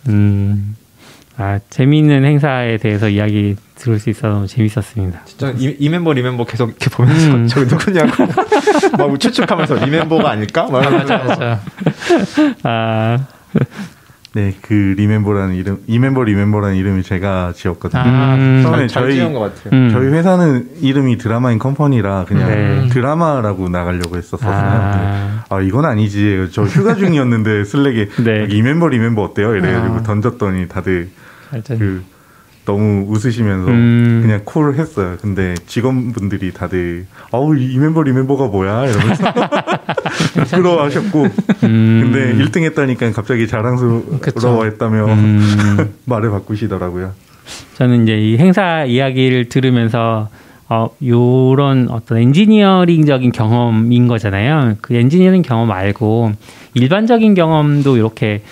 음, 0.09 0.76
아 1.39 1.59
재미있는 1.69 2.25
행사에 2.25 2.79
대해서 2.79 3.09
이야기 3.09 3.57
들을 3.75 3.99
수 3.99 4.09
있어서 4.09 4.29
너무 4.29 4.47
재밌었습니다. 4.47 5.21
진짜 5.27 5.53
이, 5.57 5.77
이 5.79 5.89
멤버 5.89 6.15
이 6.15 6.23
멤버 6.23 6.45
계속 6.45 6.71
이렇게 6.71 6.89
보면서 6.89 7.35
음. 7.35 7.47
저기 7.49 7.67
누구냐고 7.67 8.25
막 8.97 9.21
추측하면서 9.21 9.87
이 9.87 9.91
멤버가 9.91 10.31
아닐까? 10.31 10.67
막 10.71 10.87
아, 10.87 10.91
맞아 10.91 11.19
맞아 11.19 11.61
아, 12.63 13.19
네, 14.37 14.55
그 14.61 14.95
리멤버라는 14.99 15.55
이름, 15.55 15.79
이 15.87 15.92
멤버 15.92 16.23
리멤버라는 16.23 16.77
이름이 16.77 17.03
제가 17.03 17.53
지었거든요. 17.55 18.03
아, 18.03 18.35
음, 18.35 18.61
처음에 18.63 18.87
잘 18.87 19.05
저희 19.05 19.15
지은 19.15 19.33
것 19.33 19.41
같아요. 19.41 19.71
음. 19.73 19.91
저희 19.91 20.09
회사는 20.09 20.69
이름이 20.83 21.17
드라마앤컴퍼니라 21.17 22.27
그냥 22.27 22.49
네. 22.49 22.89
드라마라고 22.91 23.71
나가려고 23.71 24.17
했었어요. 24.19 24.51
아. 24.53 25.45
아, 25.49 25.61
이건 25.63 25.87
아니지. 25.87 26.49
저 26.53 26.65
휴가 26.65 26.95
중이었는데 26.95 27.65
Slack에 27.65 28.09
네. 28.25 28.47
이 28.51 28.56
멤버 28.56 28.89
리멤버 28.89 29.23
어때요? 29.23 29.55
이래가지고 29.57 29.95
아. 29.95 30.03
던졌더니 30.03 30.69
다들 30.69 31.09
하여튼 31.51 31.79
그 31.79 32.05
너무 32.67 33.07
웃으시면서 33.09 33.69
음. 33.69 34.21
그냥 34.23 34.43
콜을 34.45 34.79
했어요. 34.79 35.17
근데 35.23 35.55
직원분들이 35.67 36.53
다들 36.53 37.07
어우 37.31 37.57
이 37.57 37.79
멤버 37.79 38.03
리멤버가 38.03 38.49
뭐야 38.49 38.87
이러면서 38.87 39.25
부러워하셨고 40.51 41.23
음. 41.63 42.11
근데 42.13 42.45
1등 42.45 42.65
했다니까 42.65 43.13
갑자기 43.13 43.47
자랑스러워했다며 43.47 45.05
음. 45.07 45.95
말을 46.05 46.31
바꾸시더라고요. 46.31 47.13
저는 47.75 48.03
이제 48.03 48.19
이 48.19 48.37
행사 48.37 48.85
이야기를 48.85 49.49
들으면서 49.49 50.29
어, 50.69 50.91
요런 51.05 51.89
어떤 51.91 52.19
엔지니어링적인 52.19 53.31
경험인 53.31 54.09
거잖아요. 54.09 54.75
그 54.81 54.95
엔지니어링 54.95 55.43
경험 55.43 55.69
말고 55.69 56.33
일반적인 56.75 57.35
경험도 57.35 57.97
이렇게 57.97 58.43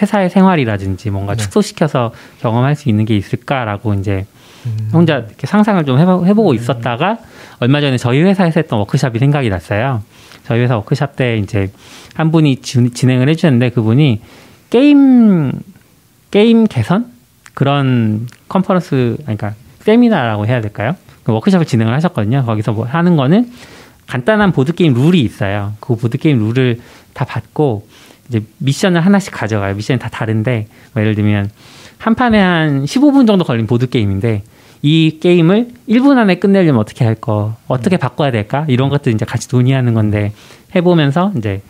회사의 0.00 0.30
생활이라든지 0.30 1.10
뭔가 1.10 1.34
네. 1.34 1.42
축소시켜서 1.42 2.12
경험할 2.40 2.74
수 2.76 2.88
있는 2.88 3.04
게 3.04 3.16
있을까라고 3.16 3.94
이제 3.94 4.26
음. 4.66 4.90
혼자 4.92 5.18
이렇게 5.18 5.46
상상을 5.46 5.84
좀 5.84 5.98
해보, 5.98 6.26
해보고 6.26 6.54
있었다가 6.54 7.18
얼마 7.60 7.80
전에 7.80 7.96
저희 7.96 8.22
회사에서 8.22 8.60
했던 8.60 8.78
워크샵이 8.80 9.18
생각이 9.18 9.48
났어요. 9.48 10.02
저희 10.46 10.60
회사 10.60 10.76
워크샵 10.76 11.16
때 11.16 11.36
이제 11.38 11.70
한 12.14 12.30
분이 12.30 12.56
지- 12.56 12.90
진행을 12.90 13.28
해주셨는데 13.28 13.70
그분이 13.70 14.20
게임 14.70 15.52
게임 16.30 16.66
개선 16.66 17.06
그런 17.54 18.26
컨퍼런스 18.48 19.16
그러니까 19.22 19.54
세미나라고 19.80 20.46
해야 20.46 20.60
될까요? 20.60 20.96
그 21.24 21.32
워크숍을 21.32 21.66
진행을 21.66 21.92
하셨거든요. 21.94 22.44
거기서 22.44 22.72
뭐 22.72 22.84
하는 22.86 23.16
거는 23.16 23.50
간단한 24.06 24.52
보드 24.52 24.72
게임 24.74 24.94
룰이 24.94 25.20
있어요. 25.20 25.74
그 25.80 25.96
보드 25.96 26.18
게임 26.18 26.38
룰을 26.38 26.80
다 27.14 27.24
받고 27.24 27.86
이제 28.30 28.42
미션을 28.58 29.00
하나씩 29.00 29.32
가져가요. 29.32 29.74
미션이 29.74 29.98
다 29.98 30.08
다른데 30.08 30.68
뭐 30.94 31.02
예를 31.02 31.14
들면 31.14 31.50
한 31.98 32.14
판에 32.14 32.40
한 32.40 32.84
15분 32.84 33.26
정도 33.26 33.44
걸린 33.44 33.66
보드 33.66 33.88
게임인데 33.88 34.42
이 34.82 35.18
게임을 35.20 35.68
1분 35.88 36.16
안에 36.16 36.36
끝내려면 36.36 36.80
어떻게 36.80 37.04
할 37.04 37.14
거, 37.14 37.56
어떻게 37.68 37.98
바꿔야 37.98 38.30
될까 38.30 38.64
이런 38.68 38.88
것들 38.88 39.12
이제 39.12 39.26
같이 39.26 39.48
논의하는 39.52 39.92
건데 39.92 40.32
해보면서 40.74 41.32
이제 41.36 41.60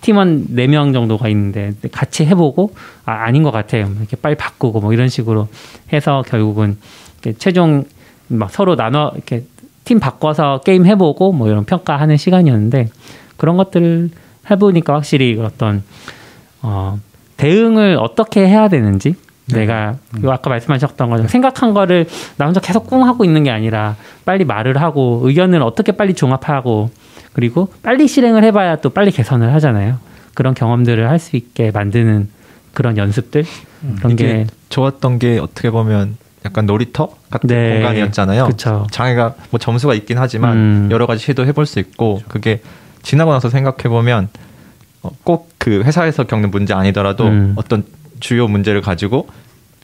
팀원 0.00 0.46
4명 0.48 0.92
정도가 0.92 1.28
있는데 1.28 1.72
같이 1.92 2.26
해보고 2.26 2.74
아, 3.04 3.12
아닌 3.12 3.42
것 3.42 3.50
같아요. 3.50 3.90
이렇게 3.98 4.16
빨리 4.16 4.34
바꾸고 4.34 4.80
뭐 4.80 4.92
이런 4.92 5.08
식으로 5.08 5.48
해서 5.92 6.22
결국은 6.26 6.76
최종 7.38 7.84
막 8.28 8.50
서로 8.50 8.76
나눠 8.76 9.12
이렇게 9.14 9.44
팀 9.84 10.00
바꿔서 10.00 10.60
게임 10.60 10.86
해보고 10.86 11.32
뭐 11.32 11.48
이런 11.48 11.64
평가하는 11.64 12.16
시간이었는데 12.16 12.88
그런 13.36 13.56
것들을 13.56 14.10
해보니까 14.50 14.94
확실히 14.94 15.38
어떤 15.40 15.82
어, 16.62 16.98
대응을 17.36 17.98
어떻게 18.00 18.46
해야 18.46 18.68
되는지 18.68 19.14
내가 19.46 19.96
요 20.22 20.30
아까 20.32 20.48
말씀하셨던 20.48 21.10
거죠 21.10 21.28
생각한 21.28 21.74
거를 21.74 22.06
나 22.36 22.46
혼자 22.46 22.60
계속 22.60 22.86
꿍 22.88 23.04
하고 23.06 23.24
있는 23.24 23.44
게 23.44 23.50
아니라 23.50 23.96
빨리 24.24 24.44
말을 24.44 24.80
하고 24.80 25.20
의견을 25.24 25.62
어떻게 25.62 25.92
빨리 25.92 26.14
종합하고 26.14 26.90
그리고 27.34 27.68
빨리 27.82 28.08
실행을 28.08 28.42
해봐야 28.44 28.76
또 28.76 28.88
빨리 28.90 29.10
개선을 29.10 29.52
하잖아요 29.54 29.98
그런 30.32 30.54
경험들을 30.54 31.10
할 31.10 31.18
수 31.18 31.36
있게 31.36 31.70
만드는 31.72 32.28
그런 32.72 32.96
연습들 32.96 33.44
그런 33.98 34.12
이게 34.12 34.26
게 34.26 34.46
좋았던 34.70 35.18
게 35.18 35.38
어떻게 35.38 35.70
보면 35.70 36.16
약간 36.46 36.66
놀이터 36.66 37.08
같은 37.30 37.48
네. 37.48 37.74
공간이었잖아요. 37.74 38.46
그쵸. 38.48 38.86
장애가 38.90 39.34
뭐 39.50 39.58
점수가 39.60 39.94
있긴 39.94 40.18
하지만 40.18 40.56
음. 40.56 40.88
여러 40.90 41.06
가지 41.06 41.22
시도해 41.22 41.52
볼 41.52 41.64
수 41.66 41.78
있고 41.78 42.20
그게 42.28 42.60
지나고 43.04 43.32
나서 43.32 43.48
생각해 43.48 43.88
보면 43.88 44.28
꼭 45.22 45.54
그 45.64 45.82
회사에서 45.82 46.24
겪는 46.24 46.50
문제 46.50 46.74
아니더라도 46.74 47.26
음. 47.26 47.54
어떤 47.56 47.84
주요 48.20 48.46
문제를 48.48 48.82
가지고 48.82 49.28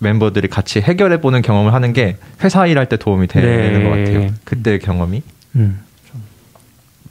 멤버들이 0.03 0.49
같이 0.49 0.79
해결해 0.83 1.23
보는 1.23 1.41
경험을 1.41 1.73
하는 1.73 1.95
게 1.95 2.19
회사 2.45 2.67
일할 2.67 2.87
때 2.87 2.99
도움이 2.99 3.29
되는 3.29 3.73
네. 3.73 3.83
것 3.83 3.89
같아요. 3.89 4.35
그때의 4.45 4.79
경험이. 4.81 5.23
음. 5.57 5.81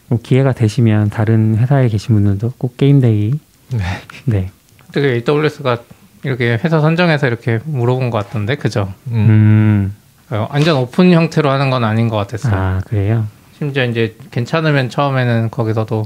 뭐 0.07 0.19
기회가 0.21 0.53
되시면 0.53 1.09
다른 1.09 1.57
회사에 1.57 1.87
계신 1.87 2.13
분들도 2.13 2.53
꼭 2.59 2.77
게임데이 2.77 3.33
네. 3.71 3.83
네. 4.25 4.51
되게 4.91 5.23
AWS가 5.27 5.79
이렇게 6.23 6.59
회사 6.63 6.79
선정해서 6.79 7.25
이렇게 7.25 7.59
물어본 7.65 8.11
것 8.11 8.23
같던데, 8.23 8.55
그죠? 8.55 8.93
음. 9.07 9.15
음. 9.15 9.95
어, 10.29 10.47
완전 10.51 10.77
오픈 10.77 11.11
형태로 11.11 11.49
하는 11.49 11.71
건 11.71 11.83
아닌 11.83 12.07
것 12.07 12.17
같았어요. 12.17 12.53
아 12.55 12.81
그래요. 12.85 13.25
심지어 13.59 13.83
이제 13.85 14.15
괜찮으면 14.31 14.89
처음에는 14.89 15.51
거기서도 15.51 16.05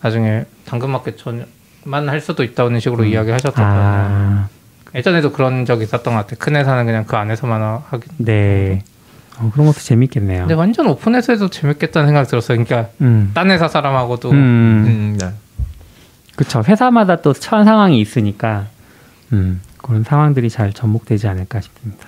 나중에 0.00 0.44
당근마켓만 0.64 2.08
할 2.08 2.20
수도 2.20 2.44
있다는 2.44 2.80
식으로 2.80 3.04
이야기하셨거든요. 3.04 3.66
아 3.66 4.48
예전에도 4.94 5.32
그런 5.32 5.64
적이 5.64 5.82
있었던 5.84 6.14
것 6.14 6.20
같아요. 6.20 6.36
큰 6.38 6.54
회사는 6.54 6.86
그냥 6.86 7.04
그 7.04 7.16
안에서만 7.16 7.82
하기. 7.88 8.06
네. 8.18 8.82
어, 9.38 9.50
그런 9.52 9.66
것도 9.66 9.80
재밌겠네요. 9.80 10.42
근데 10.42 10.54
완전 10.54 10.86
오픈해서 10.86 11.32
해도 11.32 11.50
재밌겠다는 11.50 12.06
생각이 12.06 12.28
들었어요. 12.28 12.62
그러니까 12.64 12.92
음. 13.00 13.32
딴 13.34 13.50
회사 13.50 13.66
사람하고도 13.66 14.30
음. 14.30 14.36
음, 14.36 15.18
네. 15.18 15.30
그쵸. 16.36 16.62
회사마다 16.66 17.16
또 17.16 17.32
처한 17.32 17.64
상황이 17.64 18.00
있으니까, 18.00 18.66
음, 19.32 19.60
그런 19.78 20.04
상황들이 20.04 20.48
잘 20.50 20.72
접목되지 20.72 21.26
않을까 21.26 21.60
싶습니다. 21.60 22.06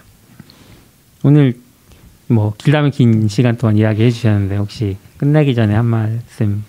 오늘 1.24 1.54
뭐 2.28 2.54
길다면 2.58 2.90
긴 2.90 3.28
시간 3.28 3.56
동안 3.56 3.76
이야기해 3.76 4.10
주셨는데 4.10 4.56
혹시 4.56 4.96
끝내기 5.16 5.54
전에 5.54 5.74
한 5.74 5.86
말씀 5.86 6.64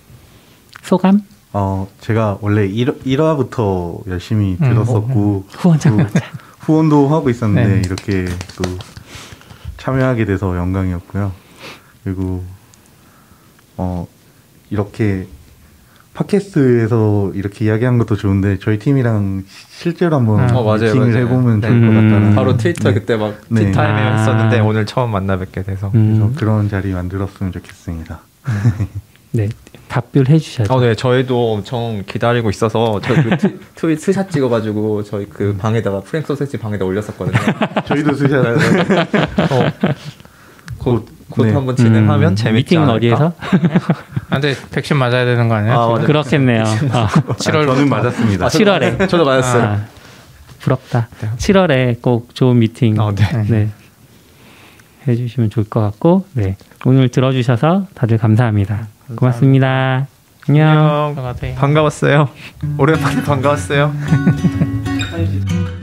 소감? 0.84 1.22
어, 1.54 1.88
제가 2.02 2.38
원래 2.42 2.66
1, 2.68 3.00
1화부터 3.00 4.08
열심히 4.08 4.58
음, 4.62 4.70
들었었고 4.70 5.46
후원 5.50 5.80
장관. 5.80 6.10
후원도 6.60 7.08
하고 7.08 7.30
있었는데 7.30 7.76
네. 7.76 7.82
이렇게 7.86 8.26
또 8.58 8.78
참여하게 9.78 10.26
돼서 10.26 10.56
영광이었고요. 10.58 11.32
그리고 12.04 12.44
어 13.78 14.08
이렇게 14.70 15.28
팟캐스트에서 16.18 17.32
이렇게 17.36 17.66
이야기한 17.66 18.00
것도 18.00 18.16
좋은데 18.16 18.58
저희 18.60 18.80
팀이랑 18.80 19.44
실제로 19.70 20.16
한번 20.16 20.50
음. 20.50 20.56
어, 20.56 20.64
맞아요, 20.64 20.94
미팅을 20.94 21.12
맞아요. 21.12 21.26
해보면 21.26 21.62
네. 21.62 21.68
좋을 21.68 21.82
것 21.82 21.88
음. 21.88 21.94
같다는 21.94 22.36
바로 22.36 22.58
트위터 22.58 22.90
네. 22.90 22.94
그때 22.96 23.16
막 23.16 23.40
네. 23.50 23.66
티타임에 23.66 24.02
아. 24.02 24.18
했었는데 24.18 24.60
오늘 24.62 24.86
처음 24.88 25.12
만나 25.12 25.38
뵙게 25.38 25.62
돼서. 25.62 25.92
그래서 25.92 26.26
음, 26.26 26.34
그런 26.36 26.70
자리 26.70 26.92
만들었으면 26.92 27.52
좋겠습니다. 27.52 28.20
네. 29.32 29.50
답변 29.88 30.28
해 30.28 30.40
주셔야죠. 30.40 30.74
아, 30.74 30.80
네, 30.82 30.96
저희도 30.96 31.54
엄청 31.54 32.04
기다리고 32.06 32.50
있어서 32.50 33.00
저그 33.00 33.60
트윗 33.76 34.00
스샷 34.00 34.32
찍어가지고 34.32 35.04
저희 35.04 35.30
그 35.30 35.56
방에다가 35.58 36.02
프랭 36.02 36.24
소세지 36.24 36.58
방에다 36.58 36.84
올렸었거든요. 36.84 37.38
저희도 37.86 38.14
쓰셔야 38.16 38.42
어, 38.52 39.72
곧, 40.80 41.08
곧 41.38 41.46
네. 41.46 41.54
한번 41.54 41.76
진행하면 41.76 42.32
음, 42.32 42.36
재밌지 42.36 42.76
미팅은 42.76 42.90
않을까? 42.90 42.96
어디에서? 42.98 43.34
아, 44.30 44.40
근데 44.40 44.56
백신 44.72 44.98
맞아야 44.98 45.24
되는 45.24 45.48
거 45.48 45.54
아니에요? 45.56 45.74
아. 45.80 45.94
그렇겠네요. 46.02 46.64
아, 46.92 47.08
7월 47.38 47.68
저는 47.68 47.88
맞았습니다. 47.90 48.46
아, 48.46 48.50
저도- 48.50 48.66
7월에. 48.98 49.08
저도 49.08 49.24
맞았어요. 49.24 49.64
아, 49.64 49.86
부럽다. 50.60 51.08
7월에 51.38 52.02
꼭 52.02 52.34
좋은 52.34 52.58
미팅 52.58 53.00
어, 53.00 53.14
네. 53.14 53.44
네. 53.48 53.70
해주시면 55.08 55.52
좋을 55.52 55.70
것 55.70 55.80
같고, 55.80 56.26
네. 56.34 56.58
오늘 56.86 57.10
들어주셔서 57.10 57.86
다들 57.94 58.18
감사합니다. 58.18 58.88
고맙습니다. 59.16 60.08
안녕. 60.50 60.68
안녕. 60.70 61.12
들어가세요. 61.16 61.56
반가웠어요. 61.56 62.30
오랜만에 62.80 63.22
반가웠어요. 63.24 63.94